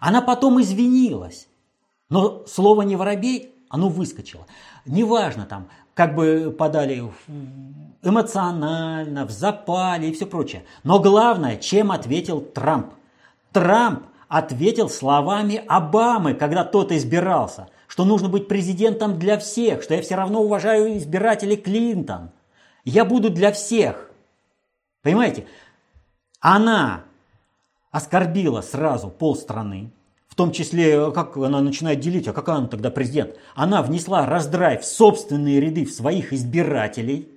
Она 0.00 0.20
потом 0.20 0.60
извинилась, 0.60 1.48
но 2.10 2.44
слово 2.46 2.82
«не 2.82 2.96
воробей» 2.96 3.54
оно 3.70 3.88
выскочило. 3.88 4.46
Неважно 4.84 5.46
там, 5.46 5.68
как 5.94 6.14
бы 6.14 6.54
подали 6.56 7.02
эмоционально, 8.02 9.24
в 9.26 9.30
запале 9.30 10.10
и 10.10 10.12
все 10.12 10.26
прочее. 10.26 10.64
Но 10.82 10.98
главное, 11.00 11.56
чем 11.56 11.92
ответил 11.92 12.40
Трамп. 12.40 12.92
Трамп 13.52 14.04
ответил 14.28 14.88
словами 14.88 15.62
Обамы, 15.68 16.34
когда 16.34 16.64
тот 16.64 16.92
избирался, 16.92 17.68
что 17.86 18.04
нужно 18.04 18.28
быть 18.28 18.48
президентом 18.48 19.18
для 19.18 19.38
всех, 19.38 19.82
что 19.82 19.94
я 19.94 20.02
все 20.02 20.16
равно 20.16 20.42
уважаю 20.42 20.98
избирателей 20.98 21.56
Клинтон. 21.56 22.30
Я 22.84 23.04
буду 23.04 23.30
для 23.30 23.52
всех. 23.52 24.10
Понимаете? 25.02 25.46
Она 26.40 27.04
оскорбила 27.90 28.60
сразу 28.60 29.08
полстраны, 29.08 29.90
в 30.34 30.36
том 30.36 30.50
числе, 30.50 31.12
как 31.12 31.36
она 31.36 31.60
начинает 31.60 32.00
делить, 32.00 32.28
а 32.28 32.32
какая 32.32 32.56
она 32.56 32.66
тогда 32.66 32.90
президент? 32.90 33.36
Она 33.54 33.82
внесла 33.82 34.26
раздрай 34.26 34.78
в 34.78 34.84
собственные 34.84 35.60
ряды 35.60 35.84
в 35.84 35.92
своих 35.92 36.32
избирателей, 36.32 37.28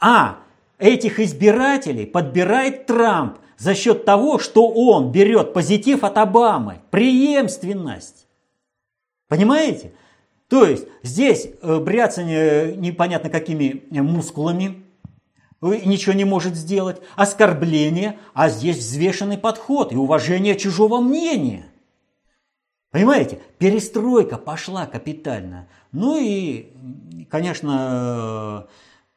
а 0.00 0.38
этих 0.78 1.20
избирателей 1.20 2.06
подбирает 2.06 2.86
Трамп– 2.86 3.38
за 3.60 3.74
счет 3.74 4.06
того, 4.06 4.38
что 4.38 4.68
он 4.68 5.12
берет 5.12 5.52
позитив 5.52 6.02
от 6.02 6.16
Обамы, 6.16 6.80
преемственность. 6.90 8.26
Понимаете? 9.28 9.92
То 10.48 10.64
есть 10.64 10.86
здесь 11.02 11.46
э, 11.60 11.78
бряцание 11.78 12.74
непонятно 12.74 13.28
какими 13.28 13.84
мускулами, 13.90 14.82
ничего 15.60 16.14
не 16.14 16.24
может 16.24 16.54
сделать, 16.54 17.00
оскорбление, 17.16 18.18
а 18.34 18.48
здесь 18.48 18.78
взвешенный 18.78 19.38
подход 19.38 19.92
и 19.92 19.96
уважение 19.96 20.56
чужого 20.56 21.00
мнения. 21.00 21.66
Понимаете? 22.90 23.40
Перестройка 23.58 24.36
пошла 24.36 24.86
капитально. 24.86 25.68
Ну 25.92 26.18
и, 26.20 26.72
конечно, 27.30 28.66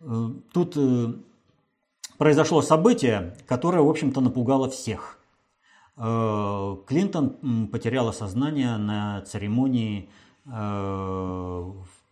э, 0.02 0.06
э, 0.06 0.30
тут 0.52 0.78
произошло 2.18 2.62
событие, 2.62 3.36
которое, 3.48 3.82
в 3.82 3.90
общем-то, 3.90 4.22
напугало 4.22 4.70
всех. 4.70 5.18
Э, 5.98 6.78
Клинтон 6.88 7.68
потеряла 7.68 8.12
сознание 8.12 8.78
на 8.78 9.22
церемонии 9.22 10.10
э, 10.46 10.52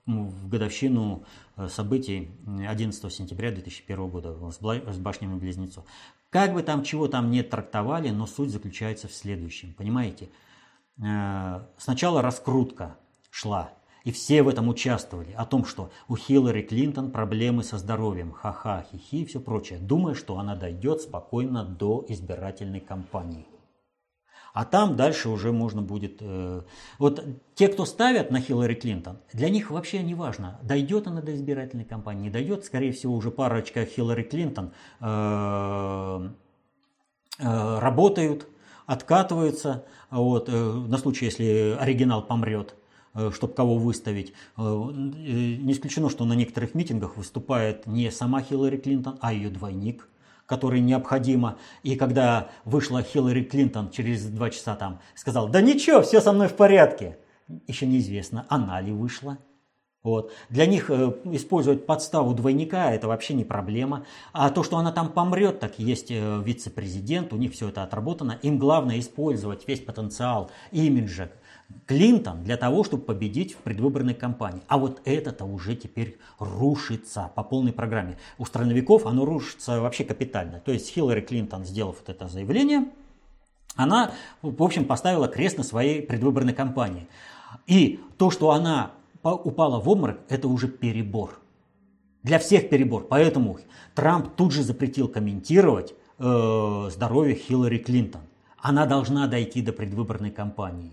в 0.05 0.49
годовщину 0.49 1.23
э, 1.50 1.50
событий 1.69 2.31
11 2.45 3.13
сентября 3.13 3.51
2001 3.51 4.09
года 4.09 4.35
с 4.51 4.97
башнями 4.97 5.37
близнецов. 5.37 5.85
Как 6.29 6.53
бы 6.53 6.63
там 6.63 6.83
чего 6.83 7.07
там 7.07 7.29
не 7.29 7.43
трактовали, 7.43 8.09
но 8.09 8.25
суть 8.25 8.49
заключается 8.49 9.07
в 9.07 9.13
следующем. 9.13 9.73
Понимаете? 9.73 10.29
Сначала 11.77 12.21
раскрутка 12.21 12.97
шла 13.29 13.73
и 14.03 14.11
все 14.11 14.41
в 14.41 14.47
этом 14.47 14.67
участвовали. 14.67 15.31
О 15.33 15.45
том, 15.45 15.63
что 15.63 15.91
у 16.07 16.15
Хиллари 16.15 16.63
Клинтон 16.63 17.11
проблемы 17.11 17.63
со 17.63 17.77
здоровьем. 17.77 18.31
Ха-ха, 18.31 18.85
хихи 18.91 19.21
и 19.21 19.25
все 19.25 19.39
прочее. 19.39 19.77
Думая, 19.77 20.15
что 20.15 20.39
она 20.39 20.55
дойдет 20.55 21.01
спокойно 21.01 21.63
до 21.63 22.03
избирательной 22.07 22.79
кампании. 22.79 23.45
А 24.53 24.65
там 24.65 24.95
дальше 24.95 25.29
уже 25.29 25.51
можно 25.51 25.81
будет... 25.81 26.17
Э, 26.19 26.63
вот 26.99 27.23
те, 27.55 27.67
кто 27.69 27.85
ставят 27.85 28.31
на 28.31 28.41
Хиллари 28.41 28.75
Клинтон, 28.75 29.19
для 29.31 29.49
них 29.49 29.71
вообще 29.71 30.03
не 30.03 30.13
важно, 30.13 30.59
дойдет 30.61 31.07
она 31.07 31.21
до 31.21 31.33
избирательной 31.33 31.85
кампании, 31.85 32.23
не 32.23 32.29
дойдет. 32.29 32.65
Скорее 32.65 32.91
всего, 32.91 33.15
уже 33.15 33.31
парочка 33.31 33.85
Хиллари 33.85 34.23
Клинтон 34.23 34.73
э, 34.99 36.29
э, 37.39 37.79
работают, 37.79 38.47
откатываются, 38.85 39.85
вот, 40.09 40.49
на 40.49 40.97
случай, 40.97 41.25
если 41.25 41.77
оригинал 41.79 42.25
помрет. 42.25 42.75
Чтобы 43.33 43.53
кого 43.53 43.77
выставить. 43.77 44.33
Не 44.57 45.73
исключено, 45.73 46.09
что 46.09 46.23
на 46.23 46.31
некоторых 46.31 46.73
митингах 46.75 47.17
выступает 47.17 47.85
не 47.85 48.09
сама 48.09 48.41
Хиллари 48.41 48.77
Клинтон, 48.77 49.17
а 49.19 49.33
ее 49.33 49.49
двойник, 49.49 50.07
который 50.51 50.81
необходимо. 50.81 51.55
И 51.81 51.95
когда 51.95 52.49
вышла 52.65 53.01
Хиллари 53.01 53.41
Клинтон 53.41 53.89
через 53.89 54.25
два 54.25 54.49
часа 54.49 54.75
там, 54.75 54.99
сказал, 55.15 55.47
да 55.47 55.61
ничего, 55.61 56.01
все 56.01 56.19
со 56.19 56.33
мной 56.33 56.49
в 56.49 56.55
порядке. 56.55 57.17
Еще 57.67 57.85
неизвестно, 57.85 58.45
она 58.49 58.81
ли 58.81 58.91
вышла. 58.91 59.37
Вот. 60.03 60.33
Для 60.49 60.65
них 60.65 60.89
э, 60.89 61.13
использовать 61.31 61.85
подставу 61.85 62.33
двойника 62.33 62.91
это 62.91 63.07
вообще 63.07 63.33
не 63.33 63.45
проблема. 63.45 64.05
А 64.33 64.49
то, 64.49 64.61
что 64.63 64.75
она 64.75 64.91
там 64.91 65.13
помрет, 65.13 65.61
так 65.61 65.79
есть 65.79 66.11
э, 66.11 66.41
вице-президент, 66.43 67.31
у 67.31 67.37
них 67.37 67.53
все 67.53 67.69
это 67.69 67.83
отработано. 67.83 68.37
Им 68.41 68.57
главное 68.57 68.99
использовать 68.99 69.65
весь 69.69 69.79
потенциал 69.79 70.51
имиджа 70.71 71.29
Клинтон 71.85 72.43
для 72.43 72.57
того, 72.57 72.83
чтобы 72.83 73.03
победить 73.03 73.53
в 73.53 73.57
предвыборной 73.57 74.13
кампании. 74.13 74.61
А 74.67 74.77
вот 74.77 75.01
это-то 75.05 75.45
уже 75.45 75.75
теперь 75.75 76.17
рушится 76.39 77.31
по 77.35 77.43
полной 77.43 77.73
программе. 77.73 78.17
У 78.37 78.45
страновиков 78.45 79.05
оно 79.05 79.25
рушится 79.25 79.81
вообще 79.81 80.03
капитально. 80.03 80.59
То 80.59 80.71
есть 80.71 80.89
Хиллари 80.89 81.21
Клинтон, 81.21 81.65
сделав 81.65 81.97
вот 81.99 82.09
это 82.09 82.27
заявление, 82.27 82.89
она, 83.75 84.11
в 84.41 84.61
общем, 84.63 84.85
поставила 84.85 85.27
крест 85.27 85.57
на 85.57 85.63
своей 85.63 86.01
предвыборной 86.01 86.53
кампании. 86.53 87.07
И 87.67 87.99
то, 88.17 88.31
что 88.31 88.51
она 88.51 88.91
упала 89.23 89.79
в 89.79 89.89
обморок, 89.89 90.19
это 90.29 90.47
уже 90.47 90.67
перебор. 90.67 91.39
Для 92.23 92.39
всех 92.39 92.69
перебор. 92.69 93.07
Поэтому 93.07 93.59
Трамп 93.95 94.35
тут 94.35 94.51
же 94.51 94.63
запретил 94.63 95.07
комментировать 95.07 95.93
э, 96.19 96.89
здоровье 96.91 97.35
Хиллари 97.35 97.79
Клинтон. 97.79 98.21
Она 98.57 98.85
должна 98.85 99.27
дойти 99.27 99.61
до 99.61 99.73
предвыборной 99.73 100.31
кампании. 100.31 100.91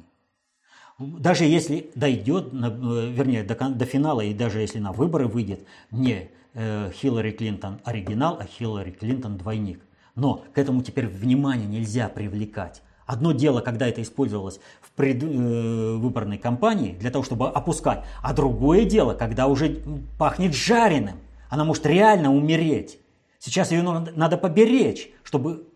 Даже 0.99 1.45
если 1.45 1.91
дойдет, 1.95 2.53
э, 2.53 3.11
вернее, 3.13 3.45
до, 3.45 3.55
до 3.55 3.85
финала 3.85 4.21
и 4.21 4.35
даже 4.35 4.61
если 4.61 4.81
на 4.81 4.93
выборы 4.93 5.29
выйдет 5.29 5.65
не 5.93 6.31
э, 6.55 6.91
Хиллари 6.93 7.31
Клинтон 7.31 7.81
оригинал, 7.85 8.39
а 8.41 8.45
Хиллари 8.45 8.91
Клинтон 8.91 9.37
двойник. 9.37 9.81
Но 10.17 10.45
к 10.53 10.59
этому 10.59 10.83
теперь 10.83 11.07
внимание 11.07 11.69
нельзя 11.69 12.09
привлекать. 12.09 12.83
Одно 13.07 13.31
дело, 13.31 13.61
когда 13.61 13.87
это 13.87 14.03
использовалось 14.03 14.59
в 14.81 14.91
предвыборной 14.91 16.37
э, 16.37 16.41
кампании 16.41 16.93
для 16.93 17.13
того, 17.13 17.23
чтобы 17.23 17.49
опускать, 17.49 18.05
а 18.21 18.35
другое 18.35 18.85
дело, 18.85 19.15
когда 19.15 19.47
уже 19.47 19.81
пахнет 20.19 20.53
жареным. 20.53 21.21
Она 21.49 21.65
может 21.65 21.87
реально 21.87 22.35
умереть. 22.35 22.99
Сейчас 23.39 23.71
ее 23.71 23.83
надо, 23.83 24.13
надо 24.17 24.37
поберечь, 24.37 25.11
чтобы 25.23 25.69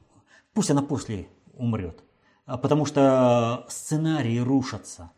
пусть 0.52 0.70
она 0.70 0.82
после 0.82 1.28
умрет. 1.54 2.02
А 2.46 2.58
потому 2.58 2.84
что 2.86 3.66
сценарии 3.68 4.38
рушатся. 4.38 5.10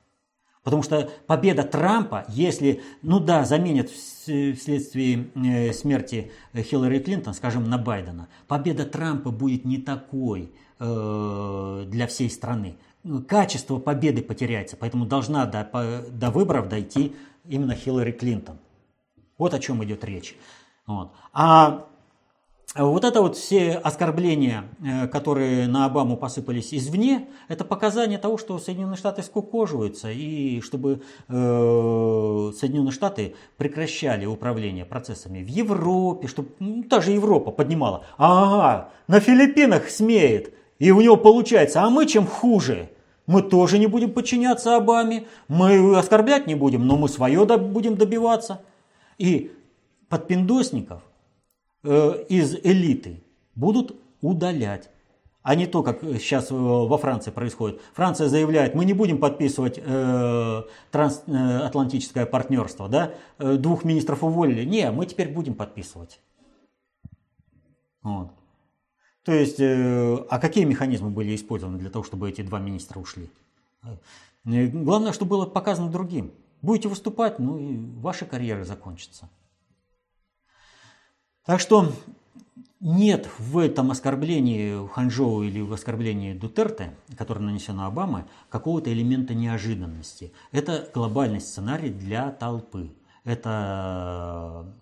Потому 0.63 0.83
что 0.83 1.11
победа 1.27 1.63
Трампа, 1.63 2.25
если, 2.29 2.83
ну 3.03 3.21
да, 3.21 3.45
заменят 3.45 3.91
вследствие 3.91 5.29
э, 5.35 5.73
смерти 5.73 6.33
Хиллари 6.55 7.01
Клинтон, 7.01 7.35
скажем, 7.35 7.69
на 7.69 7.77
Байдена, 7.77 8.29
победа 8.49 8.87
Трампа 8.87 9.31
будет 9.31 9.65
не 9.65 9.79
такой– 9.79 10.53
Э, 10.81 11.85
для 11.87 12.09
всей 12.09 12.29
страны. 12.29 12.77
Качество 13.29 13.79
победы 13.79 14.23
потеряется, 14.23 14.77
поэтому 14.77 15.07
должна 15.07 15.47
до, 15.47 16.05
до 16.11 16.31
выборов 16.31 16.69
дойти 16.69 17.15
именно 17.45 17.77
Хиллари 17.77 18.11
Клинтон. 18.11 18.59
Вот 19.39 19.55
о 19.55 19.61
чем 19.61 19.85
идет 19.85 20.05
речь. 20.05 20.37
Вот. 20.87 21.13
А 21.33 21.87
вот 22.77 23.05
это 23.05 23.23
вот 23.23 23.37
все 23.37 23.73
оскорбления, 23.73 24.65
э, 24.83 25.07
которые 25.07 25.69
на 25.69 25.85
Обаму 25.85 26.17
посыпались 26.17 26.75
извне, 26.75 27.29
это 27.47 27.65
показание 27.65 28.19
того, 28.19 28.37
что 28.37 28.59
Соединенные 28.59 28.97
Штаты 28.97 29.23
скукоживаются, 29.23 30.11
и 30.11 30.61
чтобы 30.61 31.03
э, 31.29 32.53
Соединенные 32.59 32.91
Штаты 32.91 33.37
прекращали 33.57 34.27
управление 34.27 34.85
процессами 34.85 35.43
в 35.43 35.47
Европе, 35.47 36.27
чтобы 36.27 36.49
ну, 36.59 36.83
даже 36.85 37.13
Европа 37.13 37.53
поднимала. 37.53 38.05
Ага, 38.17 38.91
на 39.07 39.21
Филиппинах 39.21 39.89
смеет, 39.89 40.53
и 40.81 40.91
у 40.91 41.01
него 41.01 41.17
получается, 41.17 41.83
а 41.83 41.91
мы 41.91 42.07
чем 42.07 42.27
хуже? 42.27 42.91
Мы 43.27 43.43
тоже 43.43 43.79
не 43.79 43.87
будем 43.87 44.13
подчиняться 44.13 44.77
Обаме, 44.77 45.27
мы 45.49 45.97
оскорблять 45.97 46.47
не 46.47 46.57
будем, 46.57 46.87
но 46.87 46.97
мы 46.97 47.09
свое 47.09 47.47
будем 47.47 47.97
добиваться. 47.97 48.63
И 49.17 49.53
подпиндосников 50.09 51.03
э, 51.85 52.25
из 52.29 52.55
элиты 52.55 53.23
будут 53.55 53.97
удалять. 54.21 54.91
А 55.43 55.55
не 55.57 55.67
то, 55.67 55.83
как 55.83 56.01
сейчас 56.01 56.51
э, 56.51 56.55
во 56.55 56.97
Франции 56.97 57.31
происходит. 57.31 57.81
Франция 57.93 58.29
заявляет, 58.29 58.75
мы 58.75 58.87
не 58.87 58.95
будем 58.95 59.19
подписывать 59.19 59.79
э, 59.79 60.63
трансатлантическое 60.91 62.25
партнерство. 62.25 62.89
Да? 62.89 63.13
Э, 63.39 63.57
двух 63.57 63.85
министров 63.85 64.25
уволили. 64.25 64.65
Не, 64.65 64.91
мы 64.91 65.05
теперь 65.05 65.29
будем 65.29 65.55
подписывать. 65.55 66.19
Вот. 68.03 68.31
То 69.25 69.33
есть, 69.33 69.61
э, 69.61 70.17
а 70.31 70.39
какие 70.39 70.65
механизмы 70.65 71.11
были 71.11 71.35
использованы 71.35 71.79
для 71.79 71.91
того, 71.91 72.05
чтобы 72.05 72.31
эти 72.31 72.41
два 72.41 72.59
министра 72.59 72.99
ушли? 72.99 73.31
Э, 73.83 74.67
главное, 74.67 75.13
что 75.13 75.27
было 75.27 75.45
показано 75.45 75.91
другим. 75.91 76.33
Будете 76.63 76.89
выступать, 76.89 77.39
ну 77.39 77.59
и 77.59 77.77
ваши 77.77 78.25
карьеры 78.25 78.65
закончатся. 78.65 79.29
Так 81.45 81.61
что 81.61 81.93
нет 82.81 83.29
в 83.39 83.59
этом 83.59 83.91
оскорблении 83.91 84.89
Ханчжоу 84.89 85.43
или 85.43 85.61
в 85.61 85.73
оскорблении 85.75 86.33
Дутерте, 86.33 86.95
которое 87.19 87.41
нанесено 87.41 87.87
Обаме, 87.87 88.27
какого-то 88.49 88.91
элемента 88.91 89.35
неожиданности. 89.35 90.33
Это 90.53 90.89
глобальный 90.95 91.41
сценарий 91.41 91.91
для 91.91 92.31
толпы. 92.31 92.95
Это 93.25 94.75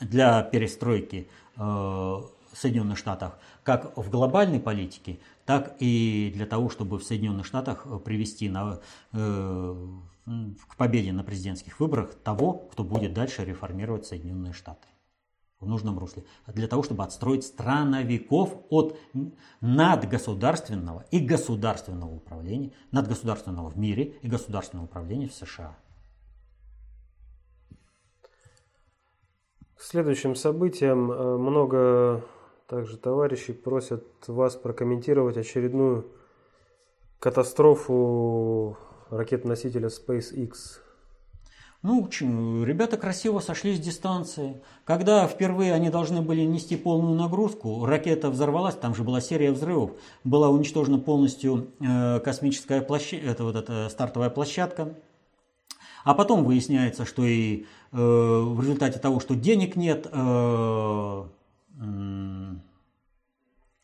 для 0.00 0.42
перестройки 0.42 1.28
э, 1.56 2.20
Соединенных 2.52 2.98
Штатах, 2.98 3.38
как 3.62 3.96
в 3.96 4.10
глобальной 4.10 4.60
политике, 4.60 5.20
так 5.44 5.76
и 5.78 6.32
для 6.34 6.46
того, 6.46 6.70
чтобы 6.70 6.98
в 6.98 7.04
Соединенных 7.04 7.46
Штатах 7.46 7.86
э, 7.86 7.98
привести 7.98 8.48
на, 8.48 8.80
э, 9.12 9.86
к 10.68 10.76
победе 10.76 11.12
на 11.12 11.22
президентских 11.22 11.78
выборах 11.78 12.14
того, 12.14 12.52
кто 12.72 12.84
будет 12.84 13.12
дальше 13.12 13.44
реформировать 13.44 14.06
Соединенные 14.06 14.52
Штаты 14.52 14.86
в 15.62 15.66
нужном 15.66 15.98
русле. 15.98 16.24
Для 16.46 16.68
того, 16.68 16.82
чтобы 16.82 17.04
отстроить 17.04 17.44
страновиков 17.44 18.56
от 18.68 18.98
надгосударственного 19.60 21.04
и 21.10 21.20
государственного 21.20 22.14
управления, 22.14 22.72
надгосударственного 22.90 23.70
в 23.70 23.78
мире 23.78 24.16
и 24.22 24.28
государственного 24.28 24.86
управления 24.86 25.28
в 25.28 25.34
США. 25.34 25.78
К 29.76 29.80
следующим 29.80 30.34
событиям 30.34 31.10
э, 31.10 31.36
много 31.38 32.24
также 32.68 32.96
товарищи 32.96 33.52
просят 33.52 34.04
вас 34.26 34.56
прокомментировать 34.56 35.36
очередную 35.36 36.06
катастрофу 37.18 38.76
ракет-носителя 39.10 39.88
SpaceX. 39.88 40.80
Ну, 41.82 42.08
ребята 42.64 42.96
красиво 42.96 43.40
сошли 43.40 43.74
с 43.74 43.80
дистанции. 43.80 44.62
Когда 44.84 45.26
впервые 45.26 45.72
они 45.74 45.90
должны 45.90 46.22
были 46.22 46.42
нести 46.42 46.76
полную 46.76 47.16
нагрузку, 47.16 47.84
ракета 47.84 48.30
взорвалась, 48.30 48.76
там 48.76 48.94
же 48.94 49.02
была 49.02 49.20
серия 49.20 49.50
взрывов, 49.50 49.90
была 50.22 50.48
уничтожена 50.48 50.98
полностью 50.98 51.72
э, 51.80 52.20
космическая 52.20 52.82
площадка, 52.82 53.26
это 53.26 53.42
вот 53.42 53.56
эта 53.56 53.88
стартовая 53.88 54.30
площадка. 54.30 54.94
А 56.04 56.14
потом 56.14 56.44
выясняется, 56.44 57.04
что 57.04 57.24
и 57.24 57.62
э, 57.62 57.96
в 57.96 58.60
результате 58.60 59.00
того, 59.00 59.18
что 59.18 59.34
денег 59.34 59.74
нет, 59.74 60.06
э, 60.12 61.24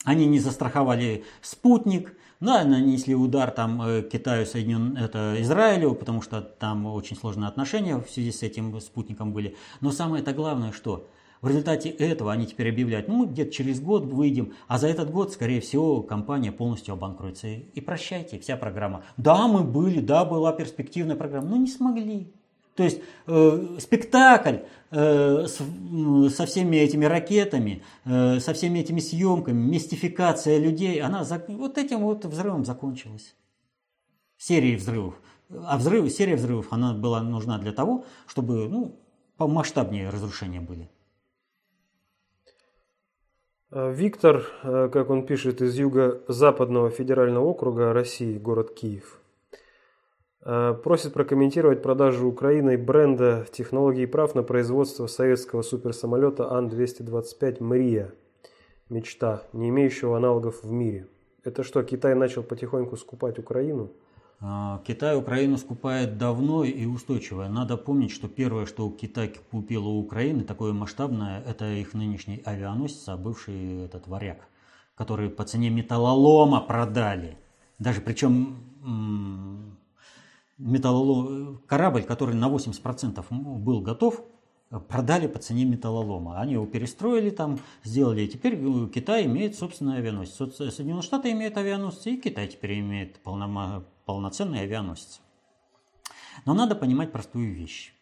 они 0.05 0.27
не 0.27 0.39
застраховали 0.39 1.25
спутник, 1.43 2.15
да, 2.41 2.65
нанесли 2.65 3.15
удар 3.15 3.51
там 3.51 3.83
э, 3.83 4.03
Китаю, 4.03 4.47
Соединен... 4.47 4.97
это 4.97 5.37
Израилю, 5.39 5.95
потому 5.95 6.23
что 6.23 6.41
там 6.41 6.87
очень 6.87 7.17
сложные 7.17 7.49
отношения 7.49 7.97
в 7.97 8.09
связи 8.09 8.31
с 8.31 8.43
этим 8.43 8.81
спутником 8.81 9.33
были. 9.33 9.57
Но 9.81 9.91
самое 9.91 10.23
это 10.23 10.33
главное, 10.33 10.73
что 10.73 11.09
в 11.41 11.49
результате 11.49 11.89
этого 11.89 12.33
они 12.33 12.47
теперь 12.47 12.71
объявляют, 12.71 13.09
ну 13.09 13.15
мы 13.15 13.27
где-то 13.27 13.53
через 13.53 13.81
год 13.81 14.05
выйдем, 14.05 14.55
а 14.67 14.79
за 14.79 14.89
этот 14.89 15.11
год, 15.11 15.33
скорее 15.33 15.61
всего, 15.61 16.03
компания 16.03 16.53
полностью 16.53 16.95
обанкротится. 16.95 17.49
И 17.49 17.81
прощайте, 17.81 18.39
вся 18.39 18.57
программа. 18.57 19.05
Да, 19.17 19.47
мы 19.47 19.63
были, 19.63 20.01
да, 20.01 20.25
была 20.25 20.53
перспективная 20.53 21.17
программа, 21.17 21.49
но 21.49 21.57
не 21.57 21.69
смогли. 21.69 22.33
То 22.79 22.85
есть 22.85 23.03
э, 23.27 23.77
спектакль 23.81 24.59
э, 24.93 25.47
с, 25.49 25.57
со 26.33 26.47
всеми 26.47 26.77
этими 26.77 27.07
ракетами, 27.07 27.83
э, 28.05 28.39
со 28.39 28.53
всеми 28.53 28.79
этими 28.79 29.01
съемками, 29.01 29.59
мистификация 29.59 30.61
людей, 30.61 31.01
она 31.01 31.25
за, 31.25 31.45
вот 31.49 31.77
этим 31.77 32.05
вот 32.05 32.25
взрывом 32.25 32.65
закончилась. 32.65 33.35
Серией 34.37 34.77
взрывов. 34.77 35.21
А 35.51 35.77
взрыв, 35.77 36.09
серия 36.13 36.37
взрывов, 36.37 36.69
она 36.71 36.95
была 36.95 37.21
нужна 37.21 37.59
для 37.59 37.73
того, 37.73 38.05
чтобы 38.29 38.69
ну, 38.69 38.95
помасштабнее 39.39 40.09
разрушения 40.09 40.61
были. 40.61 40.89
А 43.73 43.91
Виктор, 43.91 44.45
э, 44.63 44.89
как 44.93 45.11
он 45.11 45.27
пишет, 45.27 45.63
из 45.63 45.77
юго-западного 45.77 46.91
федерального 46.91 47.45
округа 47.45 47.93
России, 47.93 48.39
город 48.39 48.73
Киев. 48.73 49.21
Э, 50.43 50.75
просит 50.83 51.13
прокомментировать 51.13 51.83
продажу 51.83 52.29
Украиной 52.29 52.77
бренда 52.77 53.47
технологий 53.53 54.07
прав 54.07 54.35
на 54.35 54.43
производство 54.43 55.07
советского 55.07 55.63
суперсамолета 55.63 56.53
Ан-225 56.53 57.63
«Мрия». 57.63 58.13
Мечта, 58.89 59.43
не 59.53 59.69
имеющего 59.69 60.17
аналогов 60.17 60.63
в 60.63 60.71
мире. 60.71 61.09
Это 61.45 61.63
что, 61.63 61.83
Китай 61.83 62.15
начал 62.15 62.43
потихоньку 62.43 62.97
скупать 62.97 63.39
Украину? 63.39 63.91
А, 64.41 64.81
Китай 64.87 65.17
Украину 65.17 65.59
скупает 65.59 66.17
давно 66.17 66.65
и 66.65 66.87
устойчиво. 66.87 67.47
Надо 67.49 67.77
помнить, 67.77 68.13
что 68.13 68.29
первое, 68.29 68.65
что 68.67 68.89
Китай 68.91 69.35
купил 69.51 69.87
у 69.87 69.99
Украины, 70.01 70.45
такое 70.45 70.73
масштабное, 70.73 71.43
это 71.47 71.67
их 71.67 71.93
нынешний 71.93 72.41
авианосец, 72.45 73.09
а 73.09 73.17
бывший 73.17 73.85
этот 73.85 74.07
варяг, 74.07 74.39
который 74.95 75.29
по 75.29 75.45
цене 75.45 75.69
металлолома 75.69 76.61
продали. 76.61 77.37
Даже 77.79 78.01
причем 78.01 78.57
металлолом, 80.59 81.63
корабль, 81.67 82.03
который 82.03 82.35
на 82.35 82.49
80% 82.49 83.25
был 83.31 83.81
готов, 83.81 84.23
продали 84.89 85.27
по 85.27 85.39
цене 85.39 85.65
металлолома. 85.65 86.41
Они 86.41 86.55
его 86.55 86.67
перестроили 86.67 87.31
там, 87.31 87.59
сделали. 87.85 88.23
И 88.23 88.29
теперь 88.29 88.55
э, 88.55 88.89
Китай 88.95 89.25
имеет 89.25 89.57
собственный 89.57 89.97
авианосец. 89.97 90.57
Соединенные 90.57 91.03
Штаты 91.03 91.33
имеют 91.33 91.57
авианосец, 91.57 92.07
и 92.07 92.17
Китай 92.19 92.49
теперь 92.49 92.81
имеет 92.81 93.21
полнома, 93.23 93.85
полноценный 94.05 94.61
авианосец. 94.61 95.21
Но 96.45 96.55
надо 96.55 96.75
понимать 96.75 97.13
простую 97.13 97.55
вещь, 97.55 97.95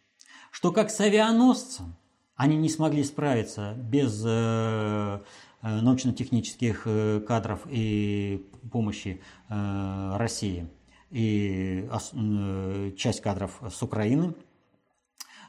что 0.51 0.73
как 0.73 0.91
с 0.91 1.01
авианосцем 1.01 1.95
они 2.35 2.57
не 2.57 2.69
смогли 2.69 3.03
справиться 3.05 3.75
без 3.75 4.23
э, 4.27 5.21
э 5.63 5.81
научно-технических 5.81 6.83
э, 6.85 7.21
кадров 7.21 7.61
и 7.67 8.47
помощи 8.71 9.23
э, 9.49 10.17
России 10.17 10.69
и 11.11 11.89
э, 11.91 12.93
часть 12.97 13.21
кадров 13.21 13.61
с 13.69 13.83
Украины– 13.83 14.35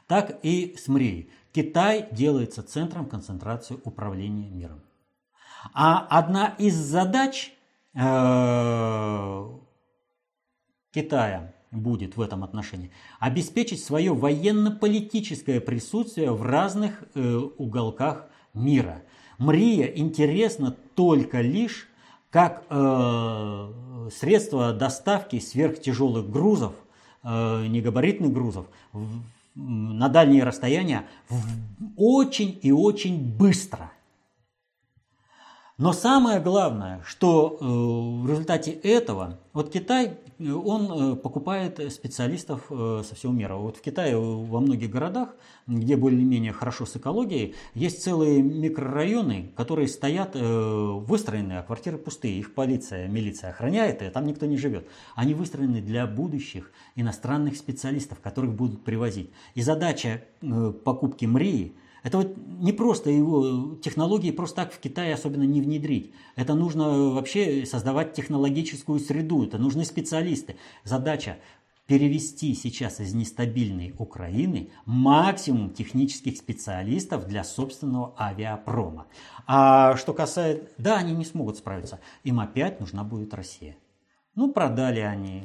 так 0.08 0.40
и 0.42 0.74
с 0.76 0.88
МРИ. 0.88 1.30
Китай 1.52 2.08
делается 2.10 2.62
центром 2.62 3.06
концентрации 3.06 3.78
управления 3.84 4.48
миром. 4.48 4.80
А 5.74 6.06
одна 6.08 6.54
из 6.58 6.74
задач 6.74 7.52
э, 7.94 9.48
Китая 10.92 11.52
будет 11.70 12.16
в 12.16 12.22
этом 12.22 12.42
отношении 12.42 12.90
обеспечить 13.20 13.84
свое 13.84 14.14
военно-политическое 14.14 15.60
присутствие 15.60 16.32
в 16.32 16.42
разных 16.42 17.04
э, 17.14 17.36
уголках 17.58 18.26
мира. 18.54 19.02
Мрия 19.38 19.86
интересна 19.86 20.74
только 20.94 21.40
лишь 21.42 21.87
как 22.30 22.64
э, 22.68 23.72
средство 24.14 24.72
доставки 24.72 25.38
сверхтяжелых 25.38 26.30
грузов, 26.30 26.72
э, 27.24 27.66
негабаритных 27.66 28.32
грузов 28.32 28.66
на 29.54 30.08
дальние 30.08 30.44
расстояния 30.44 31.06
очень 31.96 32.58
и 32.62 32.70
очень 32.70 33.18
быстро. 33.18 33.90
Но 35.78 35.92
самое 35.92 36.40
главное, 36.40 37.00
что 37.04 37.56
э, 37.60 37.64
в 37.64 38.28
результате 38.28 38.72
этого, 38.72 39.38
вот 39.52 39.70
Китай, 39.70 40.18
э, 40.40 40.50
он 40.50 41.12
э, 41.12 41.16
покупает 41.16 41.92
специалистов 41.92 42.64
со 42.68 43.14
всего 43.14 43.32
мира. 43.32 43.54
Вот 43.54 43.76
в 43.76 43.80
Китае 43.80 44.16
во 44.16 44.58
многих 44.58 44.90
городах, 44.90 45.36
где 45.68 45.96
более-менее 45.96 46.52
хорошо 46.52 46.84
с 46.84 46.96
экологией, 46.96 47.54
есть 47.74 48.02
целые 48.02 48.42
микрорайоны, 48.42 49.52
которые 49.54 49.86
стоят 49.86 50.34
выстроены, 50.34 51.58
а 51.58 51.62
квартиры 51.62 51.96
пустые. 51.96 52.40
Их 52.40 52.54
полиция, 52.54 53.06
милиция 53.06 53.50
охраняет, 53.50 54.02
и 54.02 54.08
там 54.08 54.26
никто 54.26 54.46
не 54.46 54.56
живет. 54.56 54.88
Они 55.14 55.32
выстроены 55.32 55.80
для 55.80 56.08
будущих 56.08 56.72
иностранных 56.96 57.56
специалистов, 57.56 58.18
которых 58.20 58.52
будут 58.52 58.82
привозить. 58.82 59.30
И 59.54 59.62
задача 59.62 60.24
покупки 60.84 61.24
МРИ– 61.24 61.76
это 62.02 62.18
вот 62.18 62.36
не 62.36 62.72
просто 62.72 63.10
его 63.10 63.76
технологии 63.76 64.30
просто 64.30 64.56
так 64.56 64.72
в 64.72 64.78
Китае 64.78 65.14
особенно 65.14 65.44
не 65.44 65.60
внедрить. 65.60 66.12
Это 66.36 66.54
нужно 66.54 67.10
вообще 67.10 67.66
создавать 67.66 68.12
технологическую 68.14 68.98
среду, 68.98 69.44
это 69.44 69.58
нужны 69.58 69.84
специалисты. 69.84 70.56
Задача 70.84 71.38
перевести 71.86 72.54
сейчас 72.54 73.00
из 73.00 73.14
нестабильной 73.14 73.94
Украины 73.98 74.70
максимум 74.84 75.70
технических 75.70 76.36
специалистов 76.36 77.26
для 77.26 77.42
собственного 77.42 78.14
авиапрома. 78.18 79.06
А 79.46 79.96
что 79.96 80.12
касается... 80.12 80.68
Да, 80.76 80.98
они 80.98 81.14
не 81.14 81.24
смогут 81.24 81.56
справиться. 81.56 81.98
Им 82.24 82.40
опять 82.40 82.78
нужна 82.78 83.04
будет 83.04 83.32
Россия. 83.32 83.76
Ну, 84.34 84.52
продали 84.52 85.00
они 85.00 85.44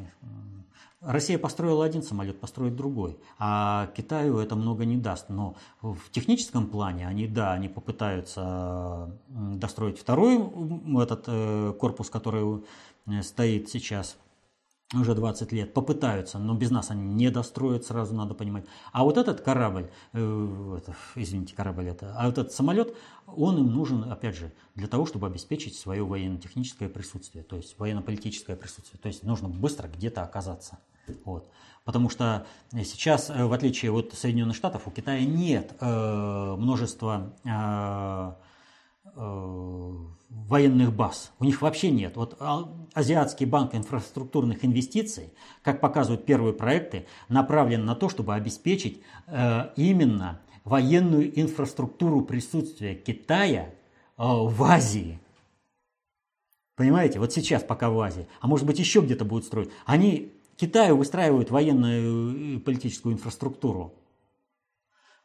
Россия 1.04 1.38
построила 1.38 1.84
один 1.84 2.02
самолет, 2.02 2.40
построит 2.40 2.76
другой, 2.76 3.18
а 3.38 3.88
Китаю 3.96 4.38
это 4.38 4.56
много 4.56 4.86
не 4.86 4.98
даст. 4.98 5.30
Но 5.30 5.56
в 5.82 6.10
техническом 6.12 6.68
плане 6.68 7.08
они, 7.08 7.28
да, 7.28 7.52
они 7.52 7.68
попытаются 7.68 9.12
достроить 9.28 10.00
второй 10.00 10.38
этот 11.02 11.26
э, 11.28 11.74
корпус, 11.78 12.10
который 12.10 12.64
э, 13.06 13.22
стоит 13.22 13.70
сейчас 13.70 14.18
уже 14.94 15.16
20 15.16 15.52
лет, 15.52 15.74
попытаются, 15.74 16.38
но 16.40 16.54
без 16.54 16.72
нас 16.72 16.92
они 16.92 17.14
не 17.14 17.30
достроят, 17.30 17.86
сразу 17.86 18.14
надо 18.14 18.34
понимать. 18.34 18.66
А 18.92 19.04
вот 19.04 19.18
этот 19.18 19.42
корабль, 19.42 19.90
э, 20.14 20.78
это, 20.78 20.96
извините, 21.16 21.56
корабль 21.56 21.90
это, 21.90 22.16
а 22.18 22.30
этот 22.30 22.52
самолет, 22.52 22.96
он 23.26 23.58
им 23.58 23.74
нужен, 23.74 24.10
опять 24.10 24.38
же, 24.38 24.54
для 24.76 24.88
того, 24.88 25.06
чтобы 25.06 25.28
обеспечить 25.28 25.76
свое 25.76 26.04
военно-техническое 26.04 26.88
присутствие, 26.88 27.44
то 27.44 27.58
есть 27.58 27.78
военно-политическое 27.78 28.56
присутствие. 28.56 29.00
То 29.02 29.08
есть 29.08 29.24
нужно 29.24 29.50
быстро 29.50 29.88
где-то 29.88 30.24
оказаться. 30.24 30.80
Вот. 31.26 31.50
Потому 31.84 32.10
что 32.10 32.46
сейчас, 32.72 33.30
э, 33.30 33.46
в 33.46 33.54
отличие 33.54 33.92
от 33.92 34.14
Соединенных 34.14 34.56
Штатов, 34.56 34.88
у 34.88 34.92
Китая 34.92 35.26
нет 35.26 35.76
э, 35.80 36.56
множества 36.58 37.34
э, 37.44 38.34
э, 39.16 39.94
военных 40.34 40.94
баз. 40.94 41.32
У 41.40 41.46
них 41.46 41.62
вообще 41.62 41.92
нет. 41.92 42.16
Вот 42.16 42.38
а, 42.40 42.70
Азиатский 42.94 43.46
банк 43.46 43.76
инфраструктурных 43.76 44.66
инвестиций, 44.66 45.34
как 45.62 45.80
показывают 45.80 46.26
первые 46.26 46.54
проекты, 46.54 47.06
направлен 47.30 47.86
на 47.86 47.96
то, 47.96 48.10
чтобы 48.10 48.34
обеспечить 48.34 49.02
э, 49.28 49.70
именно 49.76 50.42
военную 50.64 51.40
инфраструктуру 51.40 52.22
присутствия 52.22 52.96
Китая 52.96 53.66
э, 53.66 53.70
в 54.18 54.64
Азии. 54.64 55.20
Понимаете, 56.76 57.20
вот 57.20 57.32
сейчас 57.32 57.64
пока 57.64 57.90
в 57.90 58.00
Азии, 58.00 58.28
а 58.42 58.48
может 58.48 58.66
быть 58.66 58.80
еще 58.80 59.02
где-то 59.02 59.26
будут 59.26 59.46
строить. 59.46 59.70
Они 59.86 60.32
Китаю 60.56 60.98
выстраивают 60.98 61.52
военную 61.52 62.56
и 62.56 62.60
политическую 62.60 63.14
инфраструктуру. 63.14 63.94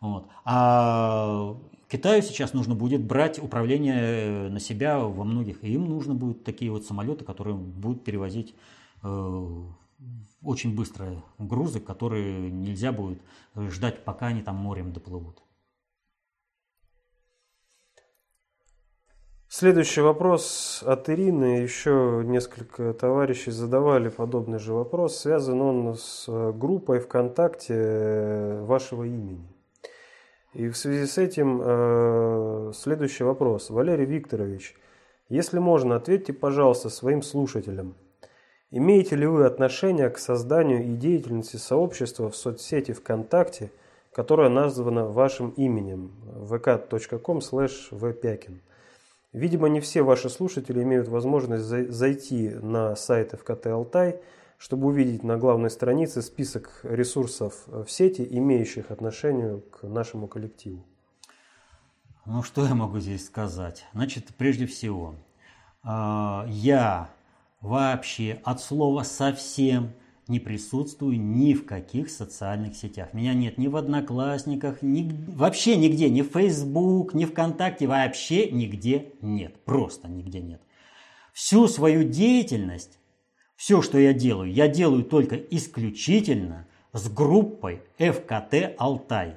Вот. 0.00 0.28
А 0.44 1.56
Китаю 1.88 2.22
сейчас 2.22 2.52
нужно 2.52 2.74
будет 2.74 3.02
брать 3.04 3.38
управление 3.42 4.48
на 4.48 4.60
себя 4.60 4.98
во 4.98 5.24
многих. 5.24 5.64
И 5.64 5.72
им 5.72 5.86
нужно 5.88 6.14
будет 6.14 6.44
такие 6.44 6.70
вот 6.70 6.84
самолеты, 6.84 7.24
которые 7.24 7.56
будут 7.56 8.04
перевозить 8.04 8.54
э, 9.02 9.62
очень 10.42 10.74
быстрые 10.74 11.22
грузы, 11.38 11.80
которые 11.80 12.50
нельзя 12.50 12.92
будет 12.92 13.20
ждать, 13.56 14.04
пока 14.04 14.28
они 14.28 14.42
там 14.42 14.56
морем 14.56 14.92
доплывут. 14.92 15.42
Следующий 19.50 20.02
вопрос 20.02 20.84
от 20.84 21.08
Ирины. 21.08 21.62
Еще 21.62 22.22
несколько 22.22 22.92
товарищей 22.92 23.50
задавали 23.50 24.10
подобный 24.10 24.58
же 24.58 24.74
вопрос. 24.74 25.16
Связан 25.16 25.62
он 25.62 25.94
с 25.94 26.26
э, 26.28 26.52
группой 26.52 27.00
ВКонтакте 27.00 27.74
э, 27.74 28.62
вашего 28.64 29.04
имени. 29.04 29.48
И 30.52 30.68
в 30.68 30.76
связи 30.76 31.06
с 31.06 31.16
этим 31.16 31.62
э, 31.64 32.72
следующий 32.74 33.24
вопрос. 33.24 33.70
Валерий 33.70 34.04
Викторович, 34.04 34.76
если 35.30 35.58
можно, 35.58 35.96
ответьте, 35.96 36.34
пожалуйста, 36.34 36.90
своим 36.90 37.22
слушателям. 37.22 37.94
Имеете 38.70 39.16
ли 39.16 39.26
вы 39.26 39.46
отношение 39.46 40.10
к 40.10 40.18
созданию 40.18 40.84
и 40.84 40.94
деятельности 40.94 41.56
сообщества 41.56 42.28
в 42.28 42.36
соцсети 42.36 42.92
ВКонтакте, 42.92 43.70
которое 44.12 44.50
названо 44.50 45.06
вашим 45.06 45.54
именем 45.56 46.12
vk.com 46.26 47.38
slash 47.38 47.90
vpyakin? 47.92 48.58
Видимо, 49.32 49.68
не 49.68 49.80
все 49.80 50.02
ваши 50.02 50.30
слушатели 50.30 50.82
имеют 50.82 51.08
возможность 51.08 51.64
зайти 51.64 52.50
на 52.50 52.96
сайт 52.96 53.32
ФКТ 53.32 53.66
«Алтай», 53.66 54.20
чтобы 54.56 54.88
увидеть 54.88 55.22
на 55.22 55.36
главной 55.36 55.70
странице 55.70 56.22
список 56.22 56.80
ресурсов 56.82 57.54
в 57.66 57.88
сети, 57.88 58.26
имеющих 58.28 58.90
отношение 58.90 59.60
к 59.60 59.82
нашему 59.86 60.28
коллективу. 60.28 60.84
Ну, 62.24 62.42
что 62.42 62.66
я 62.66 62.74
могу 62.74 62.98
здесь 62.98 63.26
сказать? 63.26 63.86
Значит, 63.92 64.34
прежде 64.36 64.66
всего, 64.66 65.14
а, 65.82 66.44
я 66.48 67.08
вообще 67.60 68.40
от 68.44 68.60
слова 68.60 69.02
«совсем» 69.02 69.92
не 70.28 70.38
присутствую 70.38 71.18
ни 71.20 71.54
в 71.54 71.64
каких 71.64 72.10
социальных 72.10 72.76
сетях. 72.76 73.14
Меня 73.14 73.34
нет 73.34 73.58
ни 73.58 73.66
в 73.66 73.76
Одноклассниках, 73.76 74.82
ни, 74.82 75.10
вообще 75.26 75.76
нигде, 75.76 76.10
ни 76.10 76.22
в 76.22 76.28
Facebook, 76.28 77.14
ни 77.14 77.24
ВКонтакте, 77.24 77.86
вообще 77.86 78.50
нигде 78.50 79.12
нет. 79.22 79.64
Просто 79.64 80.08
нигде 80.08 80.40
нет. 80.40 80.60
Всю 81.32 81.66
свою 81.66 82.04
деятельность, 82.04 82.98
все, 83.56 83.80
что 83.80 83.98
я 83.98 84.12
делаю, 84.12 84.52
я 84.52 84.68
делаю 84.68 85.02
только 85.02 85.36
исключительно 85.36 86.66
с 86.92 87.08
группой 87.08 87.82
ФКТ 87.98 88.74
«Алтай». 88.78 89.36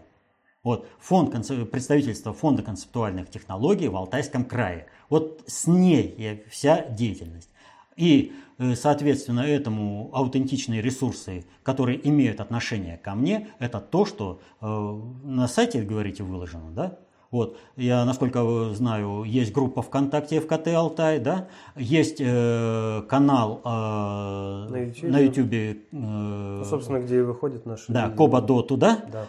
Вот 0.64 0.88
фонд, 1.00 1.32
представительство 1.72 2.34
Фонда 2.34 2.62
концептуальных 2.62 3.30
технологий 3.30 3.88
в 3.88 3.96
Алтайском 3.96 4.46
крае. 4.46 4.88
Вот 5.10 5.44
с 5.48 5.66
ней 5.66 6.44
вся 6.52 6.86
деятельность. 6.88 7.50
И, 7.96 8.34
э, 8.58 8.76
соответственно, 8.76 9.42
этому 9.42 10.10
аутентичные 10.14 10.82
ресурсы, 10.82 11.46
которые 11.64 12.08
имеют 12.08 12.40
отношение 12.40 12.98
ко 12.98 13.16
мне, 13.16 13.48
это 13.60 13.80
то, 13.80 14.06
что 14.06 14.40
э, 14.62 15.00
на 15.24 15.48
сайте, 15.48 15.82
говорите, 15.82 16.24
выложено, 16.24 16.72
да? 16.72 16.98
Вот, 17.32 17.58
я, 17.78 18.04
насколько 18.04 18.74
знаю, 18.74 19.24
есть 19.24 19.54
группа 19.54 19.82
ВКонтакте 19.82 20.42
ФКТ 20.42 20.68
Алтай, 20.68 21.18
да, 21.18 21.48
есть 21.78 22.18
э, 22.20 23.04
канал 23.08 23.62
э, 23.64 24.90
на 25.04 25.20
YouTube, 25.20 25.54
э, 25.54 25.76
ну, 25.92 26.66
собственно, 26.66 27.00
где 27.00 27.20
и 27.20 27.22
выходит 27.22 27.66
наш. 27.66 27.86
Да, 27.88 28.10
Коба 28.10 28.42
Доту, 28.42 28.76
да, 28.76 29.00
да. 29.10 29.28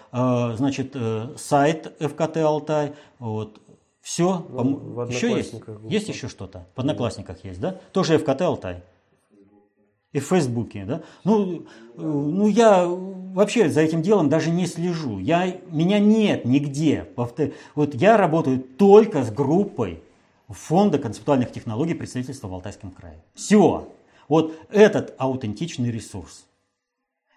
Э, 0.51 0.57
значит, 0.57 0.97
э, 0.97 1.29
сайт 1.37 1.95
ФКТ 2.01 2.39
Алтай, 2.39 2.95
вот, 3.21 3.61
все, 4.03 4.45
ну, 4.51 4.77
в 4.77 5.09
еще 5.09 5.31
есть, 5.31 5.55
есть 5.89 6.09
еще 6.09 6.29
что-то, 6.29 6.67
в 6.75 6.81
Одноклассниках 6.81 7.45
есть, 7.45 7.61
да, 7.61 7.79
тоже 7.93 8.19
ФКТ 8.19 8.43
Алтай. 8.43 8.83
И 10.13 10.21
в 10.21 10.27
Фейсбуке, 10.27 10.85
да? 10.85 11.03
Ну, 11.25 11.61
э, 11.61 11.63
ну, 11.97 12.47
я 12.47 12.87
вообще 12.87 13.71
за 13.71 13.81
этим 13.81 14.03
делом 14.03 14.29
даже 14.29 14.51
не 14.51 14.67
слежу. 14.67 15.19
Я, 15.19 15.57
меня 15.71 15.99
нет 15.99 16.45
нигде. 16.45 17.09
Вот 17.17 17.95
я 17.95 18.19
работаю 18.19 18.59
только 18.61 19.25
с 19.25 19.31
группой 19.31 20.03
Фонда 20.49 20.99
концептуальных 20.99 21.51
технологий 21.51 21.95
представительства 21.95 22.49
в 22.49 22.53
Алтайском 22.53 22.91
крае. 22.91 23.23
Все. 23.35 23.89
Вот 24.29 24.55
этот 24.71 25.15
аутентичный 25.17 25.91
ресурс. 25.91 26.45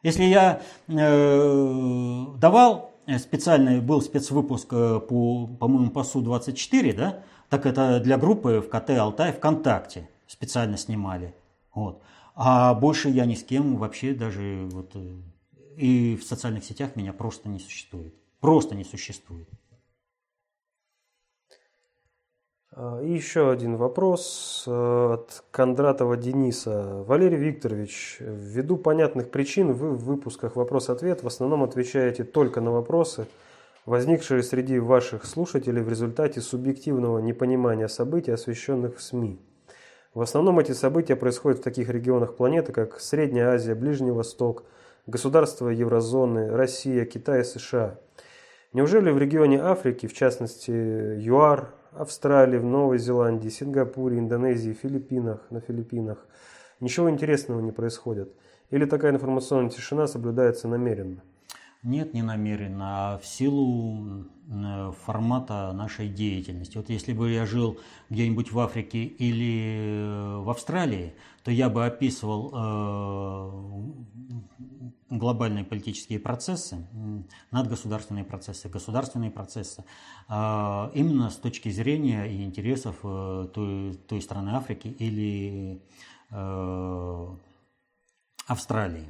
Если 0.04 0.24
я 0.24 0.62
э, 0.88 2.26
давал 2.38 2.92
специальный, 3.20 3.82
был 3.82 4.02
спецвыпуск 4.02 4.74
э, 4.74 5.00
по, 5.00 5.48
по-моему, 5.48 5.92
по 5.92 6.04
СУ-24, 6.04 6.94
да, 6.94 7.24
так 7.50 7.66
это 7.66 8.00
для 8.00 8.18
группы 8.18 8.62
в 8.62 8.70
КТ 8.70 8.92
Алтай 8.92 9.32
ВКонтакте 9.34 10.10
специально 10.28 10.78
снимали. 10.78 11.36
Вот. 11.74 12.02
А 12.34 12.74
больше 12.74 13.10
я 13.10 13.26
ни 13.26 13.36
с 13.36 13.44
кем 13.44 13.78
вообще 13.78 14.14
даже 14.14 14.68
вот 14.72 14.92
э, 14.96 15.16
и 15.78 16.16
в 16.16 16.24
социальных 16.24 16.64
сетях 16.64 16.96
меня 16.96 17.14
просто 17.14 17.50
не 17.50 17.60
существует. 17.60 18.16
Просто 18.40 18.76
не 18.76 18.84
существует. 18.84 19.50
А, 22.65 22.65
и 22.76 23.10
еще 23.10 23.52
один 23.52 23.78
вопрос 23.78 24.66
э, 24.68 25.14
от 25.14 25.44
Кондратова 25.52 26.18
Дениса. 26.18 27.04
Валерий 27.08 27.38
Викторович, 27.38 28.18
ввиду 28.20 28.76
понятных 28.76 29.32
причин 29.32 29.72
вы 29.72 29.92
в 29.92 30.04
выпусках 30.04 30.58
«Вопрос-ответ» 30.58 31.24
в 31.24 31.28
основном 31.28 31.64
отвечаете 31.64 32.26
только 32.26 32.60
на 32.60 32.72
вопросы, 32.72 33.28
возникшие 33.86 34.44
среди 34.44 34.78
ваших 34.78 35.26
слушателей 35.26 35.82
в 35.82 35.90
результате 35.90 36.42
субъективного 36.42 37.20
непонимания 37.20 37.88
событий, 37.88 38.32
освещенных 38.32 38.98
в 38.98 39.02
СМИ. 39.02 39.40
В 40.14 40.22
основном 40.22 40.60
эти 40.60 40.74
события 40.74 41.16
происходят 41.16 41.60
в 41.60 41.64
таких 41.64 41.90
регионах 41.90 42.36
планеты, 42.36 42.74
как 42.74 43.00
Средняя 43.00 43.52
Азия, 43.52 43.76
Ближний 43.76 44.12
Восток, 44.12 44.64
государства 45.08 45.70
еврозоны, 45.70 46.52
Россия, 46.52 47.06
Китай 47.06 47.46
США. 47.46 48.00
Неужели 48.74 49.12
в 49.12 49.18
регионе 49.18 49.62
Африки, 49.62 50.08
в 50.08 50.14
частности 50.14 50.72
ЮАР, 50.72 51.70
Австралии, 51.98 52.58
в 52.58 52.66
Новой 52.66 52.98
Зеландии, 52.98 53.50
Сингапуре, 53.50 54.20
Индонезии, 54.20 54.74
Филиппинах, 54.74 55.50
на 55.50 55.62
Филиппинах 55.62 56.26
ничего 56.80 57.10
интересного 57.10 57.62
не 57.62 57.72
происходит? 57.72 58.34
Или 58.70 58.86
такая 58.86 59.12
информационная 59.12 59.70
тишина 59.70 60.08
соблюдается 60.08 60.68
намеренно? 60.68 61.24
Нет, 61.86 62.16
не 62.16 62.24
намеренно, 62.24 63.14
а 63.14 63.18
в 63.20 63.28
силу 63.28 64.26
формата 65.06 65.72
нашей 65.72 66.10
деятельности. 66.10 66.78
Вот 66.78 66.90
если 66.90 67.14
бы 67.14 67.30
я 67.30 67.46
жил 67.46 67.80
где-нибудь 68.10 68.52
в 68.52 68.60
Африке 68.60 69.04
или 69.04 69.76
э, 69.78 70.38
в 70.40 70.50
Австралии, 70.50 71.14
то 71.44 71.52
я 71.52 71.70
бы 71.70 71.86
описывал 71.86 72.52
э, 72.54 73.52
глобальные 75.12 75.64
политические 75.64 76.20
процессы, 76.20 76.88
надгосударственные 77.52 78.26
процессы, 78.26 78.68
государственные 78.68 79.30
процессы, 79.30 79.86
э, 80.28 80.34
именно 80.96 81.30
с 81.30 81.36
точки 81.36 81.70
зрения 81.70 82.26
и 82.26 82.44
интересов 82.44 82.98
той, 83.04 83.94
той 84.08 84.22
страны 84.24 84.56
Африки 84.56 84.88
или 84.88 85.84
Австралии. 88.48 89.08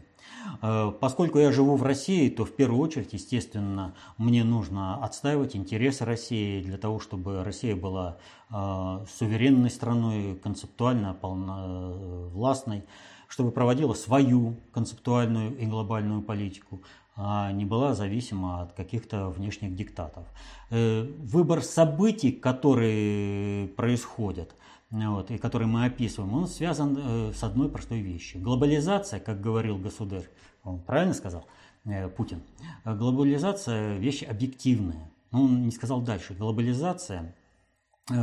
Э, 0.61 0.91
поскольку 0.99 1.39
я 1.39 1.51
живу 1.51 1.76
в 1.76 1.84
России, 1.84 2.30
то 2.30 2.45
в 2.45 2.55
первую 2.55 2.82
очередь, 2.82 3.13
естественно, 3.13 3.93
мне 4.17 4.43
нужно 4.43 5.03
отстаивать 5.03 5.55
интересы 5.55 6.05
России 6.05 6.61
для 6.61 6.78
того, 6.78 6.99
чтобы 6.99 7.43
Россия 7.43 7.76
была 7.76 8.17
э, 8.49 9.05
суверенной 9.17 9.69
страной, 9.69 10.36
концептуально 10.36 11.13
полновластной, 11.13 12.86
чтобы 13.28 13.51
проводила 13.51 13.93
свою 13.93 14.55
концептуальную 14.71 15.57
и 15.57 15.65
глобальную 15.65 16.21
политику, 16.21 16.82
а 17.17 17.51
не 17.51 17.65
была 17.65 17.93
зависима 17.93 18.61
от 18.61 18.73
каких-то 18.73 19.30
внешних 19.30 19.76
диктатов. 19.76 20.26
Э, 20.69 21.03
выбор 21.19 21.61
событий, 21.61 22.32
которые 22.32 23.67
происходят– 23.69 24.55
вот, 24.91 25.31
и 25.31 25.38
который 25.38 25.67
мы 25.67 25.86
описываем, 25.86 26.33
он 26.33 26.47
связан 26.47 26.97
э, 26.97 27.33
с 27.33 27.43
одной 27.43 27.69
простой 27.69 28.01
вещью. 28.01 28.41
Глобализация, 28.41 29.19
как 29.19 29.41
говорил 29.41 29.77
государь, 29.77 30.29
он 30.63 30.79
правильно 30.79 31.13
сказал, 31.13 31.45
э, 31.86 32.07
Путин, 32.09 32.41
глобализация– 32.86 33.97
вещь 33.97 34.23
объективная. 34.23 35.11
Но 35.31 35.43
он 35.43 35.65
не 35.65 35.71
сказал 35.71 36.01
дальше. 36.01 36.33
Глобализация 36.33 37.21
Э, 37.21 37.44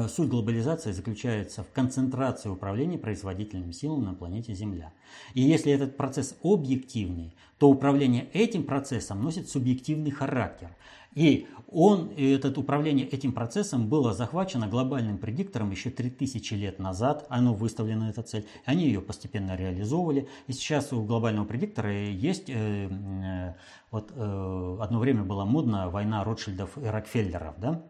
суть 0.09 0.29
глобализации 0.29 0.93
заключается 0.93 1.65
в 1.65 1.73
концентрации 1.73 2.49
управления 2.49 2.99
производительными 2.99 3.73
силами 3.73 4.05
на 4.05 4.15
планете 4.15 4.55
Земля. 4.55 4.93
И 5.35 5.43
если 5.43 5.73
этот 5.73 5.97
процесс 5.97 6.37
объективный, 6.43 7.35
то 7.59 7.69
управление 7.69 8.29
этим 8.33 8.65
процессом 8.65 9.23
носит 9.23 9.49
субъективный 9.49 10.11
характер. 10.11 10.77
И 11.15 11.47
он, 11.69 12.11
это 12.17 12.59
управление 12.59 13.07
этим 13.07 13.33
процессом 13.33 13.89
было 13.89 14.13
захвачено 14.13 14.69
глобальным 14.69 15.19
предиктором 15.19 15.71
еще 15.71 15.91
3000 15.91 16.55
лет 16.55 16.79
назад. 16.79 17.27
Оно 17.29 17.55
выставлено, 17.55 18.09
эта 18.09 18.23
цель. 18.23 18.47
Они 18.65 18.85
ее 18.85 19.01
постепенно 19.01 19.57
реализовывали. 19.57 20.29
И 20.47 20.53
сейчас 20.53 20.93
у 20.93 21.03
глобального 21.03 21.47
предиктора 21.47 21.93
есть... 21.93 22.49
Э, 22.49 22.89
э, 22.89 23.55
вот 23.91 24.11
э, 24.15 24.77
одно 24.81 24.99
время 24.99 25.23
была 25.23 25.45
модна 25.45 25.91
война 25.91 26.25
Ротшильдов 26.25 26.79
и 26.79 26.85
Рокфеллеров, 26.85 27.59
да? 27.59 27.83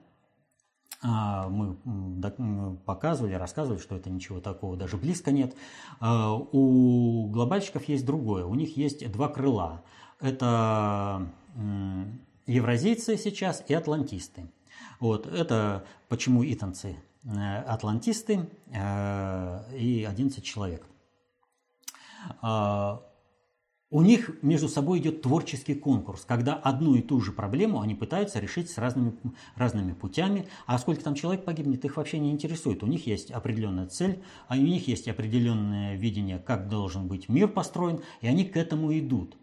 А, 1.05 1.49
мы 1.49 1.77
показывали, 2.85 3.35
рассказывали, 3.35 3.81
что 3.81 3.97
это 3.97 4.09
ничего 4.09 4.41
такого 4.41 4.77
даже 4.77 4.97
близко 4.97 5.33
нет. 5.33 5.55
А, 6.01 6.35
у 6.35 7.29
глобальщиков 7.29 7.85
есть 7.89 8.07
другое. 8.07 8.45
У 8.45 8.55
них 8.55 8.77
есть 8.77 9.11
два 9.11 9.29
крыла. 9.29 9.83
Это 10.21 11.27
евразийцы 12.47 13.17
сейчас 13.17 13.65
и 13.67 13.75
атлантисты. 13.75 14.49
Вот, 15.01 15.27
это 15.27 15.85
почему 16.09 16.45
итанцы 16.45 16.97
э, 17.25 17.57
атлантисты 17.67 18.49
э, 18.73 19.77
и 19.77 20.05
11 20.05 20.45
человек. 20.45 20.87
У 23.93 24.01
них 24.01 24.31
между 24.41 24.71
собой 24.71 25.01
идет 25.01 25.21
творческий 25.21 25.75
конкурс, 25.75 26.25
когда 26.25 26.55
одну 26.55 26.95
и 26.95 27.03
ту 27.03 27.21
же 27.21 27.31
проблему 27.31 27.83
они 27.83 27.95
пытаются 27.95 28.41
решить 28.41 28.71
с 28.71 28.79
разными, 28.79 29.13
разными 29.55 29.93
путями, 29.93 30.49
а 30.65 30.79
сколько 30.79 31.05
там 31.05 31.15
человек 31.15 31.45
погибнет, 31.45 31.85
их 31.85 31.99
вообще 31.99 32.19
не 32.19 32.31
интересует. 32.31 32.83
У 32.83 32.87
них 32.87 33.07
есть 33.07 33.31
определенная 33.31 33.87
цель, 33.87 34.23
а 34.49 34.55
у 34.55 34.63
них 34.63 34.89
есть 34.89 35.09
определенное 35.09 35.95
видение, 35.95 36.39
как 36.39 36.71
должен 36.71 37.07
быть 37.07 37.29
мир 37.29 37.49
построен, 37.49 38.01
и 38.23 38.29
они 38.29 38.47
к 38.47 38.57
этому 38.57 38.99
идут. 38.99 39.37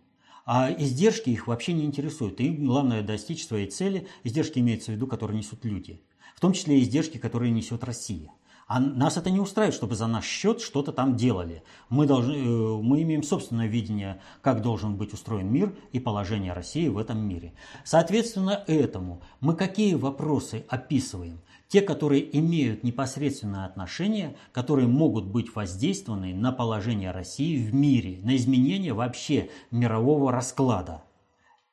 А 0.48 0.72
издержки 0.76 1.30
их 1.30 1.46
вообще 1.46 1.74
не 1.74 1.86
интересуют. 1.86 2.40
Им 2.40 2.66
главное 2.66 3.04
достичь 3.04 3.46
своей 3.46 3.70
цели. 3.70 4.08
Издержки 4.24 4.58
имеются 4.58 4.90
в 4.92 4.96
виду, 4.96 5.06
которые 5.06 5.38
несут 5.38 5.64
люди. 5.64 6.02
В 6.36 6.40
том 6.40 6.54
числе 6.54 6.80
и 6.80 6.82
издержки, 6.82 7.20
которые 7.20 7.52
несет 7.52 7.84
Россия. 7.84 8.32
А 8.70 8.80
нас 8.80 9.18
это 9.18 9.32
не 9.32 9.40
устраивает, 9.40 9.74
чтобы 9.74 9.96
за 9.96 10.06
наш 10.06 10.26
счет 10.26 10.62
что-то 10.62 10.92
там 10.92 11.16
делали. 11.16 11.64
Мы, 11.90 12.06
должны, 12.06 12.34
э, 12.34 12.82
мы 12.84 13.02
имеем 13.02 13.24
собственное 13.24 13.66
видение, 13.66 14.22
как 14.44 14.62
должен 14.62 14.96
быть 14.96 15.12
устроен 15.12 15.52
мир 15.52 15.76
и 15.92 16.00
положение 16.00 16.54
России 16.54 16.88
в 16.88 17.00
этом 17.00 17.20
мире. 17.20 17.54
Соответственно, 17.84 18.64
этому 18.68 19.24
мы 19.40 19.56
какие 19.56 19.96
вопросы 19.96 20.66
описываем? 20.70 21.42
Те, 21.68 21.82
которые 21.82 22.38
имеют 22.38 22.84
непосредственное 22.84 23.66
отношение, 23.66 24.36
которые 24.52 24.88
могут 24.88 25.26
быть 25.26 25.56
воздействованы 25.56 26.36
на 26.36 26.52
положение 26.52 27.10
России 27.10 27.58
в 27.58 27.74
мире, 27.74 28.20
на 28.22 28.36
изменение 28.36 28.94
вообще 28.94 29.50
мирового 29.72 30.32
расклада– 30.32 31.02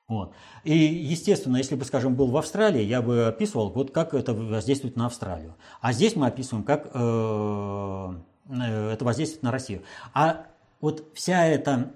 вот. 0.08 0.34
И, 0.62 0.76
естественно, 0.76 1.56
если 1.56 1.74
бы, 1.74 1.84
скажем, 1.84 2.14
был 2.14 2.28
в 2.28 2.36
Австралии, 2.36 2.82
я 2.82 3.02
бы 3.02 3.26
описывал, 3.26 3.70
вот 3.70 3.90
как 3.90 4.14
это 4.14 4.34
воздействует 4.34 4.96
на 4.96 5.06
Австралию. 5.06 5.56
А 5.80 5.92
здесь 5.92 6.14
мы 6.14 6.28
описываем, 6.28 6.64
как 6.64 6.90
э, 6.94 8.14
э, 8.50 8.90
это 8.92 9.04
воздействует 9.04 9.42
на 9.42 9.50
Россию. 9.50 9.82
А 10.14 10.46
вот 10.80 11.08
вся 11.14 11.44
эта 11.46 11.90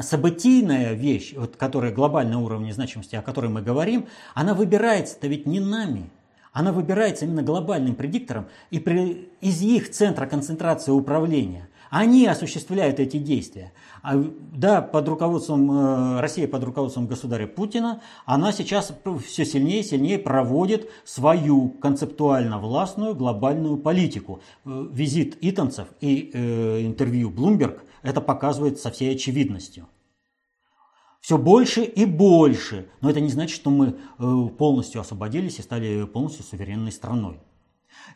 событийная 0.00 0.94
вещь, 0.94 1.34
вот, 1.36 1.56
которая 1.56 1.92
глобального 1.92 2.42
уровня 2.42 2.72
значимости, 2.72 3.14
о 3.14 3.22
которой 3.22 3.50
мы 3.50 3.62
говорим, 3.62 4.08
она 4.34 4.54
выбирается-то 4.54 5.28
ведь 5.28 5.46
не 5.46 5.60
нами. 5.60 6.10
Она 6.52 6.72
выбирается 6.72 7.24
именно 7.24 7.42
глобальным 7.42 7.94
предиктором 7.94 8.48
и 8.70 8.78
при, 8.78 9.30
из 9.40 9.62
их 9.62 9.90
центра 9.90 10.26
концентрации 10.26 10.90
управления. 10.90 11.68
Они 11.92 12.26
осуществляют 12.26 13.00
эти 13.00 13.18
действия. 13.18 13.74
А, 14.02 14.14
да, 14.16 14.80
под 14.80 15.06
руководством 15.08 15.70
э, 15.70 16.20
России, 16.20 16.46
под 16.46 16.64
руководством 16.64 17.06
государя 17.06 17.46
Путина, 17.46 18.00
она 18.24 18.50
сейчас 18.50 18.94
все 19.26 19.44
сильнее 19.44 19.80
и 19.80 19.82
сильнее 19.82 20.18
проводит 20.18 20.88
свою 21.04 21.68
концептуально 21.68 22.58
властную 22.58 23.14
глобальную 23.14 23.76
политику. 23.76 24.40
Э, 24.64 24.86
визит 24.90 25.36
итанцев 25.42 25.88
и 26.00 26.30
э, 26.32 26.86
интервью 26.86 27.30
Bloomberg 27.30 27.82
это 28.00 28.22
показывает 28.22 28.80
со 28.80 28.90
всей 28.90 29.14
очевидностью. 29.14 29.86
Все 31.20 31.36
больше 31.36 31.84
и 31.84 32.06
больше. 32.06 32.88
Но 33.02 33.10
это 33.10 33.20
не 33.20 33.28
значит, 33.28 33.54
что 33.54 33.68
мы 33.68 33.98
э, 34.18 34.48
полностью 34.56 35.02
освободились 35.02 35.58
и 35.58 35.62
стали 35.62 36.06
полностью 36.06 36.42
суверенной 36.42 36.90
страной. 36.90 37.38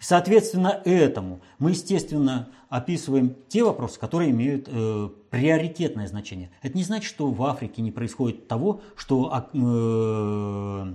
Соответственно, 0.01 0.81
этому 0.85 1.41
мы, 1.59 1.71
естественно, 1.71 2.49
описываем 2.69 3.37
те 3.49 3.65
вопросы, 3.65 3.99
которые 3.99 4.31
имеют 4.31 4.69
э, 4.69 5.09
приоритетное 5.31 6.07
значение. 6.07 6.51
Это 6.63 6.77
не 6.77 6.85
значит, 6.85 7.09
что 7.09 7.31
в 7.31 7.43
Африке 7.45 7.83
не 7.83 7.93
происходит 7.93 8.49
того, 8.49 8.81
что 8.97 9.33
э, 9.53 10.93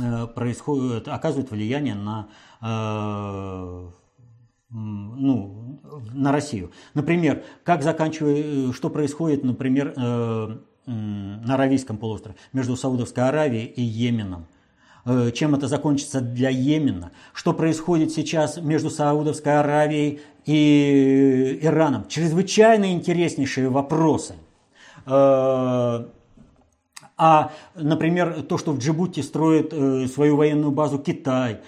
э, 0.00 0.26
происходит, 0.28 1.08
оказывает 1.08 1.50
влияние 1.50 1.94
на, 1.94 2.28
э, 2.62 3.88
ну, 4.70 5.80
на 6.12 6.32
Россию. 6.32 6.72
Например, 6.94 7.44
как 7.64 7.82
заканчивая, 7.82 8.72
что 8.72 8.90
происходит, 8.90 9.44
например, 9.44 9.92
э, 9.96 10.58
на 10.86 11.54
Аравийском 11.54 11.98
полуострове 11.98 12.36
между 12.52 12.76
Саудовской 12.76 13.28
Аравией 13.28 13.66
и 13.66 13.82
Йеменом. 13.82 14.46
Э, 15.06 15.30
чем 15.32 15.54
это 15.54 15.66
закончится 15.66 16.20
для 16.20 16.50
Йемена, 16.50 17.12
что 17.32 17.54
происходит 17.54 18.12
сейчас 18.12 18.58
между 18.58 18.90
Саудовской 18.90 19.58
Аравией 19.58 20.20
и 20.44 21.58
Ираном. 21.62 22.06
Чрезвычайно 22.06 22.92
интереснейшие 22.92 23.70
вопросы. 23.70 24.34
Э, 25.06 26.04
а, 27.16 27.52
например, 27.74 28.42
то, 28.42 28.58
что 28.58 28.72
в 28.72 28.78
Джибути 28.78 29.20
строит 29.20 29.72
э, 29.72 30.06
свою 30.06 30.36
военную 30.36 30.70
базу 30.70 30.98
Китай, 30.98 31.60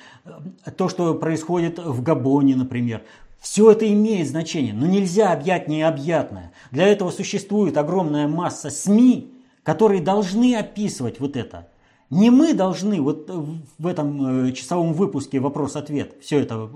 то, 0.76 0.88
что 0.88 1.14
происходит 1.14 1.78
в 1.78 2.02
Габоне, 2.02 2.56
например, 2.56 3.02
все 3.40 3.70
это 3.70 3.90
имеет 3.90 4.28
значение, 4.28 4.72
но 4.72 4.86
нельзя 4.86 5.32
объять 5.32 5.68
необъятное. 5.68 6.52
Для 6.70 6.86
этого 6.86 7.10
существует 7.10 7.76
огромная 7.76 8.28
масса 8.28 8.70
СМИ, 8.70 9.32
которые 9.62 10.00
должны 10.00 10.54
описывать 10.54 11.18
вот 11.18 11.36
это. 11.36 11.68
Не 12.12 12.28
мы 12.28 12.52
должны 12.52 13.00
вот 13.00 13.30
в 13.78 13.86
этом 13.86 14.48
э, 14.48 14.52
часовом 14.52 14.92
выпуске 14.92 15.40
вопрос-ответ 15.40 16.14
все 16.20 16.40
это 16.40 16.68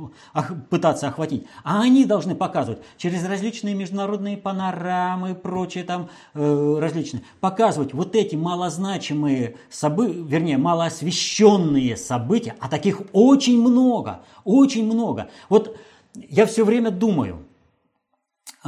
пытаться 0.71 1.09
охватить, 1.09 1.45
а 1.63 1.83
они 1.83 2.07
должны 2.07 2.35
показывать 2.35 2.79
через 2.97 3.23
различные 3.23 3.75
международные 3.75 4.39
панорамы 4.39 5.33
и 5.33 5.35
прочие 5.35 5.85
там 5.85 6.09
э, 6.33 6.79
различные, 6.81 7.23
показывать 7.41 7.93
вот 7.93 8.17
эти 8.17 8.35
малозначимые 8.35 9.57
события, 9.69 10.23
вернее, 10.23 10.57
малоосвещенные 10.57 11.99
события, 11.99 12.55
а 12.59 12.71
таких 12.71 13.03
очень 13.13 13.61
много, 13.61 14.23
очень 14.45 14.87
много. 14.87 15.29
Вот 15.51 15.77
я 16.15 16.47
все 16.47 16.65
время 16.65 16.91
думаю, 16.91 17.45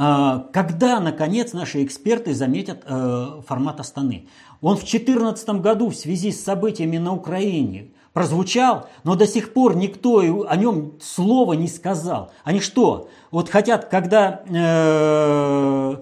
а, 0.01 0.47
когда, 0.53 1.01
наконец, 1.01 1.51
наши 1.51 1.83
эксперты 1.83 2.33
заметят 2.33 2.83
э, 2.85 3.41
формат 3.45 3.81
Астаны? 3.81 4.29
Он 4.61 4.75
в 4.75 4.79
2014 4.79 5.49
году 5.61 5.89
в 5.89 5.95
связи 5.95 6.31
с 6.31 6.43
событиями 6.43 6.97
на 6.97 7.13
Украине 7.13 7.91
прозвучал, 8.13 8.89
но 9.03 9.15
до 9.15 9.25
сих 9.25 9.53
пор 9.53 9.75
никто 9.75 10.19
о 10.19 10.55
нем 10.55 10.93
слова 11.01 11.53
не 11.53 11.67
сказал. 11.67 12.31
Они 12.43 12.59
что, 12.59 13.09
вот 13.31 13.49
хотят, 13.49 13.85
когда, 13.85 14.43
э, 14.45 15.95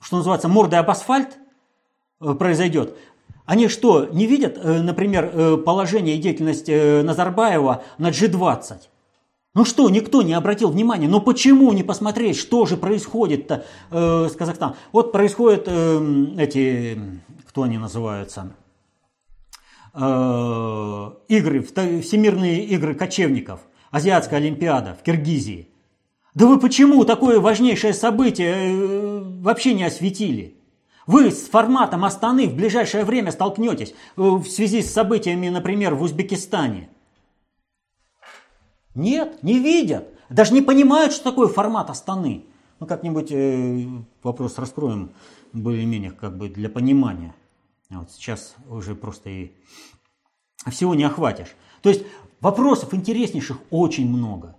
что 0.00 0.16
называется, 0.16 0.48
мордой 0.48 0.78
об 0.78 0.90
асфальт 0.90 1.38
э, 2.20 2.34
произойдет, 2.34 2.96
они 3.46 3.68
что, 3.68 4.06
не 4.06 4.26
видят, 4.26 4.58
э, 4.62 4.80
например, 4.80 5.30
э, 5.32 5.56
положение 5.56 6.16
и 6.16 6.20
деятельность 6.20 6.68
Назарбаева 6.68 7.82
на 7.98 8.10
G20? 8.10 8.82
Ну 9.54 9.64
что, 9.64 9.88
никто 9.88 10.22
не 10.22 10.32
обратил 10.32 10.70
внимания, 10.70 11.06
но 11.06 11.20
почему 11.20 11.72
не 11.72 11.84
посмотреть, 11.84 12.36
что 12.36 12.66
же 12.66 12.76
происходит-то 12.76 13.64
э, 13.90 14.28
с 14.28 14.34
Казахстаном? 14.34 14.74
Вот 14.90 15.12
происходят 15.12 15.64
э, 15.66 16.26
эти, 16.38 16.98
кто 17.46 17.62
они 17.62 17.78
называются, 17.78 18.52
э, 19.94 21.10
игры, 21.28 21.62
всемирные 21.62 22.64
игры 22.64 22.94
кочевников, 22.96 23.60
Азиатская 23.92 24.40
Олимпиада 24.40 24.96
в 25.00 25.04
Киргизии. 25.04 25.68
Да 26.34 26.46
вы 26.46 26.58
почему 26.58 27.04
такое 27.04 27.38
важнейшее 27.38 27.94
событие 27.94 28.54
э, 28.56 29.22
вообще 29.40 29.72
не 29.72 29.84
осветили? 29.84 30.56
Вы 31.06 31.30
с 31.30 31.48
форматом 31.48 32.04
Астаны 32.04 32.48
в 32.48 32.56
ближайшее 32.56 33.04
время 33.04 33.30
столкнетесь 33.30 33.90
э, 33.90 33.94
в 34.16 34.46
связи 34.48 34.82
с 34.82 34.92
событиями, 34.92 35.48
например, 35.48 35.94
в 35.94 36.02
Узбекистане. 36.02 36.88
Нет, 38.94 39.42
не 39.42 39.58
видят. 39.58 40.08
Даже 40.28 40.54
не 40.54 40.62
понимают, 40.62 41.12
что 41.12 41.24
такое 41.24 41.48
формат 41.48 41.90
Астаны. 41.90 42.46
Ну, 42.80 42.86
как-нибудь 42.86 43.30
э, 43.30 43.86
вопрос 44.22 44.58
раскроем 44.58 45.12
более-менее 45.52 46.10
как 46.10 46.36
бы 46.36 46.48
для 46.48 46.68
понимания. 46.68 47.34
А 47.90 48.00
вот 48.00 48.10
сейчас 48.10 48.56
уже 48.68 48.94
просто 48.94 49.30
и 49.30 49.52
всего 50.70 50.94
не 50.94 51.04
охватишь. 51.04 51.54
То 51.82 51.88
есть 51.90 52.04
вопросов 52.40 52.94
интереснейших 52.94 53.58
очень 53.70 54.08
много. 54.08 54.56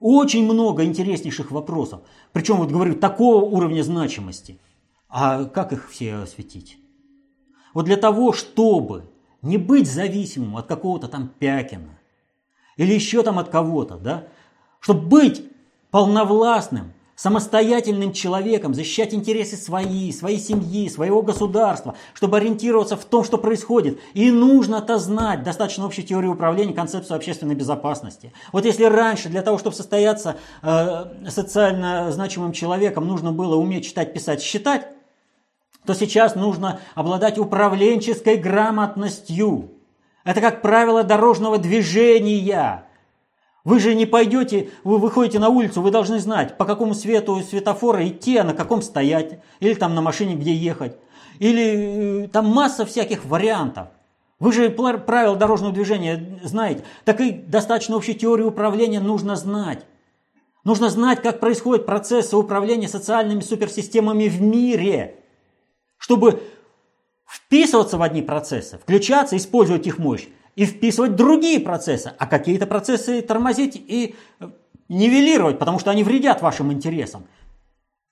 Очень 0.00 0.44
много 0.44 0.84
интереснейших 0.84 1.52
вопросов. 1.52 2.02
Причем, 2.32 2.56
вот 2.56 2.70
говорю, 2.70 2.96
такого 2.96 3.44
уровня 3.44 3.82
значимости. 3.82 4.58
А 5.08 5.44
как 5.44 5.72
их 5.72 5.90
все 5.90 6.16
осветить? 6.16 6.78
Вот 7.72 7.84
для 7.84 7.96
того, 7.96 8.32
чтобы 8.32 9.10
не 9.42 9.58
быть 9.58 9.90
зависимым 9.90 10.56
от 10.56 10.66
какого-то 10.66 11.08
там 11.08 11.28
Пякина, 11.28 11.98
или 12.76 12.92
еще 12.92 13.22
там 13.22 13.38
от 13.38 13.48
кого-то, 13.48 13.96
да, 13.96 14.24
чтобы 14.80 15.06
быть 15.06 15.44
полновластным, 15.90 16.92
самостоятельным 17.14 18.12
человеком, 18.12 18.74
защищать 18.74 19.14
интересы 19.14 19.56
свои, 19.56 20.10
своей 20.10 20.38
семьи, 20.38 20.88
своего 20.88 21.22
государства, 21.22 21.94
чтобы 22.14 22.38
ориентироваться 22.38 22.96
в 22.96 23.04
том, 23.04 23.22
что 23.22 23.38
происходит. 23.38 24.00
И 24.14 24.30
нужно-то 24.30 24.98
знать 24.98 25.44
достаточно 25.44 25.86
общей 25.86 26.02
теории 26.02 26.26
управления, 26.26 26.72
концепцию 26.72 27.16
общественной 27.16 27.54
безопасности. 27.54 28.32
Вот 28.50 28.64
если 28.64 28.84
раньше 28.84 29.28
для 29.28 29.42
того, 29.42 29.58
чтобы 29.58 29.76
состояться 29.76 30.36
э, 30.62 31.28
социально 31.28 32.10
значимым 32.10 32.52
человеком, 32.52 33.06
нужно 33.06 33.30
было 33.30 33.54
уметь 33.54 33.86
читать, 33.86 34.12
писать, 34.14 34.42
считать, 34.42 34.88
то 35.86 35.94
сейчас 35.94 36.34
нужно 36.34 36.80
обладать 36.94 37.38
управленческой 37.38 38.36
грамотностью. 38.36 39.71
Это 40.24 40.40
как 40.40 40.62
правило 40.62 41.02
дорожного 41.02 41.58
движения. 41.58 42.86
Вы 43.64 43.78
же 43.78 43.94
не 43.94 44.06
пойдете, 44.06 44.70
вы 44.82 44.98
выходите 44.98 45.38
на 45.38 45.48
улицу, 45.48 45.82
вы 45.82 45.90
должны 45.90 46.18
знать, 46.18 46.56
по 46.56 46.64
какому 46.64 46.94
свету 46.94 47.40
светофора 47.40 48.08
идти, 48.08 48.36
а 48.36 48.44
на 48.44 48.54
каком 48.54 48.82
стоять, 48.82 49.38
или 49.60 49.74
там 49.74 49.94
на 49.94 50.00
машине 50.00 50.34
где 50.34 50.52
ехать. 50.52 50.96
Или 51.38 52.24
э, 52.24 52.28
там 52.28 52.46
масса 52.46 52.84
всяких 52.84 53.24
вариантов. 53.24 53.88
Вы 54.40 54.52
же 54.52 54.70
правила 54.70 55.36
дорожного 55.36 55.72
движения 55.72 56.40
знаете. 56.42 56.82
Так 57.04 57.20
и 57.20 57.30
достаточно 57.30 57.96
общей 57.96 58.14
теории 58.14 58.42
управления 58.42 58.98
нужно 58.98 59.36
знать. 59.36 59.86
Нужно 60.64 60.90
знать, 60.90 61.22
как 61.22 61.38
происходят 61.38 61.86
процессы 61.86 62.36
управления 62.36 62.88
социальными 62.88 63.40
суперсистемами 63.40 64.28
в 64.28 64.42
мире, 64.42 65.16
чтобы 65.96 66.42
вписываться 67.32 67.96
в 67.96 68.02
одни 68.02 68.20
процессы, 68.20 68.76
включаться, 68.76 69.38
использовать 69.38 69.86
их 69.86 69.98
мощь 69.98 70.26
и 70.54 70.66
вписывать 70.66 71.16
другие 71.16 71.60
процессы, 71.60 72.12
а 72.18 72.26
какие-то 72.26 72.66
процессы 72.66 73.22
тормозить 73.22 73.74
и 73.74 74.16
э, 74.38 74.50
нивелировать, 74.90 75.58
потому 75.58 75.78
что 75.78 75.90
они 75.90 76.04
вредят 76.04 76.42
вашим 76.42 76.70
интересам. 76.74 77.24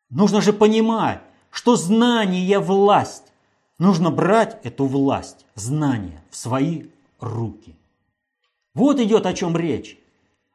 Нужно 0.08 0.40
же 0.40 0.54
понимать, 0.54 1.20
что 1.50 1.76
знание– 1.76 2.58
власть. 2.60 3.24
Нужно 3.78 4.10
брать 4.10 4.58
эту 4.62 4.86
власть, 4.86 5.44
знание 5.54 6.22
в 6.30 6.36
свои 6.36 6.84
руки. 7.20 7.76
Вот 8.74 9.00
идет 9.00 9.26
о 9.26 9.34
чем 9.34 9.54
речь. 9.54 9.98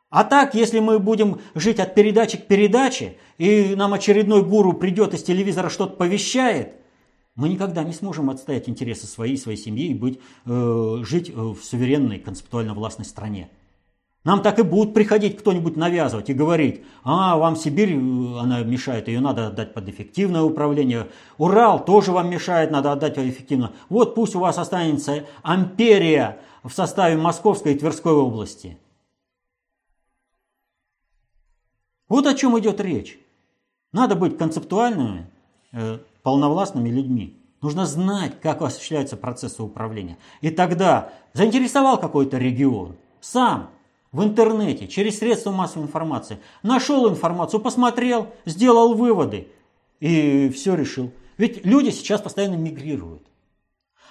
А 0.10 0.24
так, 0.24 0.56
если 0.56 0.80
мы 0.80 0.98
будем 0.98 1.40
жить 1.54 1.80
от 1.80 1.94
передачи 1.94 2.38
к 2.38 2.48
передаче, 2.48 3.18
и 3.38 3.76
нам 3.76 3.94
очередной 3.94 4.44
гуру 4.44 4.74
придет 4.74 5.14
из 5.14 5.22
телевизора 5.22 5.70
что-то 5.70 5.96
повещает– 5.96 6.74
мы 7.36 7.50
никогда 7.50 7.84
не 7.84 7.94
сможем 7.94 8.30
отстоять 8.30 8.70
интересы 8.70 9.08
своей, 9.08 9.38
своей 9.38 9.58
семьи 9.58 9.88
и 9.88 9.94
быть, 9.94 10.20
э, 10.46 10.98
жить 11.04 11.30
э, 11.30 11.34
в 11.34 11.58
суверенной, 11.62 12.20
концептуально 12.20 12.74
властной 12.74 13.06
стране. 13.06 13.50
Нам 14.24 14.42
так 14.42 14.58
и 14.58 14.64
будут 14.64 14.96
приходить 14.96 15.38
кто-нибудь 15.38 15.76
навязывать 15.76 16.32
и 16.32 16.34
говорить, 16.34 16.84
а, 17.04 17.38
вам 17.38 17.56
Сибирь, 17.56 17.94
э, 17.94 18.40
она 18.40 18.64
мешает, 18.64 19.08
ее 19.08 19.20
надо 19.20 19.48
отдать 19.48 19.74
под 19.74 19.88
эффективное 19.90 20.42
управление. 20.42 21.10
Урал 21.38 21.84
тоже 21.84 22.12
вам 22.12 22.30
мешает, 22.30 22.72
надо 22.72 22.92
отдать 22.92 23.18
эффективно. 23.18 23.74
Вот 23.90 24.16
пусть 24.16 24.36
у 24.36 24.40
вас 24.40 24.58
останется 24.58 25.26
амперия 25.44 26.40
в 26.64 26.72
составе 26.72 27.18
Московской 27.18 27.74
и 27.74 27.78
Тверской 27.78 28.14
области. 28.14 28.78
Вот 32.08 32.26
о 32.28 32.34
чем 32.34 32.58
идет 32.58 32.80
речь. 32.80 33.20
Надо 33.92 34.16
быть 34.16 34.38
концептуальными, 34.38 35.30
э, 35.72 36.00
полновластными 36.26 36.90
людьми. 36.90 37.38
Нужно 37.62 37.86
знать, 37.86 38.42
как 38.42 38.64
осуществляются 38.64 39.16
процессы 39.16 39.62
управления. 39.62 40.18
И 40.42 40.50
тогда 40.50 41.12
заинтересовал 41.34 42.00
какой-то 42.00 42.40
регион, 42.40 42.96
сам 43.22 43.70
в 44.12 44.24
интернете, 44.24 44.88
через 44.88 45.20
средства 45.20 45.52
массовой 45.52 45.84
информации, 45.84 46.40
нашел 46.64 47.08
информацию, 47.08 47.60
посмотрел, 47.60 48.34
сделал 48.46 48.96
выводы 48.96 49.50
и 50.00 50.50
все 50.50 50.74
решил. 50.74 51.12
Ведь 51.38 51.64
люди 51.64 51.92
сейчас 51.92 52.22
постоянно 52.22 52.56
мигрируют. 52.56 53.22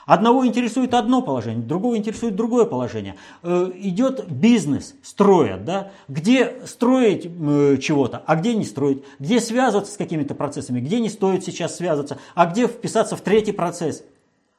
Одного 0.07 0.47
интересует 0.47 0.93
одно 0.93 1.23
положение, 1.23 1.65
другого 1.65 1.97
интересует 1.97 2.37
другое 2.37 2.67
положение. 2.67 3.17
Э, 3.43 3.71
идет 3.75 4.29
бизнес, 4.29 4.95
строят, 5.03 5.65
да? 5.65 5.93
где 6.09 6.67
строить 6.67 7.27
э, 7.27 7.79
чего-то, 7.81 8.23
а 8.27 8.37
где 8.37 8.55
не 8.55 8.65
строить, 8.65 9.03
где 9.19 9.41
связываться 9.41 9.93
с 9.93 9.97
какими-то 9.97 10.35
процессами, 10.35 10.81
где 10.81 11.01
не 11.01 11.09
стоит 11.09 11.45
сейчас 11.45 11.77
связываться, 11.77 12.19
а 12.35 12.47
где 12.47 12.67
вписаться 12.67 13.17
в 13.17 13.23
третий 13.23 13.53
процесс. 13.53 14.05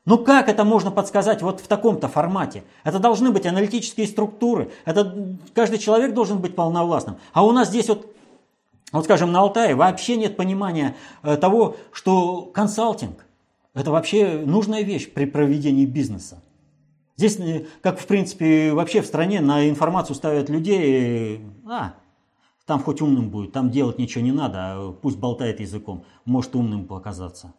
Ну 0.05 0.17
как 0.19 0.49
это 0.49 0.63
можно 0.63 0.91
подсказать 0.91 1.41
вот 1.41 1.59
в 1.59 1.67
таком-то 1.67 2.07
формате? 2.07 2.63
Это 2.84 2.99
должны 2.99 3.31
быть 3.31 3.45
аналитические 3.45 4.07
структуры, 4.07 4.72
это 4.85 5.38
каждый 5.53 5.77
человек 5.77 6.13
должен 6.13 6.39
быть 6.39 6.55
полновластным. 6.55 7.17
А 7.34 7.45
у 7.45 7.51
нас 7.51 7.69
здесь 7.69 7.88
вот 7.89 8.11
вот 8.91 9.03
скажем, 9.03 9.31
на 9.31 9.39
Алтае 9.39 9.76
вообще 9.76 10.15
нет 10.15 10.38
понимания 10.38 10.95
э, 11.22 11.35
того, 11.38 11.76
что 11.91 12.49
консалтинг 12.53 13.24
это 13.76 13.91
вообще 13.91 14.39
нужная 14.45 14.81
вещь 14.81 15.11
при 15.11 15.26
проведении 15.26 15.85
бизнеса. 15.85 16.41
Здесь, 17.18 17.39
э, 17.39 17.65
как 17.81 17.99
в 17.99 18.07
принципе, 18.07 18.73
вообще 18.73 19.02
в 19.02 19.06
стране 19.06 19.41
на 19.41 19.69
информацию 19.69 20.15
ставят 20.15 20.49
людей, 20.49 21.41
а, 21.69 21.93
там 22.65 22.81
хоть 22.81 23.02
умным 23.02 23.30
будет, 23.30 23.52
там 23.52 23.69
делать 23.69 23.99
ничего 23.99 24.23
не 24.23 24.31
надо, 24.31 24.57
а 24.57 24.91
пусть 24.91 25.18
болтает 25.18 25.60
языком, 25.60 26.03
может 26.26 26.56
умным 26.56 26.85
показаться. 26.85 27.53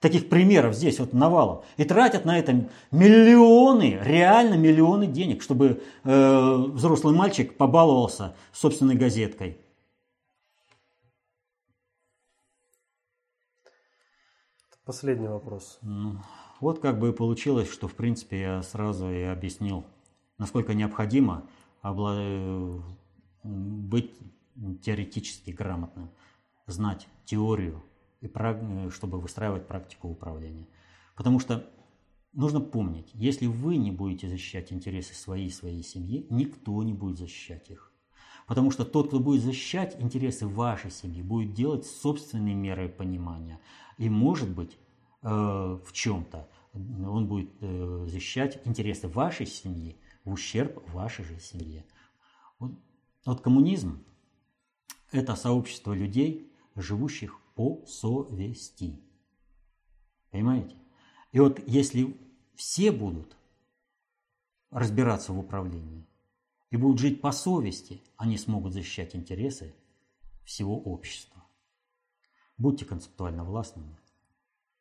Таких 0.00 0.30
примеров 0.30 0.74
здесь 0.74 0.98
вот 0.98 1.12
навалом. 1.12 1.60
И 1.76 1.84
тратят 1.84 2.24
на 2.24 2.38
это 2.38 2.68
миллионы, 2.90 3.98
реально 4.02 4.54
миллионы 4.54 5.06
денег, 5.06 5.42
чтобы 5.42 5.82
э, 6.04 6.54
взрослый 6.68 7.14
мальчик 7.14 7.54
побаловался 7.54 8.34
собственной 8.50 8.94
газеткой. 8.94 9.58
Последний 14.90 15.28
вопрос. 15.28 15.78
Ну, 15.82 16.16
вот 16.58 16.80
как 16.80 16.98
бы 16.98 17.12
получилось, 17.12 17.70
что 17.70 17.86
в 17.86 17.94
принципе 17.94 18.40
я 18.40 18.62
сразу 18.64 19.08
и 19.08 19.22
объяснил, 19.22 19.84
насколько 20.36 20.74
необходимо 20.74 21.46
быть 23.44 24.10
теоретически 24.82 25.52
грамотным, 25.52 26.10
знать 26.66 27.06
теорию, 27.24 27.84
и 28.20 28.28
чтобы 28.90 29.20
выстраивать 29.20 29.68
практику 29.68 30.08
управления. 30.08 30.66
Потому 31.14 31.38
что 31.38 31.64
нужно 32.32 32.60
помнить, 32.60 33.12
если 33.14 33.46
вы 33.46 33.76
не 33.76 33.92
будете 33.92 34.28
защищать 34.28 34.72
интересы 34.72 35.14
своей 35.14 35.46
и 35.46 35.50
своей 35.50 35.84
семьи, 35.84 36.26
никто 36.30 36.82
не 36.82 36.94
будет 36.94 37.16
защищать 37.16 37.70
их. 37.70 37.89
Потому 38.50 38.72
что 38.72 38.84
тот, 38.84 39.06
кто 39.06 39.20
будет 39.20 39.44
защищать 39.44 39.94
интересы 40.00 40.44
вашей 40.44 40.90
семьи, 40.90 41.22
будет 41.22 41.54
делать 41.54 41.86
собственные 41.86 42.56
меры 42.56 42.88
понимания. 42.88 43.60
И 43.96 44.10
может 44.10 44.50
быть 44.50 44.76
э, 45.22 45.28
в 45.28 45.92
чем-то 45.92 46.48
он 46.74 47.28
будет 47.28 47.52
э, 47.60 48.06
защищать 48.08 48.60
интересы 48.64 49.06
вашей 49.06 49.46
семьи 49.46 49.96
в 50.24 50.32
ущерб 50.32 50.82
вашей 50.92 51.24
же 51.24 51.38
семье. 51.38 51.86
Вот, 52.58 52.72
вот 53.24 53.40
коммунизм– 53.40 54.04
это 55.12 55.36
сообщество 55.36 55.92
людей, 55.92 56.52
живущих 56.74 57.38
по 57.54 57.84
совести. 57.86 59.00
Понимаете? 60.32 60.74
И 61.30 61.38
вот 61.38 61.60
если 61.68 62.18
все 62.56 62.90
будут 62.90 63.36
разбираться 64.72 65.32
в 65.32 65.38
управлении, 65.38 66.04
и 66.70 66.76
будут 66.76 66.98
жить 66.98 67.20
по 67.20 67.32
совести, 67.32 68.02
они 68.16 68.38
смогут 68.38 68.72
защищать 68.72 69.14
интересы 69.14 69.74
всего 70.44 70.80
общества. 70.80 71.44
Будьте 72.56 72.84
концептуально 72.84 73.44
властными, 73.44 73.98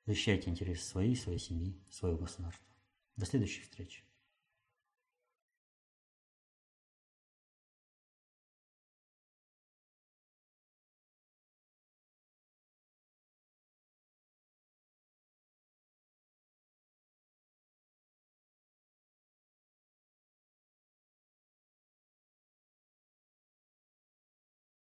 защищайте 0.06 0.50
интересы 0.50 0.84
своей, 0.84 1.16
своей 1.16 1.40
семьи, 1.40 1.80
своего 1.90 2.20
государства. 2.20 2.66
До 3.16 3.26
следующих 3.26 3.64
встреч. 3.64 4.04